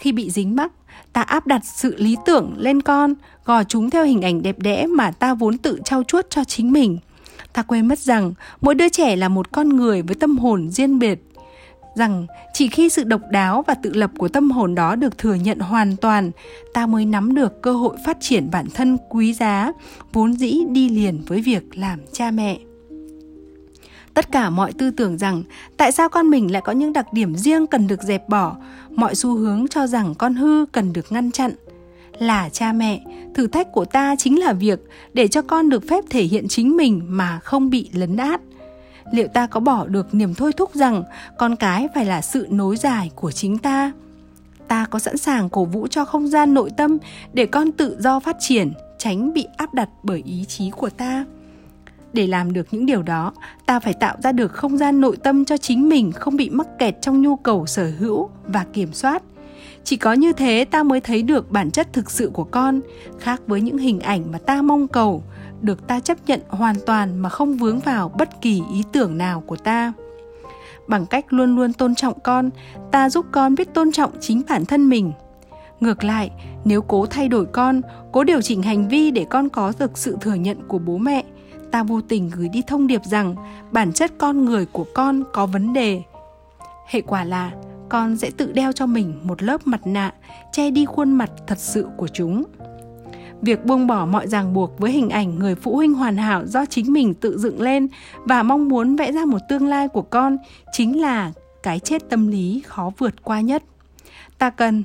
Khi 0.00 0.12
bị 0.12 0.30
dính 0.30 0.56
mắc, 0.56 0.72
ta 1.12 1.22
áp 1.22 1.46
đặt 1.46 1.62
sự 1.64 1.94
lý 1.98 2.16
tưởng 2.26 2.54
lên 2.58 2.82
con 2.82 3.14
gò 3.44 3.64
chúng 3.64 3.90
theo 3.90 4.04
hình 4.04 4.22
ảnh 4.22 4.42
đẹp 4.42 4.58
đẽ 4.58 4.86
mà 4.86 5.10
ta 5.10 5.34
vốn 5.34 5.58
tự 5.58 5.80
trao 5.84 6.02
chuốt 6.02 6.30
cho 6.30 6.44
chính 6.44 6.72
mình 6.72 6.98
ta 7.56 7.62
quên 7.62 7.88
mất 7.88 7.98
rằng 7.98 8.34
mỗi 8.60 8.74
đứa 8.74 8.88
trẻ 8.88 9.16
là 9.16 9.28
một 9.28 9.52
con 9.52 9.68
người 9.68 10.02
với 10.02 10.14
tâm 10.14 10.38
hồn 10.38 10.70
riêng 10.70 10.98
biệt 10.98 11.22
rằng 11.96 12.26
chỉ 12.52 12.68
khi 12.68 12.88
sự 12.88 13.04
độc 13.04 13.20
đáo 13.30 13.64
và 13.66 13.74
tự 13.74 13.92
lập 13.94 14.10
của 14.18 14.28
tâm 14.28 14.50
hồn 14.50 14.74
đó 14.74 14.94
được 14.96 15.18
thừa 15.18 15.34
nhận 15.34 15.58
hoàn 15.58 15.96
toàn, 15.96 16.30
ta 16.74 16.86
mới 16.86 17.06
nắm 17.06 17.34
được 17.34 17.62
cơ 17.62 17.72
hội 17.72 17.96
phát 18.04 18.16
triển 18.20 18.50
bản 18.50 18.66
thân 18.74 18.98
quý 19.08 19.32
giá, 19.32 19.72
vốn 20.12 20.32
dĩ 20.32 20.58
đi 20.68 20.88
liền 20.88 21.22
với 21.26 21.40
việc 21.40 21.78
làm 21.78 22.00
cha 22.12 22.30
mẹ. 22.30 22.58
Tất 24.14 24.32
cả 24.32 24.50
mọi 24.50 24.72
tư 24.72 24.90
tưởng 24.90 25.18
rằng 25.18 25.42
tại 25.76 25.92
sao 25.92 26.08
con 26.08 26.30
mình 26.30 26.52
lại 26.52 26.62
có 26.62 26.72
những 26.72 26.92
đặc 26.92 27.12
điểm 27.12 27.36
riêng 27.36 27.66
cần 27.66 27.86
được 27.86 28.02
dẹp 28.02 28.28
bỏ, 28.28 28.56
mọi 28.90 29.14
xu 29.14 29.34
hướng 29.34 29.68
cho 29.68 29.86
rằng 29.86 30.14
con 30.14 30.34
hư 30.34 30.66
cần 30.72 30.92
được 30.92 31.12
ngăn 31.12 31.30
chặn. 31.30 31.52
Là 32.18 32.48
cha 32.48 32.72
mẹ, 32.72 33.04
thử 33.34 33.46
thách 33.46 33.72
của 33.72 33.84
ta 33.84 34.16
chính 34.18 34.40
là 34.40 34.52
việc 34.52 34.80
để 35.14 35.28
cho 35.28 35.42
con 35.42 35.68
được 35.68 35.88
phép 35.88 36.04
thể 36.10 36.22
hiện 36.22 36.48
chính 36.48 36.76
mình 36.76 37.02
mà 37.08 37.40
không 37.44 37.70
bị 37.70 37.90
lấn 37.92 38.16
át 38.16 38.40
liệu 39.12 39.28
ta 39.28 39.46
có 39.46 39.60
bỏ 39.60 39.86
được 39.86 40.14
niềm 40.14 40.34
thôi 40.34 40.52
thúc 40.52 40.74
rằng 40.74 41.02
con 41.38 41.56
cái 41.56 41.88
phải 41.94 42.04
là 42.04 42.22
sự 42.22 42.46
nối 42.50 42.76
dài 42.76 43.10
của 43.14 43.32
chính 43.32 43.58
ta? 43.58 43.92
Ta 44.68 44.86
có 44.90 44.98
sẵn 44.98 45.16
sàng 45.16 45.48
cổ 45.48 45.64
vũ 45.64 45.86
cho 45.86 46.04
không 46.04 46.28
gian 46.28 46.54
nội 46.54 46.70
tâm 46.76 46.98
để 47.32 47.46
con 47.46 47.72
tự 47.72 47.96
do 48.00 48.20
phát 48.20 48.36
triển, 48.40 48.72
tránh 48.98 49.32
bị 49.32 49.46
áp 49.56 49.74
đặt 49.74 49.88
bởi 50.02 50.22
ý 50.26 50.44
chí 50.44 50.70
của 50.70 50.90
ta? 50.90 51.24
Để 52.12 52.26
làm 52.26 52.52
được 52.52 52.66
những 52.70 52.86
điều 52.86 53.02
đó, 53.02 53.32
ta 53.66 53.80
phải 53.80 53.92
tạo 53.92 54.16
ra 54.22 54.32
được 54.32 54.52
không 54.52 54.76
gian 54.76 55.00
nội 55.00 55.16
tâm 55.16 55.44
cho 55.44 55.56
chính 55.56 55.88
mình 55.88 56.12
không 56.12 56.36
bị 56.36 56.50
mắc 56.50 56.66
kẹt 56.78 56.96
trong 57.02 57.22
nhu 57.22 57.36
cầu 57.36 57.66
sở 57.66 57.90
hữu 57.98 58.28
và 58.46 58.64
kiểm 58.72 58.92
soát. 58.92 59.22
Chỉ 59.84 59.96
có 59.96 60.12
như 60.12 60.32
thế 60.32 60.64
ta 60.70 60.82
mới 60.82 61.00
thấy 61.00 61.22
được 61.22 61.50
bản 61.50 61.70
chất 61.70 61.92
thực 61.92 62.10
sự 62.10 62.30
của 62.32 62.44
con, 62.44 62.80
khác 63.18 63.42
với 63.46 63.60
những 63.60 63.78
hình 63.78 64.00
ảnh 64.00 64.32
mà 64.32 64.38
ta 64.38 64.62
mong 64.62 64.88
cầu 64.88 65.22
được 65.62 65.86
ta 65.86 66.00
chấp 66.00 66.18
nhận 66.26 66.40
hoàn 66.48 66.76
toàn 66.86 67.18
mà 67.18 67.28
không 67.28 67.56
vướng 67.56 67.80
vào 67.80 68.08
bất 68.08 68.40
kỳ 68.40 68.62
ý 68.72 68.84
tưởng 68.92 69.18
nào 69.18 69.40
của 69.40 69.56
ta 69.56 69.92
bằng 70.88 71.06
cách 71.06 71.32
luôn 71.32 71.56
luôn 71.56 71.72
tôn 71.72 71.94
trọng 71.94 72.20
con, 72.20 72.50
ta 72.90 73.10
giúp 73.10 73.26
con 73.32 73.54
biết 73.54 73.74
tôn 73.74 73.92
trọng 73.92 74.10
chính 74.20 74.42
bản 74.48 74.64
thân 74.64 74.88
mình 74.88 75.12
ngược 75.80 76.04
lại, 76.04 76.30
nếu 76.64 76.82
cố 76.82 77.06
thay 77.06 77.28
đổi 77.28 77.46
con, 77.46 77.80
cố 78.12 78.24
điều 78.24 78.42
chỉnh 78.42 78.62
hành 78.62 78.88
vi 78.88 79.10
để 79.10 79.26
con 79.30 79.48
có 79.48 79.72
được 79.78 79.98
sự 79.98 80.16
thừa 80.20 80.34
nhận 80.34 80.68
của 80.68 80.78
bố 80.78 80.98
mẹ, 80.98 81.24
ta 81.70 81.82
vô 81.82 82.00
tình 82.00 82.30
gửi 82.34 82.48
đi 82.48 82.62
thông 82.66 82.86
điệp 82.86 83.00
rằng 83.04 83.34
bản 83.70 83.92
chất 83.92 84.12
con 84.18 84.44
người 84.44 84.66
của 84.66 84.86
con 84.94 85.22
có 85.32 85.46
vấn 85.46 85.72
đề. 85.72 86.02
Hệ 86.86 87.00
quả 87.00 87.24
là, 87.24 87.50
con 87.88 88.16
sẽ 88.16 88.30
tự 88.36 88.52
đeo 88.52 88.72
cho 88.72 88.86
mình 88.86 89.20
một 89.22 89.42
lớp 89.42 89.66
mặt 89.66 89.86
nạ, 89.86 90.14
che 90.52 90.70
đi 90.70 90.84
khuôn 90.84 91.12
mặt 91.12 91.30
thật 91.46 91.58
sự 91.58 91.86
của 91.96 92.08
chúng. 92.08 92.44
Việc 93.42 93.64
buông 93.64 93.86
bỏ 93.86 94.06
mọi 94.06 94.28
ràng 94.28 94.54
buộc 94.54 94.78
với 94.78 94.90
hình 94.90 95.10
ảnh 95.10 95.38
người 95.38 95.54
phụ 95.54 95.76
huynh 95.76 95.94
hoàn 95.94 96.16
hảo 96.16 96.46
do 96.46 96.64
chính 96.66 96.92
mình 96.92 97.14
tự 97.14 97.38
dựng 97.38 97.60
lên 97.60 97.88
và 98.16 98.42
mong 98.42 98.68
muốn 98.68 98.96
vẽ 98.96 99.12
ra 99.12 99.24
một 99.24 99.38
tương 99.48 99.66
lai 99.66 99.88
của 99.88 100.02
con 100.02 100.36
chính 100.72 101.00
là 101.00 101.32
cái 101.62 101.78
chết 101.78 102.02
tâm 102.10 102.28
lý 102.28 102.62
khó 102.66 102.90
vượt 102.98 103.22
qua 103.22 103.40
nhất. 103.40 103.62
Ta 104.38 104.50
cần 104.50 104.84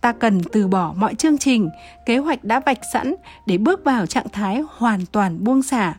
ta 0.00 0.12
cần 0.12 0.42
từ 0.52 0.68
bỏ 0.68 0.94
mọi 0.96 1.14
chương 1.14 1.38
trình, 1.38 1.70
kế 2.06 2.18
hoạch 2.18 2.44
đã 2.44 2.60
vạch 2.60 2.78
sẵn 2.92 3.14
để 3.46 3.58
bước 3.58 3.84
vào 3.84 4.06
trạng 4.06 4.28
thái 4.28 4.62
hoàn 4.76 5.06
toàn 5.06 5.44
buông 5.44 5.62
xả. 5.62 5.94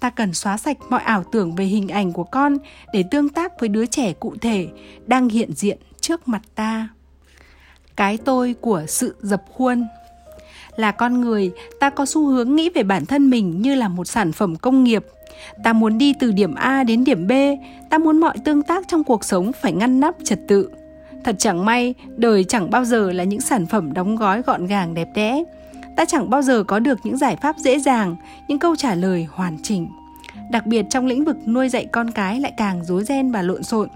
Ta 0.00 0.10
cần 0.10 0.34
xóa 0.34 0.56
sạch 0.56 0.76
mọi 0.88 1.00
ảo 1.02 1.24
tưởng 1.32 1.54
về 1.54 1.64
hình 1.64 1.88
ảnh 1.88 2.12
của 2.12 2.24
con 2.24 2.56
để 2.92 3.04
tương 3.10 3.28
tác 3.28 3.60
với 3.60 3.68
đứa 3.68 3.86
trẻ 3.86 4.12
cụ 4.12 4.34
thể 4.40 4.68
đang 5.06 5.28
hiện 5.28 5.52
diện 5.52 5.78
trước 6.00 6.28
mặt 6.28 6.42
ta. 6.54 6.88
Cái 7.96 8.16
tôi 8.16 8.54
của 8.60 8.84
sự 8.88 9.16
dập 9.20 9.42
khuôn 9.52 9.86
là 10.76 10.92
con 10.92 11.20
người, 11.20 11.50
ta 11.80 11.90
có 11.90 12.06
xu 12.06 12.26
hướng 12.26 12.56
nghĩ 12.56 12.70
về 12.70 12.82
bản 12.82 13.06
thân 13.06 13.30
mình 13.30 13.62
như 13.62 13.74
là 13.74 13.88
một 13.88 14.04
sản 14.04 14.32
phẩm 14.32 14.56
công 14.56 14.84
nghiệp. 14.84 15.04
Ta 15.64 15.72
muốn 15.72 15.98
đi 15.98 16.14
từ 16.20 16.32
điểm 16.32 16.54
A 16.54 16.84
đến 16.84 17.04
điểm 17.04 17.26
B, 17.26 17.32
ta 17.90 17.98
muốn 17.98 18.20
mọi 18.20 18.38
tương 18.44 18.62
tác 18.62 18.88
trong 18.88 19.04
cuộc 19.04 19.24
sống 19.24 19.52
phải 19.52 19.72
ngăn 19.72 20.00
nắp 20.00 20.14
trật 20.24 20.38
tự 20.48 20.70
Thật 21.26 21.36
chẳng 21.38 21.64
may, 21.64 21.94
đời 22.16 22.44
chẳng 22.44 22.70
bao 22.70 22.84
giờ 22.84 23.12
là 23.12 23.24
những 23.24 23.40
sản 23.40 23.66
phẩm 23.66 23.92
đóng 23.92 24.16
gói 24.16 24.42
gọn 24.42 24.66
gàng 24.66 24.94
đẹp 24.94 25.08
đẽ. 25.14 25.44
Ta 25.96 26.04
chẳng 26.04 26.30
bao 26.30 26.42
giờ 26.42 26.64
có 26.64 26.78
được 26.78 26.98
những 27.04 27.16
giải 27.16 27.36
pháp 27.36 27.56
dễ 27.58 27.78
dàng, 27.78 28.16
những 28.48 28.58
câu 28.58 28.76
trả 28.76 28.94
lời 28.94 29.26
hoàn 29.30 29.58
chỉnh. 29.62 29.88
Đặc 30.50 30.66
biệt 30.66 30.86
trong 30.90 31.06
lĩnh 31.06 31.24
vực 31.24 31.36
nuôi 31.48 31.68
dạy 31.68 31.86
con 31.92 32.10
cái 32.10 32.40
lại 32.40 32.52
càng 32.56 32.84
rối 32.84 33.04
ren 33.04 33.32
và 33.32 33.42
lộn 33.42 33.62
xộn. 33.62 33.88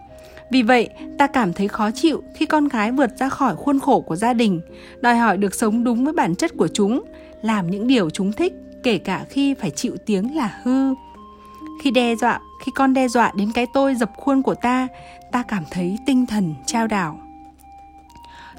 Vì 0.50 0.62
vậy, 0.62 0.88
ta 1.18 1.26
cảm 1.26 1.52
thấy 1.52 1.68
khó 1.68 1.90
chịu 1.90 2.22
khi 2.34 2.46
con 2.46 2.68
gái 2.68 2.92
vượt 2.92 3.10
ra 3.18 3.28
khỏi 3.28 3.56
khuôn 3.56 3.80
khổ 3.80 4.00
của 4.00 4.16
gia 4.16 4.32
đình, 4.32 4.60
đòi 5.00 5.16
hỏi 5.16 5.36
được 5.36 5.54
sống 5.54 5.84
đúng 5.84 6.04
với 6.04 6.12
bản 6.12 6.34
chất 6.34 6.50
của 6.56 6.68
chúng, 6.68 7.04
làm 7.42 7.70
những 7.70 7.86
điều 7.86 8.10
chúng 8.10 8.32
thích, 8.32 8.52
kể 8.82 8.98
cả 8.98 9.24
khi 9.28 9.54
phải 9.54 9.70
chịu 9.70 9.96
tiếng 10.06 10.36
là 10.36 10.60
hư. 10.62 10.94
Khi 11.82 11.90
đe 11.90 12.16
dọa, 12.16 12.40
khi 12.64 12.72
con 12.74 12.94
đe 12.94 13.08
dọa 13.08 13.32
đến 13.36 13.52
cái 13.54 13.66
tôi 13.74 13.94
dập 13.94 14.10
khuôn 14.16 14.42
của 14.42 14.54
ta, 14.54 14.88
ta 15.32 15.42
cảm 15.42 15.64
thấy 15.70 15.98
tinh 16.06 16.26
thần 16.26 16.54
trao 16.66 16.86
đảo. 16.86 17.20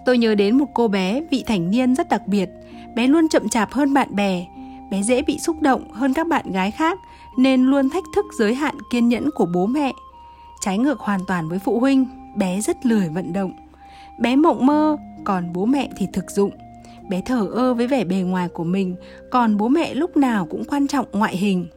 Tôi 0.06 0.18
nhớ 0.18 0.36
đến 0.36 0.58
một 0.58 0.68
cô 0.74 0.88
bé 0.88 1.22
vị 1.32 1.44
thành 1.48 1.72
niên 1.72 1.96
rất 1.96 2.10
đặc 2.10 2.28
biệt, 2.28 2.50
bé 2.96 3.08
luôn 3.08 3.30
chậm 3.30 3.50
chạp 3.50 3.72
hơn 3.72 3.94
bạn 3.94 4.16
bè, 4.16 4.46
bé 4.92 5.02
dễ 5.04 5.22
bị 5.22 5.40
xúc 5.40 5.62
động 5.62 5.92
hơn 5.94 6.14
các 6.14 6.28
bạn 6.28 6.52
gái 6.52 6.72
khác 6.72 7.00
nên 7.38 7.62
luôn 7.64 7.90
thách 7.90 8.04
thức 8.16 8.26
giới 8.40 8.56
hạn 8.56 8.76
kiên 8.92 9.10
nhẫn 9.10 9.30
của 9.36 9.46
bố 9.54 9.66
mẹ. 9.66 9.92
Trái 10.62 10.78
ngược 10.78 11.00
hoàn 11.00 11.20
toàn 11.28 11.50
với 11.50 11.60
phụ 11.60 11.80
huynh, 11.80 12.08
bé 12.38 12.62
rất 12.62 12.86
lười 12.86 13.10
vận 13.10 13.34
động. 13.34 13.52
Bé 14.20 14.36
mộng 14.36 14.66
mơ, 14.66 14.98
còn 15.24 15.54
bố 15.54 15.66
mẹ 15.66 15.90
thì 15.98 16.08
thực 16.14 16.32
dụng. 16.32 16.52
Bé 17.10 17.22
thở 17.26 17.48
ơ 17.48 17.74
với 17.74 17.88
vẻ 17.88 18.04
bề 18.04 18.16
ngoài 18.16 18.48
của 18.48 18.64
mình, 18.64 18.96
còn 19.32 19.58
bố 19.58 19.68
mẹ 19.68 19.94
lúc 19.94 20.18
nào 20.18 20.48
cũng 20.50 20.64
quan 20.66 20.88
trọng 20.88 21.06
ngoại 21.12 21.38
hình. 21.38 21.68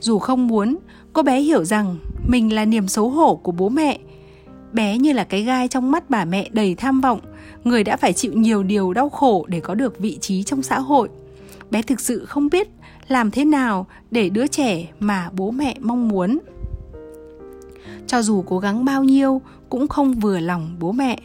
Dù 0.00 0.18
không 0.18 0.46
muốn, 0.46 0.76
cô 1.12 1.22
bé 1.22 1.40
hiểu 1.40 1.64
rằng 1.64 1.96
mình 2.28 2.52
là 2.52 2.64
niềm 2.64 2.88
xấu 2.88 3.10
hổ 3.10 3.36
của 3.36 3.52
bố 3.52 3.68
mẹ. 3.68 3.98
Bé 4.72 4.98
như 4.98 5.12
là 5.12 5.24
cái 5.24 5.42
gai 5.42 5.68
trong 5.68 5.90
mắt 5.90 6.10
bà 6.10 6.24
mẹ 6.24 6.48
đầy 6.52 6.74
tham 6.74 7.00
vọng, 7.00 7.20
người 7.64 7.84
đã 7.84 7.96
phải 7.96 8.12
chịu 8.12 8.32
nhiều 8.32 8.62
điều 8.62 8.92
đau 8.92 9.08
khổ 9.08 9.46
để 9.48 9.60
có 9.60 9.74
được 9.74 9.98
vị 9.98 10.18
trí 10.20 10.42
trong 10.42 10.62
xã 10.62 10.80
hội. 10.80 11.08
Bé 11.70 11.82
thực 11.82 12.00
sự 12.00 12.24
không 12.24 12.48
biết 12.52 12.68
làm 13.08 13.30
thế 13.30 13.44
nào 13.44 13.86
để 14.10 14.28
đứa 14.28 14.46
trẻ 14.46 14.86
mà 15.00 15.30
bố 15.32 15.50
mẹ 15.50 15.76
mong 15.80 16.08
muốn. 16.08 16.38
Cho 18.06 18.22
dù 18.22 18.42
cố 18.42 18.58
gắng 18.58 18.84
bao 18.84 19.04
nhiêu 19.04 19.42
cũng 19.68 19.88
không 19.88 20.14
vừa 20.14 20.40
lòng 20.40 20.76
bố 20.80 20.92
mẹ. 20.92 21.18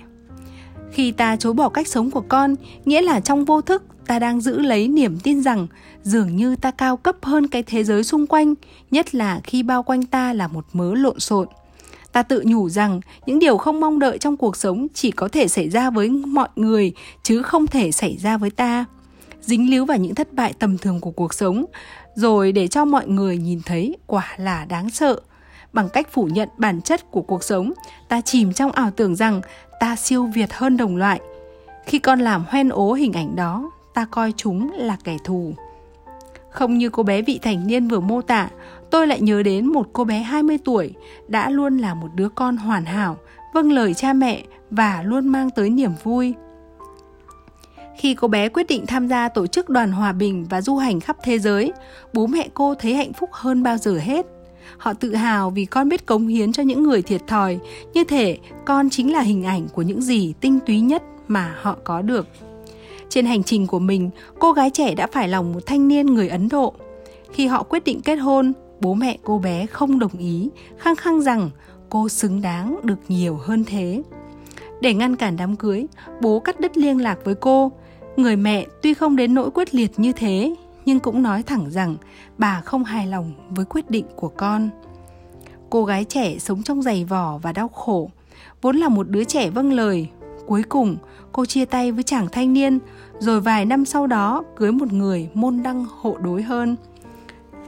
Khi 0.91 1.11
ta 1.11 1.35
chối 1.35 1.53
bỏ 1.53 1.69
cách 1.69 1.87
sống 1.87 2.11
của 2.11 2.23
con, 2.27 2.55
nghĩa 2.85 3.01
là 3.01 3.19
trong 3.19 3.45
vô 3.45 3.61
thức 3.61 3.83
ta 4.07 4.19
đang 4.19 4.41
giữ 4.41 4.59
lấy 4.59 4.87
niềm 4.87 5.19
tin 5.19 5.43
rằng 5.43 5.67
dường 6.03 6.35
như 6.35 6.55
ta 6.55 6.71
cao 6.71 6.97
cấp 6.97 7.15
hơn 7.21 7.47
cái 7.47 7.63
thế 7.63 7.83
giới 7.83 8.03
xung 8.03 8.27
quanh, 8.27 8.53
nhất 8.91 9.15
là 9.15 9.39
khi 9.43 9.63
bao 9.63 9.83
quanh 9.83 10.05
ta 10.05 10.33
là 10.33 10.47
một 10.47 10.65
mớ 10.73 10.95
lộn 10.95 11.19
xộn. 11.19 11.47
Ta 12.11 12.23
tự 12.23 12.43
nhủ 12.45 12.69
rằng 12.69 13.01
những 13.25 13.39
điều 13.39 13.57
không 13.57 13.79
mong 13.79 13.99
đợi 13.99 14.17
trong 14.17 14.37
cuộc 14.37 14.57
sống 14.57 14.87
chỉ 14.93 15.11
có 15.11 15.27
thể 15.27 15.47
xảy 15.47 15.69
ra 15.69 15.89
với 15.89 16.09
mọi 16.09 16.49
người 16.55 16.93
chứ 17.23 17.41
không 17.41 17.67
thể 17.67 17.91
xảy 17.91 18.17
ra 18.17 18.37
với 18.37 18.49
ta. 18.49 18.85
Dính 19.41 19.69
líu 19.69 19.85
vào 19.85 19.97
những 19.97 20.15
thất 20.15 20.33
bại 20.33 20.53
tầm 20.59 20.77
thường 20.77 20.99
của 20.99 21.11
cuộc 21.11 21.33
sống, 21.33 21.65
rồi 22.15 22.51
để 22.51 22.67
cho 22.67 22.85
mọi 22.85 23.07
người 23.07 23.37
nhìn 23.37 23.61
thấy 23.65 23.97
quả 24.07 24.33
là 24.37 24.65
đáng 24.65 24.89
sợ. 24.89 25.19
Bằng 25.75 25.89
cách 25.89 26.07
phủ 26.11 26.27
nhận 26.31 26.49
bản 26.57 26.81
chất 26.81 27.11
của 27.11 27.21
cuộc 27.21 27.43
sống, 27.43 27.73
ta 28.07 28.21
chìm 28.21 28.53
trong 28.53 28.71
ảo 28.71 28.91
tưởng 28.91 29.15
rằng 29.15 29.41
ta 29.79 29.95
siêu 29.95 30.25
việt 30.25 30.53
hơn 30.53 30.77
đồng 30.77 30.97
loại. 30.97 31.19
Khi 31.85 31.99
con 31.99 32.19
làm 32.19 32.45
hoen 32.49 32.69
ố 32.69 32.93
hình 32.93 33.13
ảnh 33.13 33.35
đó, 33.35 33.71
ta 33.93 34.05
coi 34.11 34.33
chúng 34.37 34.71
là 34.73 34.97
kẻ 35.03 35.17
thù. 35.23 35.53
Không 36.49 36.77
như 36.77 36.89
cô 36.89 37.03
bé 37.03 37.21
vị 37.21 37.39
thành 37.41 37.67
niên 37.67 37.87
vừa 37.87 37.99
mô 37.99 38.21
tả, 38.21 38.49
tôi 38.91 39.07
lại 39.07 39.21
nhớ 39.21 39.43
đến 39.43 39.67
một 39.67 39.87
cô 39.93 40.03
bé 40.03 40.19
20 40.19 40.57
tuổi 40.65 40.93
đã 41.27 41.49
luôn 41.49 41.77
là 41.77 41.93
một 41.93 42.07
đứa 42.15 42.29
con 42.29 42.57
hoàn 42.57 42.85
hảo, 42.85 43.17
vâng 43.53 43.71
lời 43.71 43.93
cha 43.93 44.13
mẹ 44.13 44.43
và 44.71 45.03
luôn 45.03 45.27
mang 45.27 45.49
tới 45.49 45.69
niềm 45.69 45.91
vui. 46.03 46.33
Khi 47.97 48.13
cô 48.13 48.27
bé 48.27 48.49
quyết 48.49 48.67
định 48.67 48.85
tham 48.85 49.07
gia 49.07 49.29
tổ 49.29 49.47
chức 49.47 49.69
đoàn 49.69 49.91
hòa 49.91 50.11
bình 50.11 50.45
và 50.49 50.61
du 50.61 50.77
hành 50.77 50.99
khắp 50.99 51.17
thế 51.23 51.39
giới, 51.39 51.73
bố 52.13 52.27
mẹ 52.27 52.47
cô 52.53 52.75
thấy 52.75 52.95
hạnh 52.95 53.13
phúc 53.13 53.29
hơn 53.33 53.63
bao 53.63 53.77
giờ 53.77 53.97
hết. 53.97 54.25
Họ 54.77 54.93
tự 54.93 55.15
hào 55.15 55.49
vì 55.49 55.65
con 55.65 55.89
biết 55.89 56.05
cống 56.05 56.27
hiến 56.27 56.51
cho 56.51 56.63
những 56.63 56.83
người 56.83 57.01
thiệt 57.01 57.27
thòi, 57.27 57.59
như 57.93 58.03
thể 58.03 58.37
con 58.65 58.89
chính 58.89 59.13
là 59.13 59.21
hình 59.21 59.43
ảnh 59.43 59.67
của 59.73 59.81
những 59.81 60.01
gì 60.01 60.33
tinh 60.41 60.59
túy 60.65 60.81
nhất 60.81 61.03
mà 61.27 61.55
họ 61.61 61.77
có 61.83 62.01
được. 62.01 62.27
Trên 63.09 63.25
hành 63.25 63.43
trình 63.43 63.67
của 63.67 63.79
mình, 63.79 64.09
cô 64.39 64.51
gái 64.51 64.69
trẻ 64.69 64.95
đã 64.95 65.07
phải 65.07 65.27
lòng 65.27 65.53
một 65.53 65.65
thanh 65.65 65.87
niên 65.87 66.05
người 66.05 66.29
Ấn 66.29 66.49
Độ. 66.49 66.73
Khi 67.33 67.47
họ 67.47 67.63
quyết 67.63 67.83
định 67.83 68.01
kết 68.01 68.15
hôn, 68.15 68.53
bố 68.79 68.93
mẹ 68.93 69.17
cô 69.23 69.39
bé 69.39 69.65
không 69.65 69.99
đồng 69.99 70.17
ý, 70.19 70.49
khăng 70.77 70.95
khăng 70.95 71.21
rằng 71.21 71.49
cô 71.89 72.09
xứng 72.09 72.41
đáng 72.41 72.79
được 72.83 72.99
nhiều 73.07 73.39
hơn 73.41 73.63
thế. 73.65 74.03
Để 74.81 74.93
ngăn 74.93 75.15
cản 75.15 75.37
đám 75.37 75.55
cưới, 75.55 75.85
bố 76.21 76.39
cắt 76.39 76.59
đứt 76.59 76.77
liên 76.77 77.01
lạc 77.01 77.19
với 77.23 77.35
cô. 77.35 77.71
Người 78.17 78.35
mẹ 78.35 78.65
tuy 78.81 78.93
không 78.93 79.15
đến 79.15 79.33
nỗi 79.33 79.51
quyết 79.51 79.75
liệt 79.75 79.91
như 79.97 80.11
thế, 80.11 80.55
nhưng 80.85 80.99
cũng 80.99 81.21
nói 81.21 81.43
thẳng 81.43 81.71
rằng 81.71 81.95
bà 82.37 82.61
không 82.61 82.83
hài 82.83 83.07
lòng 83.07 83.31
với 83.49 83.65
quyết 83.65 83.89
định 83.89 84.05
của 84.15 84.29
con. 84.29 84.69
Cô 85.69 85.85
gái 85.85 86.03
trẻ 86.03 86.37
sống 86.39 86.63
trong 86.63 86.81
giày 86.81 87.05
vò 87.05 87.37
và 87.37 87.51
đau 87.51 87.67
khổ, 87.67 88.09
vốn 88.61 88.77
là 88.77 88.89
một 88.89 89.09
đứa 89.09 89.23
trẻ 89.23 89.49
vâng 89.49 89.73
lời. 89.73 90.09
Cuối 90.45 90.63
cùng, 90.63 90.97
cô 91.31 91.45
chia 91.45 91.65
tay 91.65 91.91
với 91.91 92.03
chàng 92.03 92.27
thanh 92.31 92.53
niên, 92.53 92.79
rồi 93.19 93.41
vài 93.41 93.65
năm 93.65 93.85
sau 93.85 94.07
đó 94.07 94.43
cưới 94.55 94.71
một 94.71 94.93
người 94.93 95.29
môn 95.33 95.63
đăng 95.63 95.85
hộ 96.01 96.17
đối 96.17 96.41
hơn. 96.41 96.75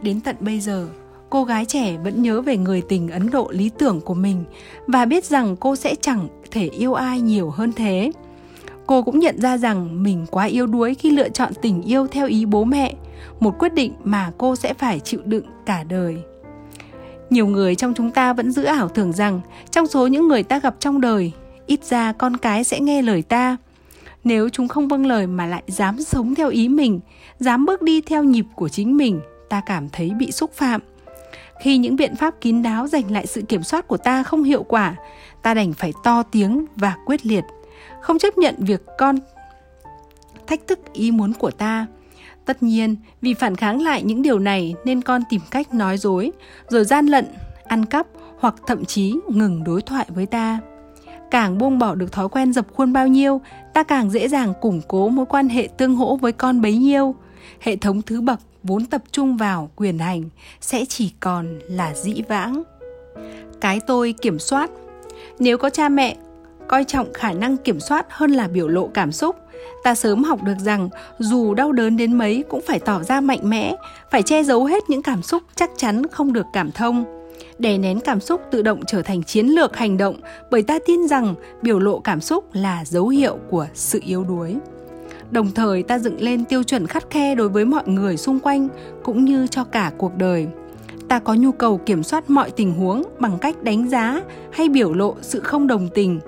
Đến 0.01 0.21
tận 0.21 0.35
bây 0.39 0.59
giờ, 0.59 0.87
cô 1.29 1.43
gái 1.43 1.65
trẻ 1.65 1.97
vẫn 1.97 2.21
nhớ 2.21 2.41
về 2.41 2.57
người 2.57 2.81
tình 2.81 3.09
Ấn 3.09 3.29
Độ 3.29 3.47
lý 3.51 3.69
tưởng 3.69 4.01
của 4.01 4.13
mình 4.13 4.43
và 4.87 5.05
biết 5.05 5.25
rằng 5.25 5.55
cô 5.55 5.75
sẽ 5.75 5.95
chẳng 5.95 6.27
thể 6.51 6.67
yêu 6.67 6.93
ai 6.93 7.21
nhiều 7.21 7.49
hơn 7.49 7.71
thế. 7.75 8.11
Cô 8.87 9.03
cũng 9.03 9.19
nhận 9.19 9.41
ra 9.41 9.57
rằng 9.57 10.03
mình 10.03 10.25
quá 10.31 10.45
yếu 10.45 10.67
đuối 10.67 10.95
khi 10.95 11.09
lựa 11.11 11.29
chọn 11.29 11.53
tình 11.61 11.81
yêu 11.81 12.07
theo 12.07 12.27
ý 12.27 12.45
bố 12.45 12.63
mẹ, 12.63 12.95
một 13.39 13.55
quyết 13.59 13.73
định 13.73 13.93
mà 14.03 14.31
cô 14.37 14.55
sẽ 14.55 14.73
phải 14.73 14.99
chịu 14.99 15.21
đựng 15.25 15.45
cả 15.65 15.83
đời. 15.83 16.17
Nhiều 17.29 17.47
người 17.47 17.75
trong 17.75 17.93
chúng 17.93 18.11
ta 18.11 18.33
vẫn 18.33 18.51
giữ 18.51 18.63
ảo 18.63 18.89
tưởng 18.89 19.13
rằng 19.13 19.41
trong 19.71 19.87
số 19.87 20.07
những 20.07 20.27
người 20.27 20.43
ta 20.43 20.59
gặp 20.59 20.75
trong 20.79 21.01
đời, 21.01 21.31
ít 21.65 21.83
ra 21.83 22.13
con 22.13 22.37
cái 22.37 22.63
sẽ 22.63 22.79
nghe 22.79 23.01
lời 23.01 23.21
ta. 23.21 23.57
Nếu 24.23 24.49
chúng 24.49 24.67
không 24.67 24.87
vâng 24.87 25.05
lời 25.05 25.27
mà 25.27 25.45
lại 25.45 25.63
dám 25.67 26.01
sống 26.01 26.35
theo 26.35 26.49
ý 26.49 26.69
mình, 26.69 26.99
dám 27.39 27.65
bước 27.65 27.81
đi 27.81 28.01
theo 28.01 28.23
nhịp 28.23 28.45
của 28.55 28.69
chính 28.69 28.97
mình, 28.97 29.19
ta 29.49 29.61
cảm 29.65 29.89
thấy 29.89 30.09
bị 30.09 30.31
xúc 30.31 30.53
phạm. 30.53 30.81
Khi 31.61 31.77
những 31.77 31.95
biện 31.95 32.15
pháp 32.15 32.41
kín 32.41 32.63
đáo 32.63 32.87
giành 32.87 33.11
lại 33.11 33.27
sự 33.27 33.41
kiểm 33.41 33.63
soát 33.63 33.87
của 33.87 33.97
ta 33.97 34.23
không 34.23 34.43
hiệu 34.43 34.63
quả, 34.63 34.95
ta 35.41 35.53
đành 35.53 35.73
phải 35.73 35.93
to 36.03 36.23
tiếng 36.23 36.65
và 36.75 36.95
quyết 37.05 37.25
liệt, 37.25 37.43
không 38.01 38.19
chấp 38.19 38.37
nhận 38.37 38.55
việc 38.57 38.81
con 38.97 39.17
thách 40.47 40.67
thức 40.67 40.79
ý 40.93 41.11
muốn 41.11 41.33
của 41.33 41.51
ta. 41.51 41.85
Tất 42.47 42.63
nhiên, 42.63 42.95
vì 43.21 43.33
phản 43.33 43.55
kháng 43.55 43.81
lại 43.81 44.03
những 44.03 44.21
điều 44.21 44.39
này 44.39 44.75
nên 44.85 45.01
con 45.01 45.21
tìm 45.29 45.41
cách 45.51 45.73
nói 45.73 45.97
dối, 45.97 46.31
rồi 46.69 46.85
gian 46.85 47.05
lận, 47.05 47.25
ăn 47.63 47.85
cắp 47.85 48.07
hoặc 48.39 48.55
thậm 48.67 48.85
chí 48.85 49.15
ngừng 49.29 49.63
đối 49.63 49.81
thoại 49.81 50.05
với 50.09 50.25
ta. 50.25 50.59
Càng 51.31 51.57
buông 51.57 51.79
bỏ 51.79 51.95
được 51.95 52.11
thói 52.11 52.29
quen 52.29 52.53
dập 52.53 52.65
khuôn 52.73 52.93
bao 52.93 53.07
nhiêu, 53.07 53.41
ta 53.73 53.83
càng 53.83 54.09
dễ 54.09 54.27
dàng 54.27 54.53
củng 54.61 54.81
cố 54.87 55.09
mối 55.09 55.25
quan 55.25 55.49
hệ 55.49 55.69
tương 55.77 55.95
hỗ 55.95 56.15
với 56.15 56.31
con 56.31 56.61
bấy 56.61 56.77
nhiêu. 56.77 57.15
Hệ 57.59 57.75
thống 57.75 58.01
thứ 58.01 58.21
bậc 58.21 58.39
vốn 58.63 58.85
tập 58.85 59.01
trung 59.11 59.37
vào 59.37 59.71
quyền 59.75 59.99
hành 59.99 60.23
sẽ 60.61 60.85
chỉ 60.85 61.11
còn 61.19 61.59
là 61.69 61.93
dĩ 61.93 62.21
vãng. 62.27 62.63
Cái 63.61 63.79
tôi 63.79 64.13
kiểm 64.21 64.39
soát. 64.39 64.71
Nếu 65.39 65.57
có 65.57 65.69
cha 65.69 65.89
mẹ 65.89 66.15
coi 66.67 66.83
trọng 66.83 67.13
khả 67.13 67.31
năng 67.31 67.57
kiểm 67.57 67.79
soát 67.79 68.05
hơn 68.09 68.31
là 68.31 68.47
biểu 68.47 68.67
lộ 68.67 68.87
cảm 68.93 69.11
xúc 69.11 69.35
ta 69.83 69.95
sớm 69.95 70.23
học 70.23 70.43
được 70.43 70.57
rằng, 70.59 70.89
dù 71.19 71.53
đau 71.53 71.71
đớn 71.71 71.97
đến 71.97 72.17
mấy 72.17 72.43
cũng 72.49 72.61
phải 72.67 72.79
tỏ 72.79 73.03
ra 73.03 73.21
mạnh 73.21 73.49
mẽ, 73.49 73.75
phải 74.11 74.23
che 74.23 74.43
giấu 74.43 74.65
hết 74.65 74.89
những 74.89 75.03
cảm 75.03 75.21
xúc 75.21 75.43
chắc 75.55 75.71
chắn 75.77 76.07
không 76.07 76.33
được 76.33 76.45
cảm 76.53 76.71
thông. 76.71 77.05
Đè 77.59 77.77
nén 77.77 77.99
cảm 77.99 78.19
xúc 78.19 78.41
tự 78.51 78.61
động 78.61 78.81
trở 78.87 79.01
thành 79.01 79.23
chiến 79.23 79.45
lược 79.45 79.77
hành 79.77 79.97
động, 79.97 80.15
bởi 80.51 80.61
ta 80.61 80.79
tin 80.85 81.07
rằng 81.07 81.35
biểu 81.61 81.79
lộ 81.79 81.99
cảm 81.99 82.21
xúc 82.21 82.45
là 82.53 82.85
dấu 82.85 83.07
hiệu 83.07 83.37
của 83.49 83.67
sự 83.73 83.99
yếu 84.05 84.23
đuối. 84.23 84.55
Đồng 85.31 85.51
thời, 85.51 85.83
ta 85.83 85.99
dựng 85.99 86.21
lên 86.21 86.45
tiêu 86.45 86.63
chuẩn 86.63 86.87
khắt 86.87 87.09
khe 87.09 87.35
đối 87.35 87.49
với 87.49 87.65
mọi 87.65 87.87
người 87.87 88.17
xung 88.17 88.39
quanh, 88.39 88.67
cũng 89.03 89.25
như 89.25 89.47
cho 89.47 89.63
cả 89.63 89.91
cuộc 89.97 90.17
đời. 90.17 90.47
Ta 91.07 91.19
có 91.19 91.33
nhu 91.33 91.51
cầu 91.51 91.77
kiểm 91.77 92.03
soát 92.03 92.29
mọi 92.29 92.51
tình 92.51 92.73
huống 92.73 93.03
bằng 93.19 93.37
cách 93.41 93.63
đánh 93.63 93.89
giá 93.89 94.21
hay 94.51 94.69
biểu 94.69 94.93
lộ 94.93 95.15
sự 95.21 95.39
không 95.39 95.67
đồng 95.67 95.89
tình 95.93 96.19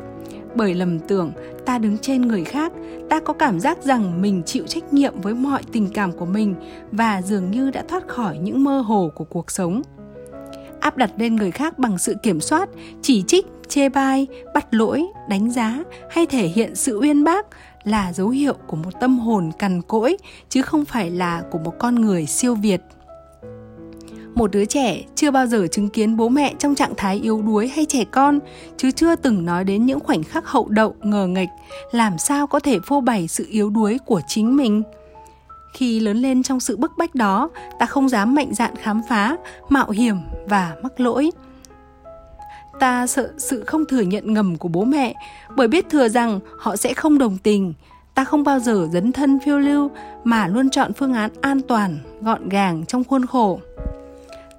bởi 0.56 0.74
lầm 0.74 1.00
tưởng 1.00 1.32
ta 1.66 1.78
đứng 1.78 1.98
trên 1.98 2.22
người 2.22 2.44
khác, 2.44 2.72
ta 3.10 3.20
có 3.20 3.34
cảm 3.34 3.60
giác 3.60 3.84
rằng 3.84 4.22
mình 4.22 4.44
chịu 4.46 4.64
trách 4.68 4.94
nhiệm 4.94 5.22
với 5.22 5.34
mọi 5.34 5.62
tình 5.72 5.90
cảm 5.94 6.12
của 6.12 6.26
mình 6.26 6.56
và 6.92 7.22
dường 7.22 7.52
như 7.52 7.72
đã 7.72 7.84
thoát 7.88 8.08
khỏi 8.08 8.38
những 8.38 8.64
mơ 8.64 8.82
hồ 8.82 9.12
của 9.16 9.24
cuộc 9.24 9.52
sống. 9.52 9.82
Áp 10.80 10.98
đặt 10.98 11.12
lên 11.18 11.36
người 11.36 11.52
khác 11.52 11.80
bằng 11.80 11.98
sự 11.98 12.16
kiểm 12.24 12.42
soát, 12.42 12.70
chỉ 13.02 13.24
trích, 13.28 13.46
chê 13.68 13.90
bai, 13.90 14.28
bắt 14.54 14.74
lỗi, 14.74 15.06
đánh 15.30 15.52
giá 15.52 15.84
hay 16.10 16.26
thể 16.26 16.48
hiện 16.48 16.76
sự 16.76 17.00
uyên 17.00 17.24
bác 17.24 17.46
là 17.84 18.14
dấu 18.14 18.30
hiệu 18.30 18.54
của 18.68 18.78
một 18.78 19.00
tâm 19.00 19.20
hồn 19.20 19.52
cằn 19.60 19.82
cỗi 19.82 20.18
chứ 20.50 20.62
không 20.62 20.86
phải 20.86 21.12
là 21.12 21.44
của 21.52 21.60
một 21.60 21.74
con 21.80 21.96
người 21.96 22.26
siêu 22.26 22.56
việt 22.56 22.82
một 24.36 24.52
đứa 24.52 24.66
trẻ 24.66 25.04
chưa 25.16 25.32
bao 25.32 25.48
giờ 25.48 25.68
chứng 25.72 25.90
kiến 25.90 26.18
bố 26.18 26.30
mẹ 26.30 26.54
trong 26.60 26.76
trạng 26.76 26.94
thái 26.98 27.20
yếu 27.24 27.42
đuối 27.42 27.68
hay 27.68 27.86
trẻ 27.86 28.04
con, 28.12 28.40
chứ 28.78 28.92
chưa 28.92 29.16
từng 29.16 29.46
nói 29.46 29.64
đến 29.64 29.86
những 29.86 30.00
khoảnh 30.00 30.24
khắc 30.24 30.48
hậu 30.48 30.68
đậu, 30.70 30.96
ngờ 31.02 31.28
nghệch 31.28 31.50
làm 31.92 32.18
sao 32.18 32.48
có 32.48 32.60
thể 32.60 32.80
phô 32.86 33.02
bày 33.02 33.28
sự 33.28 33.46
yếu 33.50 33.70
đuối 33.70 33.98
của 34.06 34.22
chính 34.28 34.56
mình. 34.56 34.84
Khi 35.74 36.00
lớn 36.00 36.18
lên 36.18 36.44
trong 36.44 36.60
sự 36.60 36.78
bức 36.78 36.92
bách 36.98 37.16
đó, 37.16 37.50
ta 37.80 37.86
không 37.86 38.10
dám 38.10 38.36
mạnh 38.36 38.54
dạn 38.54 38.76
khám 38.76 39.02
phá, 39.10 39.38
mạo 39.70 39.90
hiểm 39.90 40.18
và 40.46 40.76
mắc 40.84 41.00
lỗi. 41.00 41.32
Ta 42.80 43.08
sợ 43.08 43.32
sự 43.38 43.64
không 43.68 43.86
thừa 43.86 44.02
nhận 44.02 44.34
ngầm 44.34 44.58
của 44.58 44.70
bố 44.70 44.84
mẹ, 44.84 45.14
bởi 45.56 45.68
biết 45.68 45.90
thừa 45.90 46.10
rằng 46.10 46.40
họ 46.60 46.76
sẽ 46.76 46.94
không 46.94 47.18
đồng 47.18 47.38
tình. 47.38 47.74
Ta 48.16 48.24
không 48.24 48.44
bao 48.44 48.60
giờ 48.60 48.88
dấn 48.92 49.12
thân 49.12 49.40
phiêu 49.46 49.60
lưu, 49.60 49.92
mà 50.24 50.48
luôn 50.48 50.70
chọn 50.70 50.94
phương 50.94 51.14
án 51.14 51.32
an 51.42 51.62
toàn, 51.68 51.98
gọn 52.22 52.50
gàng 52.50 52.86
trong 52.86 53.04
khuôn 53.04 53.26
khổ 53.26 53.60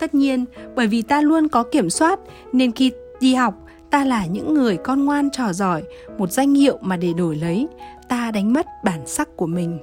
tất 0.01 0.15
nhiên, 0.15 0.45
bởi 0.77 0.87
vì 0.87 1.03
ta 1.03 1.21
luôn 1.21 1.49
có 1.49 1.63
kiểm 1.63 1.91
soát, 1.91 2.21
nên 2.53 2.73
khi 2.73 2.93
đi 3.21 3.35
học, 3.35 3.55
ta 3.91 4.05
là 4.05 4.27
những 4.27 4.55
người 4.55 4.77
con 4.77 5.05
ngoan 5.05 5.31
trò 5.31 5.53
giỏi, 5.53 5.83
một 6.19 6.33
danh 6.33 6.55
hiệu 6.55 6.79
mà 6.81 6.97
để 6.97 7.13
đổi 7.13 7.37
lấy, 7.37 7.69
ta 8.09 8.31
đánh 8.31 8.53
mất 8.53 8.67
bản 8.85 9.07
sắc 9.07 9.37
của 9.37 9.47
mình. 9.47 9.79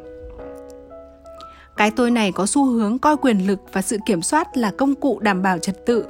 Cái 1.77 1.91
tôi 1.91 2.11
này 2.11 2.31
có 2.31 2.45
xu 2.45 2.65
hướng 2.65 2.99
coi 2.99 3.17
quyền 3.17 3.47
lực 3.47 3.59
và 3.73 3.81
sự 3.81 3.97
kiểm 4.05 4.21
soát 4.21 4.57
là 4.57 4.71
công 4.71 4.95
cụ 4.95 5.19
đảm 5.19 5.41
bảo 5.41 5.57
trật 5.57 5.85
tự, 5.85 6.05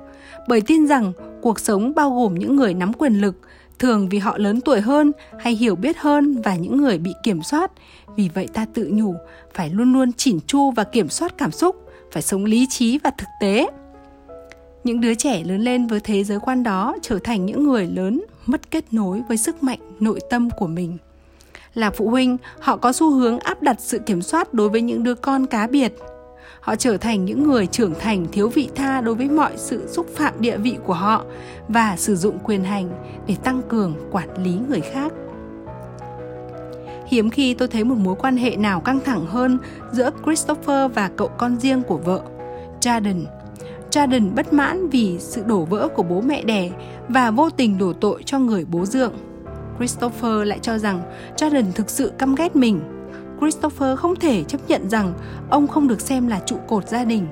bởi 0.48 0.62
tin 0.62 0.88
rằng 0.88 1.14
cuộc 1.42 1.60
sống 1.60 1.96
bao 1.96 2.10
gồm 2.16 2.36
những 2.36 2.56
người 2.56 2.74
nắm 2.74 2.94
quyền 2.94 3.14
lực, 3.14 3.36
thường 3.80 4.10
vì 4.10 4.18
họ 4.18 4.38
lớn 4.38 4.62
tuổi 4.62 4.82
hơn 4.82 5.12
hay 5.40 5.54
hiểu 5.54 5.76
biết 5.76 5.98
hơn 5.98 6.42
và 6.42 6.56
những 6.56 6.78
người 6.78 6.98
bị 6.98 7.12
kiểm 7.24 7.42
soát. 7.42 7.72
Vì 8.16 8.30
vậy 8.34 8.48
ta 8.54 8.66
tự 8.74 8.90
nhủ, 8.94 9.16
phải 9.54 9.70
luôn 9.70 9.94
luôn 9.94 10.14
chỉn 10.14 10.40
chu 10.48 10.72
và 10.72 10.84
kiểm 10.84 11.10
soát 11.10 11.38
cảm 11.38 11.52
xúc, 11.52 11.76
phải 12.12 12.22
sống 12.22 12.46
lý 12.46 12.68
trí 12.70 12.98
và 12.98 13.12
thực 13.18 13.28
tế 13.42 13.68
những 14.88 15.02
đứa 15.02 15.16
trẻ 15.16 15.44
lớn 15.44 15.62
lên 15.62 15.88
với 15.88 16.00
thế 16.00 16.24
giới 16.24 16.40
quan 16.40 16.64
đó 16.64 16.96
trở 17.02 17.20
thành 17.20 17.46
những 17.46 17.64
người 17.64 17.88
lớn 17.88 18.22
mất 18.46 18.72
kết 18.72 18.86
nối 18.92 19.22
với 19.28 19.38
sức 19.38 19.64
mạnh 19.64 19.80
nội 20.00 20.20
tâm 20.30 20.50
của 20.50 20.68
mình. 20.68 20.98
Là 21.74 21.90
phụ 21.90 22.10
huynh 22.10 22.38
họ 22.60 22.78
có 22.78 22.94
xu 22.94 23.12
hướng 23.12 23.40
áp 23.40 23.62
đặt 23.62 23.76
sự 23.80 24.00
kiểm 24.00 24.22
soát 24.22 24.54
đối 24.54 24.70
với 24.70 24.82
những 24.82 25.04
đứa 25.04 25.16
con 25.16 25.46
cá 25.46 25.68
biệt. 25.68 25.94
Họ 26.60 26.76
trở 26.76 26.98
thành 26.98 27.26
những 27.26 27.44
người 27.44 27.68
trưởng 27.68 27.94
thành 28.00 28.26
thiếu 28.32 28.50
vị 28.50 28.70
tha 28.76 29.02
đối 29.02 29.16
với 29.16 29.30
mọi 29.30 29.52
sự 29.56 29.88
xúc 29.88 30.08
phạm 30.16 30.34
địa 30.40 30.58
vị 30.58 30.78
của 30.86 30.94
họ 30.94 31.26
và 31.68 31.96
sử 31.98 32.16
dụng 32.16 32.40
quyền 32.44 32.64
hành 32.64 32.90
để 33.28 33.36
tăng 33.44 33.62
cường 33.70 33.96
quản 34.12 34.44
lý 34.44 34.58
người 34.70 34.82
khác. 34.82 35.14
Hiếm 37.08 37.30
khi 37.30 37.54
tôi 37.54 37.68
thấy 37.68 37.84
một 37.84 37.98
mối 37.98 38.16
quan 38.20 38.38
hệ 38.38 38.56
nào 38.56 38.80
căng 38.80 39.00
thẳng 39.06 39.26
hơn 39.26 39.58
giữa 39.92 40.12
Christopher 40.26 40.92
và 40.94 41.10
cậu 41.18 41.28
con 41.28 41.60
riêng 41.60 41.84
của 41.84 41.98
vợ, 41.98 42.22
Jordan. 42.82 43.37
Jordan 43.98 44.36
bất 44.36 44.54
mãn 44.54 44.90
vì 44.90 45.18
sự 45.20 45.44
đổ 45.46 45.66
vỡ 45.66 45.88
của 45.96 46.04
bố 46.04 46.22
mẹ 46.22 46.44
đẻ 46.44 46.70
và 47.10 47.32
vô 47.32 47.50
tình 47.50 47.78
đổ 47.78 47.94
tội 47.94 48.24
cho 48.24 48.40
người 48.40 48.66
bố 48.66 48.86
dượng. 48.86 49.14
Christopher 49.78 50.48
lại 50.48 50.60
cho 50.62 50.78
rằng 50.78 51.02
Jordan 51.38 51.72
thực 51.76 51.90
sự 51.90 52.12
căm 52.18 52.36
ghét 52.36 52.56
mình. 52.56 52.80
Christopher 53.40 54.00
không 54.00 54.16
thể 54.16 54.44
chấp 54.44 54.58
nhận 54.68 54.90
rằng 54.90 55.14
ông 55.50 55.68
không 55.68 55.88
được 55.88 56.02
xem 56.02 56.28
là 56.28 56.40
trụ 56.46 56.58
cột 56.68 56.88
gia 56.88 57.04
đình. 57.04 57.28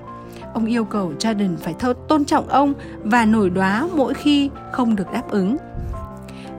Ông 0.54 0.66
yêu 0.66 0.86
cầu 0.86 1.14
Jordan 1.20 1.58
phải 1.58 1.74
thơ 1.80 1.94
tôn 2.08 2.26
trọng 2.26 2.48
ông 2.48 2.74
và 3.04 3.26
nổi 3.26 3.50
đoá 3.50 3.88
mỗi 3.96 4.14
khi 4.14 4.50
không 4.72 4.96
được 4.96 5.12
đáp 5.14 5.30
ứng. 5.30 5.58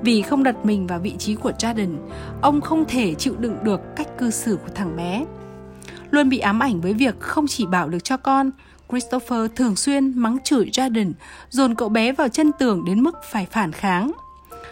Vì 0.02 0.22
không 0.22 0.42
đặt 0.42 0.64
mình 0.64 0.86
vào 0.86 0.98
vị 0.98 1.14
trí 1.18 1.34
của 1.34 1.52
Jordan, 1.58 1.96
ông 2.40 2.60
không 2.60 2.84
thể 2.88 3.14
chịu 3.14 3.34
đựng 3.38 3.56
được 3.62 3.80
cách 3.96 4.18
cư 4.18 4.30
xử 4.30 4.56
của 4.56 4.70
thằng 4.74 4.96
bé. 4.96 5.24
Luôn 6.10 6.28
bị 6.28 6.38
ám 6.38 6.60
ảnh 6.60 6.80
với 6.80 6.92
việc 6.92 7.20
không 7.20 7.46
chỉ 7.46 7.66
bảo 7.66 7.88
được 7.88 8.04
cho 8.04 8.16
con, 8.16 8.50
Christopher 8.88 9.50
thường 9.56 9.76
xuyên 9.76 10.18
mắng 10.18 10.38
chửi 10.44 10.70
Jordan, 10.72 11.12
dồn 11.50 11.74
cậu 11.74 11.88
bé 11.88 12.12
vào 12.12 12.28
chân 12.28 12.52
tường 12.58 12.84
đến 12.84 13.02
mức 13.02 13.14
phải 13.30 13.46
phản 13.50 13.72
kháng. 13.72 14.12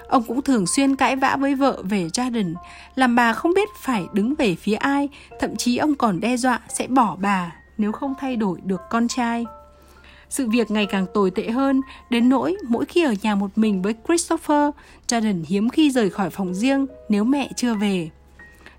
Ông 0.08 0.22
cũng 0.22 0.42
thường 0.42 0.66
xuyên 0.66 0.96
cãi 0.96 1.16
vã 1.16 1.36
với 1.40 1.54
vợ 1.54 1.82
về 1.82 2.08
Jordan, 2.08 2.54
làm 2.94 3.16
bà 3.16 3.32
không 3.32 3.54
biết 3.54 3.68
phải 3.82 4.06
đứng 4.12 4.34
về 4.34 4.54
phía 4.54 4.74
ai, 4.74 5.08
thậm 5.40 5.56
chí 5.56 5.76
ông 5.76 5.94
còn 5.94 6.20
đe 6.20 6.36
dọa 6.36 6.60
sẽ 6.68 6.86
bỏ 6.86 7.16
bà 7.20 7.52
nếu 7.78 7.92
không 7.92 8.14
thay 8.20 8.36
đổi 8.36 8.58
được 8.64 8.80
con 8.90 9.08
trai. 9.08 9.46
Sự 10.28 10.48
việc 10.50 10.70
ngày 10.70 10.86
càng 10.86 11.06
tồi 11.14 11.30
tệ 11.30 11.50
hơn, 11.50 11.80
đến 12.10 12.28
nỗi 12.28 12.56
mỗi 12.68 12.84
khi 12.84 13.04
ở 13.04 13.14
nhà 13.22 13.34
một 13.34 13.50
mình 13.56 13.82
với 13.82 13.94
Christopher, 14.08 14.70
Jordan 15.08 15.44
hiếm 15.46 15.68
khi 15.68 15.90
rời 15.90 16.10
khỏi 16.10 16.30
phòng 16.30 16.54
riêng 16.54 16.86
nếu 17.08 17.24
mẹ 17.24 17.50
chưa 17.56 17.74
về. 17.74 18.10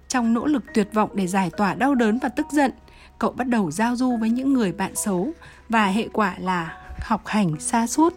Trong 0.07 0.33
nỗ 0.33 0.45
lực 0.45 0.63
tuyệt 0.73 0.87
vọng 0.93 1.09
để 1.13 1.27
giải 1.27 1.51
tỏa 1.57 1.73
đau 1.73 1.95
đớn 1.95 2.19
và 2.21 2.29
tức 2.29 2.45
giận, 2.51 2.71
cậu 3.19 3.31
bắt 3.31 3.47
đầu 3.47 3.71
giao 3.71 3.95
du 3.95 4.17
với 4.17 4.29
những 4.29 4.53
người 4.53 4.71
bạn 4.71 4.95
xấu 4.95 5.31
và 5.69 5.87
hệ 5.87 6.07
quả 6.13 6.35
là 6.39 6.77
học 6.99 7.21
hành 7.25 7.59
xa 7.59 7.87
suốt. 7.87 8.13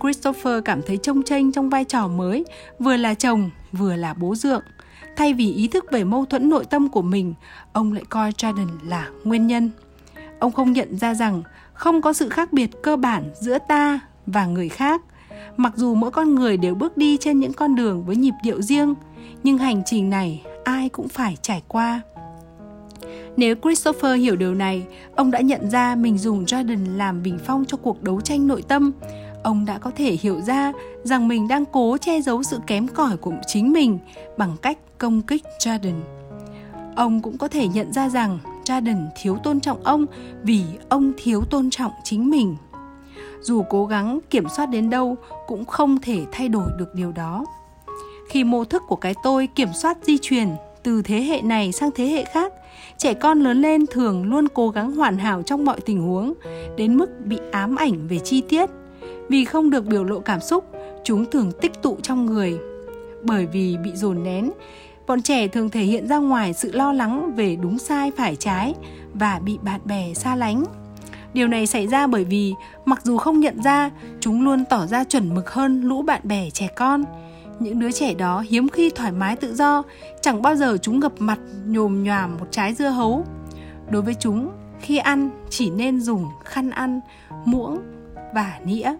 Christopher 0.00 0.64
cảm 0.64 0.80
thấy 0.86 0.96
trông 0.96 1.22
tranh 1.22 1.52
trong 1.52 1.70
vai 1.70 1.84
trò 1.84 2.08
mới, 2.08 2.44
vừa 2.78 2.96
là 2.96 3.14
chồng, 3.14 3.50
vừa 3.72 3.96
là 3.96 4.14
bố 4.14 4.34
dượng. 4.34 4.62
Thay 5.16 5.34
vì 5.34 5.52
ý 5.52 5.68
thức 5.68 5.84
về 5.92 6.04
mâu 6.04 6.24
thuẫn 6.24 6.48
nội 6.48 6.64
tâm 6.64 6.88
của 6.88 7.02
mình, 7.02 7.34
ông 7.72 7.92
lại 7.92 8.04
coi 8.08 8.30
Jordan 8.30 8.68
là 8.84 9.08
nguyên 9.24 9.46
nhân. 9.46 9.70
Ông 10.38 10.52
không 10.52 10.72
nhận 10.72 10.98
ra 10.98 11.14
rằng 11.14 11.42
không 11.72 12.02
có 12.02 12.12
sự 12.12 12.28
khác 12.28 12.52
biệt 12.52 12.70
cơ 12.82 12.96
bản 12.96 13.30
giữa 13.40 13.58
ta 13.68 14.00
và 14.26 14.46
người 14.46 14.68
khác. 14.68 15.02
Mặc 15.56 15.72
dù 15.76 15.94
mỗi 15.94 16.10
con 16.10 16.34
người 16.34 16.56
đều 16.56 16.74
bước 16.74 16.96
đi 16.96 17.16
trên 17.20 17.40
những 17.40 17.52
con 17.52 17.74
đường 17.74 18.04
với 18.04 18.16
nhịp 18.16 18.34
điệu 18.42 18.62
riêng, 18.62 18.94
nhưng 19.42 19.58
hành 19.58 19.82
trình 19.86 20.10
này 20.10 20.42
ai 20.64 20.88
cũng 20.88 21.08
phải 21.08 21.36
trải 21.42 21.62
qua. 21.68 22.00
Nếu 23.38 23.54
Christopher 23.62 24.20
hiểu 24.20 24.36
điều 24.36 24.54
này, 24.54 24.86
ông 25.16 25.30
đã 25.30 25.40
nhận 25.40 25.70
ra 25.70 25.94
mình 25.94 26.18
dùng 26.18 26.44
Jordan 26.44 26.96
làm 26.96 27.22
bình 27.22 27.38
phong 27.44 27.64
cho 27.64 27.76
cuộc 27.76 28.02
đấu 28.02 28.20
tranh 28.20 28.46
nội 28.46 28.62
tâm. 28.68 28.92
Ông 29.42 29.64
đã 29.66 29.78
có 29.78 29.90
thể 29.96 30.16
hiểu 30.20 30.40
ra 30.40 30.72
rằng 31.02 31.28
mình 31.28 31.48
đang 31.48 31.64
cố 31.64 31.96
che 32.00 32.20
giấu 32.20 32.42
sự 32.42 32.58
kém 32.66 32.88
cỏi 32.88 33.16
của 33.16 33.32
chính 33.46 33.72
mình 33.72 33.98
bằng 34.36 34.56
cách 34.62 34.78
công 34.98 35.22
kích 35.22 35.42
Jordan. 35.58 36.00
Ông 36.96 37.22
cũng 37.22 37.38
có 37.38 37.48
thể 37.48 37.68
nhận 37.68 37.92
ra 37.92 38.08
rằng 38.08 38.38
Jordan 38.64 39.06
thiếu 39.20 39.36
tôn 39.42 39.60
trọng 39.60 39.84
ông 39.84 40.06
vì 40.42 40.62
ông 40.88 41.12
thiếu 41.16 41.42
tôn 41.50 41.70
trọng 41.70 41.92
chính 42.04 42.30
mình. 42.30 42.56
Dù 43.40 43.62
cố 43.70 43.86
gắng 43.86 44.18
kiểm 44.30 44.48
soát 44.56 44.66
đến 44.66 44.90
đâu 44.90 45.16
cũng 45.46 45.64
không 45.64 45.98
thể 46.00 46.24
thay 46.32 46.48
đổi 46.48 46.70
được 46.78 46.94
điều 46.94 47.12
đó. 47.12 47.44
Khi 48.28 48.44
mô 48.44 48.64
thức 48.64 48.82
của 48.88 48.96
cái 48.96 49.14
tôi 49.22 49.46
kiểm 49.46 49.72
soát 49.74 49.98
di 50.02 50.18
truyền 50.22 50.48
từ 50.82 51.02
thế 51.02 51.22
hệ 51.22 51.40
này 51.42 51.72
sang 51.72 51.90
thế 51.94 52.06
hệ 52.06 52.24
khác 52.24 52.52
trẻ 52.98 53.14
con 53.14 53.40
lớn 53.40 53.62
lên 53.62 53.86
thường 53.86 54.24
luôn 54.24 54.48
cố 54.48 54.68
gắng 54.68 54.92
hoàn 54.92 55.18
hảo 55.18 55.42
trong 55.42 55.64
mọi 55.64 55.80
tình 55.80 56.00
huống, 56.00 56.34
đến 56.76 56.96
mức 56.96 57.06
bị 57.24 57.38
ám 57.52 57.76
ảnh 57.76 58.08
về 58.08 58.18
chi 58.18 58.40
tiết. 58.48 58.70
Vì 59.28 59.44
không 59.44 59.70
được 59.70 59.86
biểu 59.86 60.04
lộ 60.04 60.20
cảm 60.20 60.40
xúc, 60.40 60.64
chúng 61.04 61.30
thường 61.30 61.52
tích 61.60 61.82
tụ 61.82 61.96
trong 62.02 62.26
người. 62.26 62.58
Bởi 63.22 63.46
vì 63.46 63.76
bị 63.84 63.90
dồn 63.94 64.22
nén, 64.22 64.50
bọn 65.06 65.22
trẻ 65.22 65.48
thường 65.48 65.70
thể 65.70 65.82
hiện 65.82 66.08
ra 66.08 66.16
ngoài 66.16 66.52
sự 66.52 66.72
lo 66.72 66.92
lắng 66.92 67.34
về 67.36 67.56
đúng 67.56 67.78
sai 67.78 68.10
phải 68.16 68.36
trái 68.36 68.74
và 69.14 69.40
bị 69.44 69.58
bạn 69.62 69.80
bè 69.84 70.14
xa 70.14 70.36
lánh. 70.36 70.64
Điều 71.32 71.48
này 71.48 71.66
xảy 71.66 71.86
ra 71.86 72.06
bởi 72.06 72.24
vì 72.24 72.54
mặc 72.84 73.00
dù 73.04 73.16
không 73.16 73.40
nhận 73.40 73.62
ra, 73.62 73.90
chúng 74.20 74.44
luôn 74.44 74.64
tỏ 74.70 74.86
ra 74.86 75.04
chuẩn 75.04 75.34
mực 75.34 75.50
hơn 75.50 75.82
lũ 75.82 76.02
bạn 76.02 76.20
bè 76.24 76.50
trẻ 76.50 76.68
con 76.76 77.04
những 77.60 77.78
đứa 77.78 77.92
trẻ 77.92 78.14
đó 78.14 78.44
hiếm 78.48 78.68
khi 78.68 78.90
thoải 78.90 79.12
mái 79.12 79.36
tự 79.36 79.54
do 79.54 79.82
chẳng 80.22 80.42
bao 80.42 80.56
giờ 80.56 80.78
chúng 80.82 81.00
gặp 81.00 81.12
mặt 81.18 81.38
nhồm 81.66 82.04
nhòm 82.04 82.36
một 82.38 82.46
trái 82.50 82.74
dưa 82.74 82.88
hấu 82.88 83.24
đối 83.90 84.02
với 84.02 84.14
chúng 84.14 84.50
khi 84.80 84.98
ăn 84.98 85.30
chỉ 85.50 85.70
nên 85.70 86.00
dùng 86.00 86.26
khăn 86.44 86.70
ăn 86.70 87.00
muỗng 87.44 87.78
và 88.34 88.58
nĩa 88.64 88.94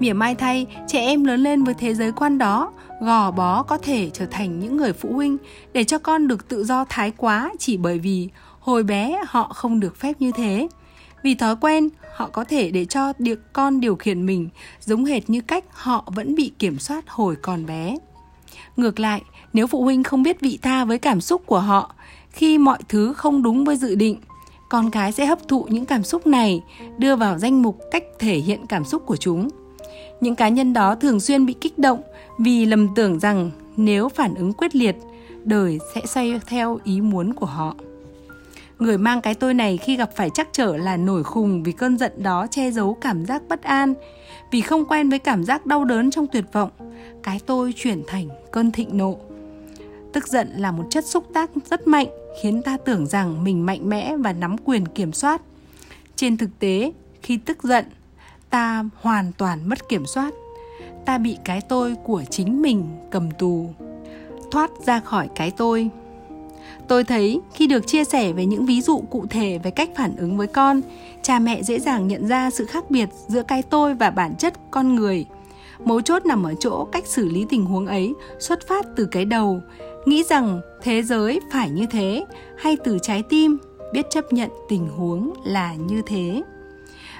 Mỉa 0.00 0.12
mai 0.12 0.34
thay, 0.34 0.66
trẻ 0.86 1.00
em 1.00 1.24
lớn 1.24 1.40
lên 1.40 1.64
với 1.64 1.74
thế 1.74 1.94
giới 1.94 2.12
quan 2.12 2.38
đó, 2.38 2.72
gò 3.00 3.30
bó 3.30 3.62
có 3.62 3.78
thể 3.78 4.10
trở 4.12 4.26
thành 4.26 4.60
những 4.60 4.76
người 4.76 4.92
phụ 4.92 5.12
huynh 5.12 5.36
để 5.72 5.84
cho 5.84 5.98
con 5.98 6.28
được 6.28 6.48
tự 6.48 6.64
do 6.64 6.84
thái 6.88 7.12
quá 7.16 7.52
chỉ 7.58 7.76
bởi 7.76 7.98
vì 7.98 8.28
hồi 8.60 8.82
bé 8.82 9.20
họ 9.26 9.48
không 9.48 9.80
được 9.80 9.96
phép 9.96 10.12
như 10.18 10.32
thế. 10.32 10.68
Vì 11.24 11.34
thói 11.34 11.56
quen, 11.56 11.88
họ 12.14 12.28
có 12.28 12.44
thể 12.44 12.70
để 12.70 12.84
cho 12.84 13.12
được 13.18 13.52
con 13.52 13.80
điều 13.80 13.96
khiển 13.96 14.26
mình 14.26 14.48
giống 14.80 15.04
hệt 15.04 15.30
như 15.30 15.40
cách 15.40 15.64
họ 15.70 16.04
vẫn 16.06 16.34
bị 16.34 16.52
kiểm 16.58 16.78
soát 16.78 17.04
hồi 17.08 17.36
còn 17.42 17.66
bé. 17.66 17.96
Ngược 18.76 19.00
lại, 19.00 19.22
nếu 19.52 19.66
phụ 19.66 19.82
huynh 19.82 20.02
không 20.02 20.22
biết 20.22 20.40
vị 20.40 20.58
tha 20.62 20.84
với 20.84 20.98
cảm 20.98 21.20
xúc 21.20 21.42
của 21.46 21.58
họ 21.58 21.94
khi 22.30 22.58
mọi 22.58 22.78
thứ 22.88 23.12
không 23.12 23.42
đúng 23.42 23.64
với 23.64 23.76
dự 23.76 23.94
định, 23.94 24.16
con 24.68 24.90
cái 24.90 25.12
sẽ 25.12 25.26
hấp 25.26 25.48
thụ 25.48 25.66
những 25.70 25.84
cảm 25.84 26.02
xúc 26.02 26.26
này, 26.26 26.62
đưa 26.98 27.16
vào 27.16 27.38
danh 27.38 27.62
mục 27.62 27.78
cách 27.90 28.04
thể 28.18 28.36
hiện 28.36 28.66
cảm 28.66 28.84
xúc 28.84 29.02
của 29.06 29.16
chúng. 29.16 29.48
Những 30.20 30.34
cá 30.34 30.48
nhân 30.48 30.72
đó 30.72 30.94
thường 30.94 31.20
xuyên 31.20 31.46
bị 31.46 31.52
kích 31.52 31.78
động 31.78 32.02
vì 32.38 32.64
lầm 32.64 32.94
tưởng 32.94 33.18
rằng 33.18 33.50
nếu 33.76 34.08
phản 34.08 34.34
ứng 34.34 34.52
quyết 34.52 34.76
liệt, 34.76 34.96
đời 35.44 35.78
sẽ 35.94 36.00
xoay 36.06 36.40
theo 36.46 36.78
ý 36.84 37.00
muốn 37.00 37.32
của 37.32 37.46
họ. 37.46 37.74
Người 38.78 38.98
mang 38.98 39.20
cái 39.20 39.34
tôi 39.34 39.54
này 39.54 39.76
khi 39.76 39.96
gặp 39.96 40.10
phải 40.16 40.30
trắc 40.30 40.48
trở 40.52 40.76
là 40.76 40.96
nổi 40.96 41.24
khùng 41.24 41.62
vì 41.62 41.72
cơn 41.72 41.98
giận 41.98 42.22
đó 42.22 42.46
che 42.50 42.70
giấu 42.70 42.94
cảm 43.00 43.26
giác 43.26 43.42
bất 43.48 43.62
an, 43.62 43.94
vì 44.50 44.60
không 44.60 44.84
quen 44.84 45.08
với 45.08 45.18
cảm 45.18 45.44
giác 45.44 45.66
đau 45.66 45.84
đớn 45.84 46.10
trong 46.10 46.26
tuyệt 46.26 46.44
vọng, 46.52 46.70
cái 47.22 47.40
tôi 47.46 47.74
chuyển 47.76 48.02
thành 48.06 48.28
cơn 48.52 48.72
thịnh 48.72 48.96
nộ. 48.96 49.16
Tức 50.12 50.28
giận 50.28 50.48
là 50.56 50.70
một 50.70 50.84
chất 50.90 51.04
xúc 51.04 51.24
tác 51.34 51.50
rất 51.70 51.86
mạnh, 51.86 52.06
khiến 52.42 52.62
ta 52.62 52.76
tưởng 52.76 53.06
rằng 53.06 53.44
mình 53.44 53.66
mạnh 53.66 53.88
mẽ 53.88 54.16
và 54.16 54.32
nắm 54.32 54.56
quyền 54.64 54.88
kiểm 54.88 55.12
soát. 55.12 55.42
Trên 56.16 56.36
thực 56.36 56.50
tế, 56.58 56.92
khi 57.22 57.36
tức 57.36 57.62
giận, 57.62 57.84
ta 58.50 58.84
hoàn 59.00 59.32
toàn 59.38 59.68
mất 59.68 59.88
kiểm 59.88 60.06
soát. 60.06 60.34
Ta 61.04 61.18
bị 61.18 61.36
cái 61.44 61.60
tôi 61.60 61.96
của 62.04 62.22
chính 62.30 62.62
mình 62.62 62.86
cầm 63.10 63.30
tù. 63.30 63.70
Thoát 64.50 64.70
ra 64.86 65.00
khỏi 65.00 65.28
cái 65.34 65.50
tôi 65.50 65.90
tôi 66.88 67.04
thấy 67.04 67.40
khi 67.54 67.66
được 67.66 67.86
chia 67.86 68.04
sẻ 68.04 68.32
về 68.32 68.46
những 68.46 68.66
ví 68.66 68.80
dụ 68.80 69.00
cụ 69.10 69.26
thể 69.30 69.58
về 69.58 69.70
cách 69.70 69.90
phản 69.96 70.16
ứng 70.16 70.36
với 70.36 70.46
con, 70.46 70.80
cha 71.22 71.38
mẹ 71.38 71.62
dễ 71.62 71.78
dàng 71.80 72.08
nhận 72.08 72.26
ra 72.26 72.50
sự 72.50 72.64
khác 72.66 72.90
biệt 72.90 73.08
giữa 73.26 73.42
cái 73.42 73.62
tôi 73.62 73.94
và 73.94 74.10
bản 74.10 74.34
chất 74.38 74.54
con 74.70 74.94
người. 74.94 75.26
Mấu 75.84 76.00
chốt 76.00 76.26
nằm 76.26 76.42
ở 76.42 76.54
chỗ 76.60 76.84
cách 76.84 77.06
xử 77.06 77.28
lý 77.28 77.46
tình 77.48 77.64
huống 77.64 77.86
ấy 77.86 78.14
xuất 78.38 78.68
phát 78.68 78.86
từ 78.96 79.04
cái 79.04 79.24
đầu. 79.24 79.60
Nghĩ 80.06 80.24
rằng 80.28 80.60
thế 80.82 81.02
giới 81.02 81.40
phải 81.52 81.70
như 81.70 81.86
thế, 81.90 82.24
hay 82.58 82.76
từ 82.84 82.98
trái 83.02 83.22
tim 83.28 83.58
biết 83.92 84.06
chấp 84.10 84.32
nhận 84.32 84.50
tình 84.68 84.88
huống 84.88 85.32
là 85.44 85.74
như 85.74 86.02
thế. 86.06 86.42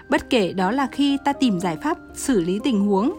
Bất 0.09 0.31
kể 0.31 0.53
đó 0.53 0.71
là 0.71 0.87
khi 0.87 1.19
ta 1.25 1.33
tìm 1.33 1.61
giải 1.61 1.77
pháp 1.83 1.99
xử 2.15 2.41
lý 2.41 2.61
tình 2.65 2.81
huống, 2.81 3.13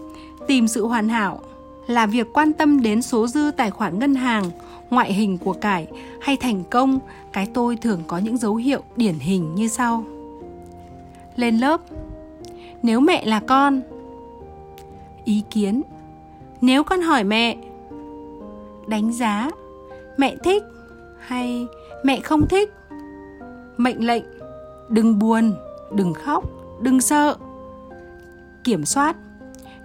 tìm 0.48 0.68
sự 0.68 0.88
hoàn 0.88 1.10
hảo, 1.10 1.42
là 1.88 2.06
việc 2.06 2.28
quan 2.34 2.54
tâm 2.54 2.82
đến 2.82 3.02
số 3.02 3.28
dư 3.28 3.52
tài 3.58 3.72
khoản 3.72 4.00
ngân 4.00 4.16
hàng 4.16 4.52
ngoại 4.90 5.14
hình 5.14 5.38
của 5.38 5.54
cải 5.54 5.88
hay 6.22 6.38
thành 6.38 6.64
công, 6.64 7.00
cái 7.34 7.48
tôi 7.54 7.76
thường 7.76 8.02
có 8.08 8.18
những 8.18 8.38
dấu 8.38 8.56
hiệu 8.56 8.82
điển 8.96 9.16
hình 9.20 9.56
như 9.56 9.68
sau. 9.68 10.04
Lên 11.36 11.58
lớp, 11.58 11.82
nếu 12.84 13.00
mẹ 13.00 13.26
là 13.26 13.40
con. 13.40 13.82
Ý 15.26 15.44
kiến, 15.50 15.82
nếu 16.62 16.84
con 16.84 17.02
hỏi 17.02 17.24
mẹ. 17.24 17.58
Đánh 18.88 19.14
giá, 19.14 19.50
mẹ 20.18 20.36
thích 20.44 20.64
hay 21.20 21.68
mẹ 22.04 22.20
không 22.20 22.48
thích? 22.48 22.74
Mệnh 23.78 24.08
lệnh, 24.08 24.24
đừng 24.90 25.20
buồn, 25.20 25.56
đừng 25.94 26.14
khóc, 26.14 26.44
đừng 26.82 27.02
sợ. 27.02 27.38
Kiểm 28.64 28.86
soát, 28.86 29.16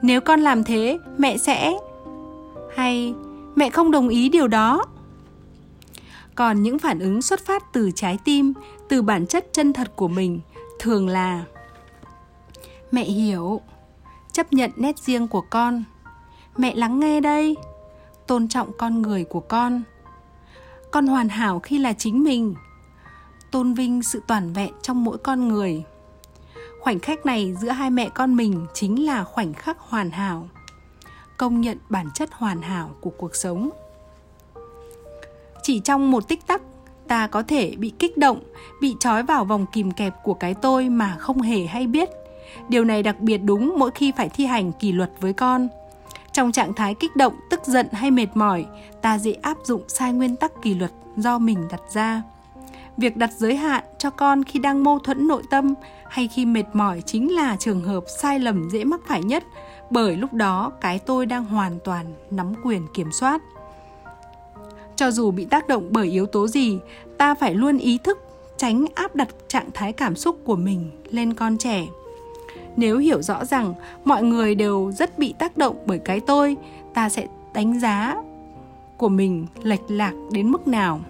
nếu 0.03 0.21
con 0.21 0.41
làm 0.41 0.65
thế, 0.65 0.99
mẹ 1.19 1.37
sẽ 1.37 1.73
hay 2.75 3.15
mẹ 3.61 3.70
không 3.70 3.90
đồng 3.90 4.09
ý 4.09 4.29
điều 4.29 4.49
đó. 4.49 4.85
Còn 6.35 6.62
những 6.62 6.79
phản 6.79 6.99
ứng 6.99 7.23
xuất 7.23 7.46
phát 7.46 7.73
từ 7.73 7.90
trái 7.94 8.18
tim, 8.25 8.53
từ 8.88 9.03
bản 9.03 9.27
chất 9.27 9.46
chân 9.53 9.73
thật 9.73 9.92
của 9.96 10.09
mình, 10.09 10.40
thường 10.79 11.09
là, 11.09 11.44
mẹ 12.92 13.05
hiểu, 13.05 13.61
chấp 14.33 14.53
nhận 14.53 14.70
nét 14.77 14.99
riêng 14.99 15.29
của 15.29 15.40
con. 15.40 15.85
Mẹ 16.57 16.75
lắng 16.75 17.01
nghe 17.01 17.20
đây, 17.20 17.57
tôn 18.27 18.49
trọng 18.49 18.73
con 18.79 19.03
người 19.03 19.25
của 19.25 19.40
con. 19.40 19.83
Con 20.90 21.07
hoàn 21.07 21.29
hảo 21.29 21.61
khi 21.61 21.79
là 21.79 21.92
chính 21.92 22.25
mình. 22.25 22.55
Tôn 23.51 23.75
vinh 23.75 24.03
sự 24.03 24.23
toàn 24.27 24.53
vẹn 24.53 24.73
trong 24.83 25.05
mỗi 25.05 25.18
con 25.18 25.49
người. 25.49 25.85
Khoảnh 26.81 26.99
khắc 26.99 27.27
này 27.27 27.55
giữa 27.61 27.70
hai 27.70 27.90
mẹ 27.90 28.09
con 28.09 28.37
mình 28.37 28.66
chính 28.75 29.07
là 29.07 29.25
khoảnh 29.25 29.53
khắc 29.53 29.79
hoàn 29.79 30.11
hảo 30.11 30.49
công 31.40 31.61
nhận 31.61 31.79
bản 31.88 32.07
chất 32.14 32.29
hoàn 32.33 32.62
hảo 32.62 32.90
của 33.00 33.11
cuộc 33.11 33.37
sống. 33.37 33.70
Chỉ 35.62 35.81
trong 35.81 36.11
một 36.11 36.29
tích 36.29 36.46
tắc, 36.46 36.62
ta 37.09 37.26
có 37.26 37.42
thể 37.42 37.74
bị 37.76 37.92
kích 37.98 38.16
động, 38.16 38.40
bị 38.81 38.94
trói 39.00 39.22
vào 39.22 39.44
vòng 39.44 39.66
kìm 39.72 39.90
kẹp 39.90 40.14
của 40.22 40.35
cái 40.35 40.55
tôi 40.55 40.88
mà 40.88 41.16
không 41.18 41.42
hề 41.42 41.66
hay 41.66 41.87
biết. 41.87 42.09
Điều 42.68 42.85
này 42.85 43.03
đặc 43.03 43.20
biệt 43.20 43.38
đúng 43.38 43.74
mỗi 43.79 43.90
khi 43.90 44.12
phải 44.16 44.29
thi 44.29 44.46
hành 44.46 44.72
kỷ 44.72 44.92
luật 44.92 45.11
với 45.20 45.33
con. 45.33 45.68
Trong 46.33 46.53
trạng 46.53 46.74
thái 46.74 46.94
kích 46.94 47.16
động, 47.16 47.35
tức 47.50 47.61
giận 47.64 47.87
hay 47.92 48.11
mệt 48.11 48.29
mỏi, 48.35 48.66
ta 49.03 49.18
dễ 49.18 49.33
áp 49.33 49.57
dụng 49.64 49.83
sai 49.88 50.12
nguyên 50.12 50.37
tắc 50.37 50.53
kỷ 50.62 50.74
luật 50.74 50.92
do 51.16 51.38
mình 51.38 51.68
đặt 51.70 51.83
ra. 51.92 52.22
Việc 52.96 53.16
đặt 53.16 53.31
giới 53.33 53.57
hạn 53.57 53.85
cho 53.98 54.11
con 54.11 54.44
khi 54.44 54.59
đang 54.59 54.85
mâu 54.85 54.98
thuẫn 54.98 55.29
nội 55.29 55.42
tâm 55.50 55.74
hay 56.09 56.29
khi 56.29 56.46
mệt 56.46 56.64
mỏi 56.72 57.03
chính 57.07 57.35
là 57.35 57.57
trường 57.57 57.85
hợp 57.85 58.05
sai 58.20 58.38
lầm 58.38 58.70
dễ 58.70 58.85
mắc 58.85 59.00
phải 59.07 59.22
nhất 59.22 59.44
bởi 59.90 60.16
lúc 60.16 60.33
đó, 60.33 60.72
cái 60.81 60.98
tôi 60.98 61.26
đang 61.26 61.44
hoàn 61.44 61.79
toàn 61.85 62.07
nắm 62.31 62.55
quyền 62.64 62.87
kiểm 62.94 63.12
soát. 63.12 63.42
Cho 64.96 65.11
dù 65.11 65.31
bị 65.31 65.44
tác 65.44 65.68
động 65.68 65.88
bởi 65.90 66.07
yếu 66.07 66.26
tố 66.26 66.48
gì, 66.48 66.79
ta 67.18 67.35
phải 67.35 67.55
luôn 67.55 67.79
ý 67.79 67.98
thức 67.98 68.18
tránh 68.57 68.85
áp 68.94 69.16
đặt 69.16 69.29
trạng 69.48 69.70
thái 69.74 69.92
cảm 69.92 70.16
xúc 70.16 70.38
của 70.44 70.57
mình 70.57 70.90
lên 71.11 71.35
con 71.35 71.59
trẻ. 71.59 71.87
Nếu 72.76 72.98
hiểu 72.98 73.22
rõ 73.22 73.44
rằng 73.44 73.74
mọi 74.05 74.22
người 74.22 74.55
đều 74.55 74.92
rất 74.92 75.18
bị 75.18 75.35
tác 75.38 75.57
động 75.57 75.76
bởi 75.87 75.98
cái 75.98 76.20
tôi, 76.20 76.57
ta 76.94 77.09
sẽ 77.09 77.26
đánh 77.55 77.81
giá 77.81 78.16
của 78.96 79.09
mình 79.09 79.46
lệch 79.62 79.90
lạc 79.90 80.12
đến 80.33 80.50
mức 80.50 80.68
nào. 80.68 81.00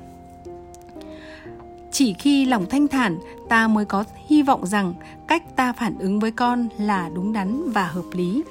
Chỉ 1.92 2.14
khi 2.14 2.44
lòng 2.44 2.66
thanh 2.70 2.88
thản, 2.88 3.18
ta 3.48 3.68
mới 3.68 3.84
có 3.84 4.04
hy 4.26 4.42
vọng 4.42 4.66
rằng 4.66 4.94
cách 5.26 5.56
ta 5.56 5.72
phản 5.72 5.98
ứng 5.98 6.20
với 6.20 6.30
con 6.30 6.68
là 6.78 7.10
đúng 7.14 7.32
đắn 7.32 7.70
và 7.72 7.86
hợp 7.86 8.04
lý 8.12 8.42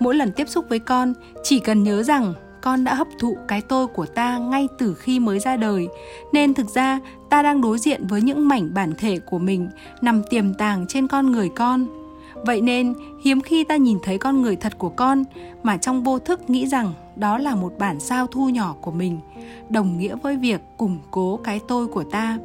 mỗi 0.00 0.14
lần 0.14 0.32
tiếp 0.32 0.48
xúc 0.48 0.64
với 0.68 0.78
con, 0.78 1.12
chỉ 1.42 1.60
cần 1.60 1.82
nhớ 1.82 2.02
rằng 2.02 2.34
con 2.62 2.84
đã 2.84 2.94
hấp 2.94 3.08
thụ 3.18 3.36
cái 3.48 3.60
tôi 3.60 3.86
của 3.86 4.06
ta 4.06 4.38
ngay 4.38 4.68
từ 4.78 4.94
khi 4.94 5.20
mới 5.20 5.38
ra 5.38 5.56
đời. 5.56 5.88
Nên 6.32 6.54
thực 6.54 6.68
ra, 6.68 7.00
ta 7.30 7.42
đang 7.42 7.60
đối 7.60 7.78
diện 7.78 8.06
với 8.06 8.22
những 8.22 8.48
mảnh 8.48 8.74
bản 8.74 8.92
thể 8.98 9.18
của 9.18 9.38
mình 9.38 9.68
nằm 10.00 10.22
tiềm 10.30 10.54
tàng 10.54 10.86
trên 10.88 11.08
con 11.08 11.32
người 11.32 11.48
con. 11.48 11.86
Vậy 12.34 12.60
nên, 12.60 12.94
hiếm 13.24 13.40
khi 13.40 13.64
ta 13.64 13.76
nhìn 13.76 13.98
thấy 14.02 14.18
con 14.18 14.42
người 14.42 14.56
thật 14.56 14.78
của 14.78 14.88
con, 14.88 15.24
mà 15.62 15.76
trong 15.76 16.02
vô 16.02 16.18
thức 16.18 16.50
nghĩ 16.50 16.66
rằng 16.66 16.92
đó 17.16 17.38
là 17.38 17.54
một 17.54 17.72
bản 17.78 18.00
sao 18.00 18.26
thu 18.26 18.48
nhỏ 18.48 18.74
của 18.80 18.90
mình, 18.90 19.20
đồng 19.68 19.98
nghĩa 19.98 20.16
với 20.22 20.36
việc 20.36 20.60
củng 20.76 20.98
cố 21.10 21.40
cái 21.44 21.60
tôi 21.68 21.86
của 21.86 22.04
ta. 22.04 22.38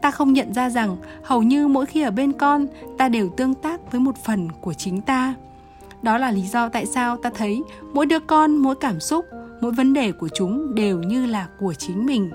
Ta 0.00 0.10
không 0.10 0.32
nhận 0.32 0.54
ra 0.54 0.70
rằng 0.70 0.96
hầu 1.22 1.42
như 1.42 1.68
mỗi 1.68 1.86
khi 1.86 2.02
ở 2.02 2.10
bên 2.10 2.32
con, 2.32 2.66
ta 2.98 3.08
đều 3.08 3.28
tương 3.28 3.54
tác 3.54 3.92
với 3.92 4.00
một 4.00 4.16
phần 4.24 4.48
của 4.60 4.74
chính 4.74 5.00
ta 5.00 5.34
đó 6.06 6.18
là 6.18 6.30
lý 6.30 6.42
do 6.42 6.68
tại 6.68 6.86
sao 6.86 7.16
ta 7.16 7.30
thấy 7.34 7.62
mỗi 7.92 8.06
đứa 8.06 8.18
con, 8.18 8.56
mỗi 8.56 8.74
cảm 8.74 9.00
xúc, 9.00 9.24
mỗi 9.60 9.72
vấn 9.72 9.92
đề 9.92 10.12
của 10.12 10.28
chúng 10.34 10.74
đều 10.74 11.02
như 11.02 11.26
là 11.26 11.48
của 11.58 11.74
chính 11.74 12.06
mình. 12.06 12.30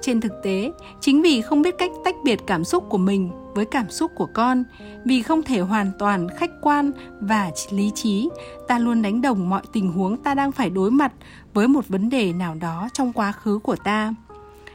Trên 0.00 0.20
thực 0.20 0.32
tế, 0.42 0.72
chính 1.00 1.22
vì 1.22 1.40
không 1.40 1.62
biết 1.62 1.74
cách 1.78 1.90
tách 2.04 2.14
biệt 2.24 2.40
cảm 2.46 2.64
xúc 2.64 2.84
của 2.88 2.98
mình 2.98 3.30
với 3.54 3.64
cảm 3.64 3.90
xúc 3.90 4.10
của 4.14 4.28
con, 4.34 4.64
vì 5.04 5.22
không 5.22 5.42
thể 5.42 5.60
hoàn 5.60 5.92
toàn 5.98 6.28
khách 6.36 6.50
quan 6.60 6.92
và 7.20 7.50
lý 7.70 7.90
trí, 7.94 8.28
ta 8.68 8.78
luôn 8.78 9.02
đánh 9.02 9.22
đồng 9.22 9.48
mọi 9.48 9.62
tình 9.72 9.92
huống 9.92 10.16
ta 10.16 10.34
đang 10.34 10.52
phải 10.52 10.70
đối 10.70 10.90
mặt 10.90 11.12
với 11.54 11.68
một 11.68 11.88
vấn 11.88 12.10
đề 12.10 12.32
nào 12.32 12.54
đó 12.54 12.88
trong 12.92 13.12
quá 13.12 13.32
khứ 13.32 13.58
của 13.58 13.76
ta. 13.76 14.14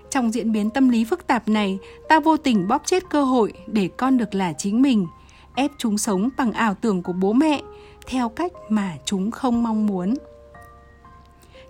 Trong 0.10 0.34
diễn 0.34 0.52
biến 0.52 0.70
tâm 0.70 0.90
lý 0.90 1.04
phức 1.04 1.28
tạp 1.28 1.48
này, 1.48 1.80
ta 2.10 2.20
vô 2.20 2.38
tình 2.38 2.68
bóp 2.68 2.82
chết 2.86 3.10
cơ 3.10 3.24
hội 3.24 3.54
để 3.68 3.90
con 3.98 4.18
được 4.18 4.36
là 4.36 4.54
chính 4.54 4.82
mình, 4.82 5.08
ép 5.56 5.72
chúng 5.78 5.98
sống 5.98 6.30
bằng 6.38 6.52
ảo 6.52 6.74
tưởng 6.74 7.04
của 7.04 7.14
bố 7.14 7.34
mẹ 7.34 7.62
theo 8.10 8.30
cách 8.30 8.52
mà 8.70 8.94
chúng 9.06 9.32
không 9.32 9.64
mong 9.64 9.86
muốn. 9.86 10.14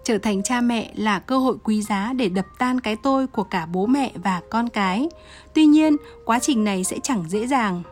Trở 0.03 0.17
thành 0.17 0.43
cha 0.43 0.61
mẹ 0.61 0.91
là 0.95 1.19
cơ 1.19 1.37
hội 1.37 1.57
quý 1.63 1.81
giá 1.81 2.13
để 2.13 2.29
đập 2.29 2.45
tan 2.57 2.79
cái 2.79 2.95
tôi 3.03 3.27
của 3.27 3.43
cả 3.43 3.65
bố 3.65 3.85
mẹ 3.85 4.11
và 4.23 4.41
con 4.49 4.69
cái. 4.69 5.09
Tuy 5.53 5.65
nhiên 5.65 5.97
quá 6.25 6.39
trình 6.39 6.63
này 6.63 6.83
sẽ 6.83 6.97
chẳng 7.03 7.25
dễ 7.29 7.47
dàng. 7.47 7.83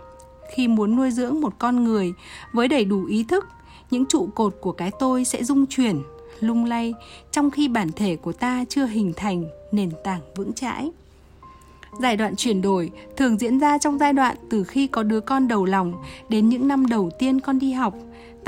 Khi 0.55 0.67
muốn 0.67 0.95
nuôi 0.95 1.11
dưỡng 1.11 1.41
một 1.41 1.53
con 1.59 1.83
người 1.83 2.13
với 2.53 2.67
đầy 2.67 2.85
đủ 2.85 3.05
ý 3.05 3.23
thức 3.23 3.45
những 3.91 4.05
trụ 4.05 4.29
cột 4.35 4.55
của 4.61 4.71
cái 4.71 4.91
tôi 4.99 5.25
sẽ 5.25 5.43
rung 5.43 5.65
chuyển 5.65 6.01
lung 6.39 6.65
lay 6.65 6.93
trong 7.31 7.51
khi 7.51 7.67
bản 7.67 7.91
thể 7.95 8.15
của 8.15 8.33
ta 8.33 8.65
chưa 8.69 8.85
hình 8.85 9.13
thành 9.15 9.45
nền 9.71 9.91
tảng 10.03 10.21
vững 10.35 10.53
chãi. 10.53 10.91
Giai 11.99 12.17
đoạn 12.17 12.35
chuyển 12.35 12.61
đổi 12.61 12.91
thường 13.17 13.37
diễn 13.37 13.59
ra 13.59 13.77
trong 13.77 13.97
giai 13.97 14.13
đoạn 14.13 14.35
từ 14.49 14.63
khi 14.63 14.87
có 14.87 15.03
đứa 15.03 15.19
con 15.19 15.47
đầu 15.47 15.65
lòng 15.65 15.93
đến 16.29 16.49
những 16.49 16.67
năm 16.67 16.87
đầu 16.87 17.09
tiên 17.19 17.39
con 17.39 17.59
đi 17.59 17.71
học, 17.71 17.93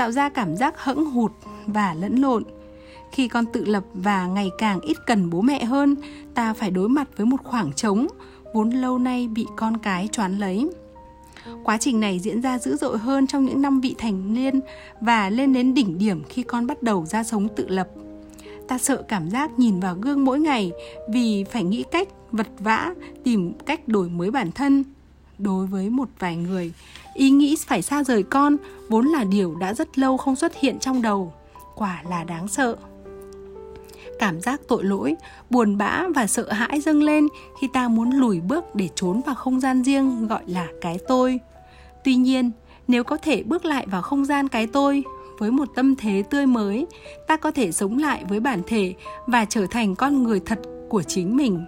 tạo 0.00 0.12
ra 0.12 0.28
cảm 0.28 0.56
giác 0.56 0.74
hẫng 0.78 1.04
hụt 1.04 1.32
và 1.66 1.94
lẫn 1.94 2.16
lộn. 2.16 2.44
Khi 3.12 3.28
con 3.28 3.44
tự 3.52 3.64
lập 3.64 3.84
và 3.94 4.26
ngày 4.26 4.50
càng 4.58 4.80
ít 4.80 4.96
cần 5.06 5.30
bố 5.30 5.40
mẹ 5.40 5.64
hơn, 5.64 5.96
ta 6.34 6.54
phải 6.54 6.70
đối 6.70 6.88
mặt 6.88 7.08
với 7.16 7.26
một 7.26 7.36
khoảng 7.44 7.72
trống 7.72 8.06
vốn 8.54 8.70
lâu 8.70 8.98
nay 8.98 9.28
bị 9.28 9.46
con 9.56 9.78
cái 9.78 10.08
choán 10.12 10.38
lấy. 10.38 10.68
Quá 11.64 11.78
trình 11.78 12.00
này 12.00 12.18
diễn 12.18 12.40
ra 12.40 12.58
dữ 12.58 12.76
dội 12.76 12.98
hơn 12.98 13.26
trong 13.26 13.44
những 13.44 13.62
năm 13.62 13.80
vị 13.80 13.94
thành 13.98 14.34
niên 14.34 14.60
và 15.00 15.30
lên 15.30 15.52
đến 15.52 15.74
đỉnh 15.74 15.98
điểm 15.98 16.22
khi 16.28 16.42
con 16.42 16.66
bắt 16.66 16.82
đầu 16.82 17.06
ra 17.06 17.24
sống 17.24 17.48
tự 17.56 17.68
lập. 17.68 17.88
Ta 18.68 18.78
sợ 18.78 19.02
cảm 19.08 19.30
giác 19.30 19.58
nhìn 19.58 19.80
vào 19.80 19.94
gương 19.94 20.24
mỗi 20.24 20.40
ngày 20.40 20.72
vì 21.12 21.44
phải 21.44 21.64
nghĩ 21.64 21.84
cách 21.90 22.08
vật 22.32 22.48
vã 22.58 22.94
tìm 23.24 23.52
cách 23.66 23.88
đổi 23.88 24.08
mới 24.08 24.30
bản 24.30 24.52
thân. 24.52 24.84
Đối 25.38 25.66
với 25.66 25.90
một 25.90 26.08
vài 26.18 26.36
người 26.36 26.72
ý 27.14 27.30
nghĩ 27.30 27.56
phải 27.66 27.82
xa 27.82 28.04
rời 28.04 28.22
con, 28.22 28.56
vốn 28.88 29.06
là 29.06 29.24
điều 29.24 29.54
đã 29.54 29.74
rất 29.74 29.98
lâu 29.98 30.16
không 30.16 30.36
xuất 30.36 30.60
hiện 30.60 30.78
trong 30.78 31.02
đầu, 31.02 31.32
quả 31.74 32.02
là 32.10 32.24
đáng 32.24 32.48
sợ. 32.48 32.76
Cảm 34.18 34.40
giác 34.40 34.60
tội 34.68 34.84
lỗi, 34.84 35.14
buồn 35.50 35.78
bã 35.78 36.02
và 36.14 36.26
sợ 36.26 36.52
hãi 36.52 36.80
dâng 36.80 37.02
lên 37.02 37.28
khi 37.60 37.68
ta 37.72 37.88
muốn 37.88 38.10
lùi 38.10 38.40
bước 38.40 38.74
để 38.74 38.88
trốn 38.94 39.20
vào 39.26 39.34
không 39.34 39.60
gian 39.60 39.82
riêng 39.82 40.26
gọi 40.28 40.42
là 40.46 40.66
cái 40.80 40.98
tôi. 41.08 41.40
Tuy 42.04 42.14
nhiên, 42.14 42.50
nếu 42.88 43.04
có 43.04 43.16
thể 43.16 43.42
bước 43.42 43.64
lại 43.64 43.86
vào 43.90 44.02
không 44.02 44.24
gian 44.24 44.48
cái 44.48 44.66
tôi, 44.66 45.04
với 45.38 45.50
một 45.50 45.68
tâm 45.74 45.96
thế 45.96 46.22
tươi 46.30 46.46
mới, 46.46 46.86
ta 47.26 47.36
có 47.36 47.50
thể 47.50 47.72
sống 47.72 47.98
lại 47.98 48.24
với 48.28 48.40
bản 48.40 48.62
thể 48.66 48.94
và 49.26 49.44
trở 49.44 49.66
thành 49.70 49.96
con 49.96 50.22
người 50.22 50.40
thật 50.40 50.58
của 50.88 51.02
chính 51.02 51.36
mình. 51.36 51.64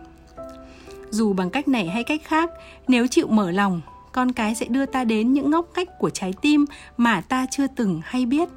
Dù 1.10 1.32
bằng 1.32 1.50
cách 1.50 1.68
này 1.68 1.86
hay 1.86 2.04
cách 2.04 2.20
khác, 2.24 2.50
nếu 2.88 3.06
chịu 3.06 3.26
mở 3.26 3.50
lòng 3.50 3.80
con 4.12 4.32
cái 4.32 4.54
sẽ 4.54 4.66
đưa 4.66 4.86
ta 4.86 5.04
đến 5.04 5.32
những 5.32 5.50
ngóc 5.50 5.66
ngách 5.76 5.98
của 5.98 6.10
trái 6.10 6.32
tim 6.42 6.64
mà 6.96 7.20
ta 7.20 7.46
chưa 7.50 7.66
từng 7.66 8.00
hay 8.04 8.26
biết. 8.26 8.48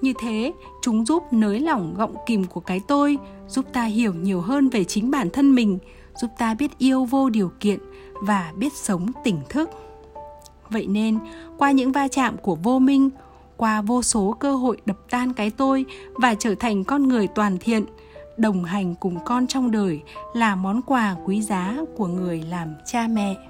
Như 0.00 0.12
thế, 0.18 0.52
chúng 0.82 1.06
giúp 1.06 1.22
nới 1.32 1.60
lỏng 1.60 1.94
gọng 1.96 2.14
kìm 2.26 2.44
của 2.44 2.60
cái 2.60 2.80
tôi, 2.88 3.18
giúp 3.48 3.64
ta 3.72 3.84
hiểu 3.84 4.14
nhiều 4.14 4.40
hơn 4.40 4.68
về 4.68 4.84
chính 4.84 5.10
bản 5.10 5.30
thân 5.30 5.54
mình, 5.54 5.78
giúp 6.14 6.30
ta 6.38 6.54
biết 6.54 6.78
yêu 6.78 7.04
vô 7.04 7.30
điều 7.30 7.52
kiện 7.60 7.78
và 8.22 8.52
biết 8.56 8.72
sống 8.72 9.06
tỉnh 9.24 9.40
thức. 9.48 9.70
Vậy 10.70 10.86
nên, 10.86 11.18
qua 11.58 11.70
những 11.70 11.92
va 11.92 12.08
chạm 12.08 12.36
của 12.36 12.54
vô 12.54 12.78
minh, 12.78 13.10
qua 13.56 13.82
vô 13.82 14.02
số 14.02 14.36
cơ 14.40 14.56
hội 14.56 14.80
đập 14.86 14.96
tan 15.10 15.32
cái 15.32 15.50
tôi 15.50 15.84
và 16.14 16.34
trở 16.34 16.54
thành 16.54 16.84
con 16.84 17.08
người 17.08 17.26
toàn 17.26 17.58
thiện, 17.58 17.84
đồng 18.36 18.64
hành 18.64 18.94
cùng 18.94 19.18
con 19.24 19.46
trong 19.46 19.70
đời 19.70 20.00
là 20.34 20.56
món 20.56 20.82
quà 20.82 21.16
quý 21.24 21.42
giá 21.42 21.76
của 21.96 22.06
người 22.06 22.42
làm 22.42 22.74
cha 22.86 23.08
mẹ. 23.10 23.49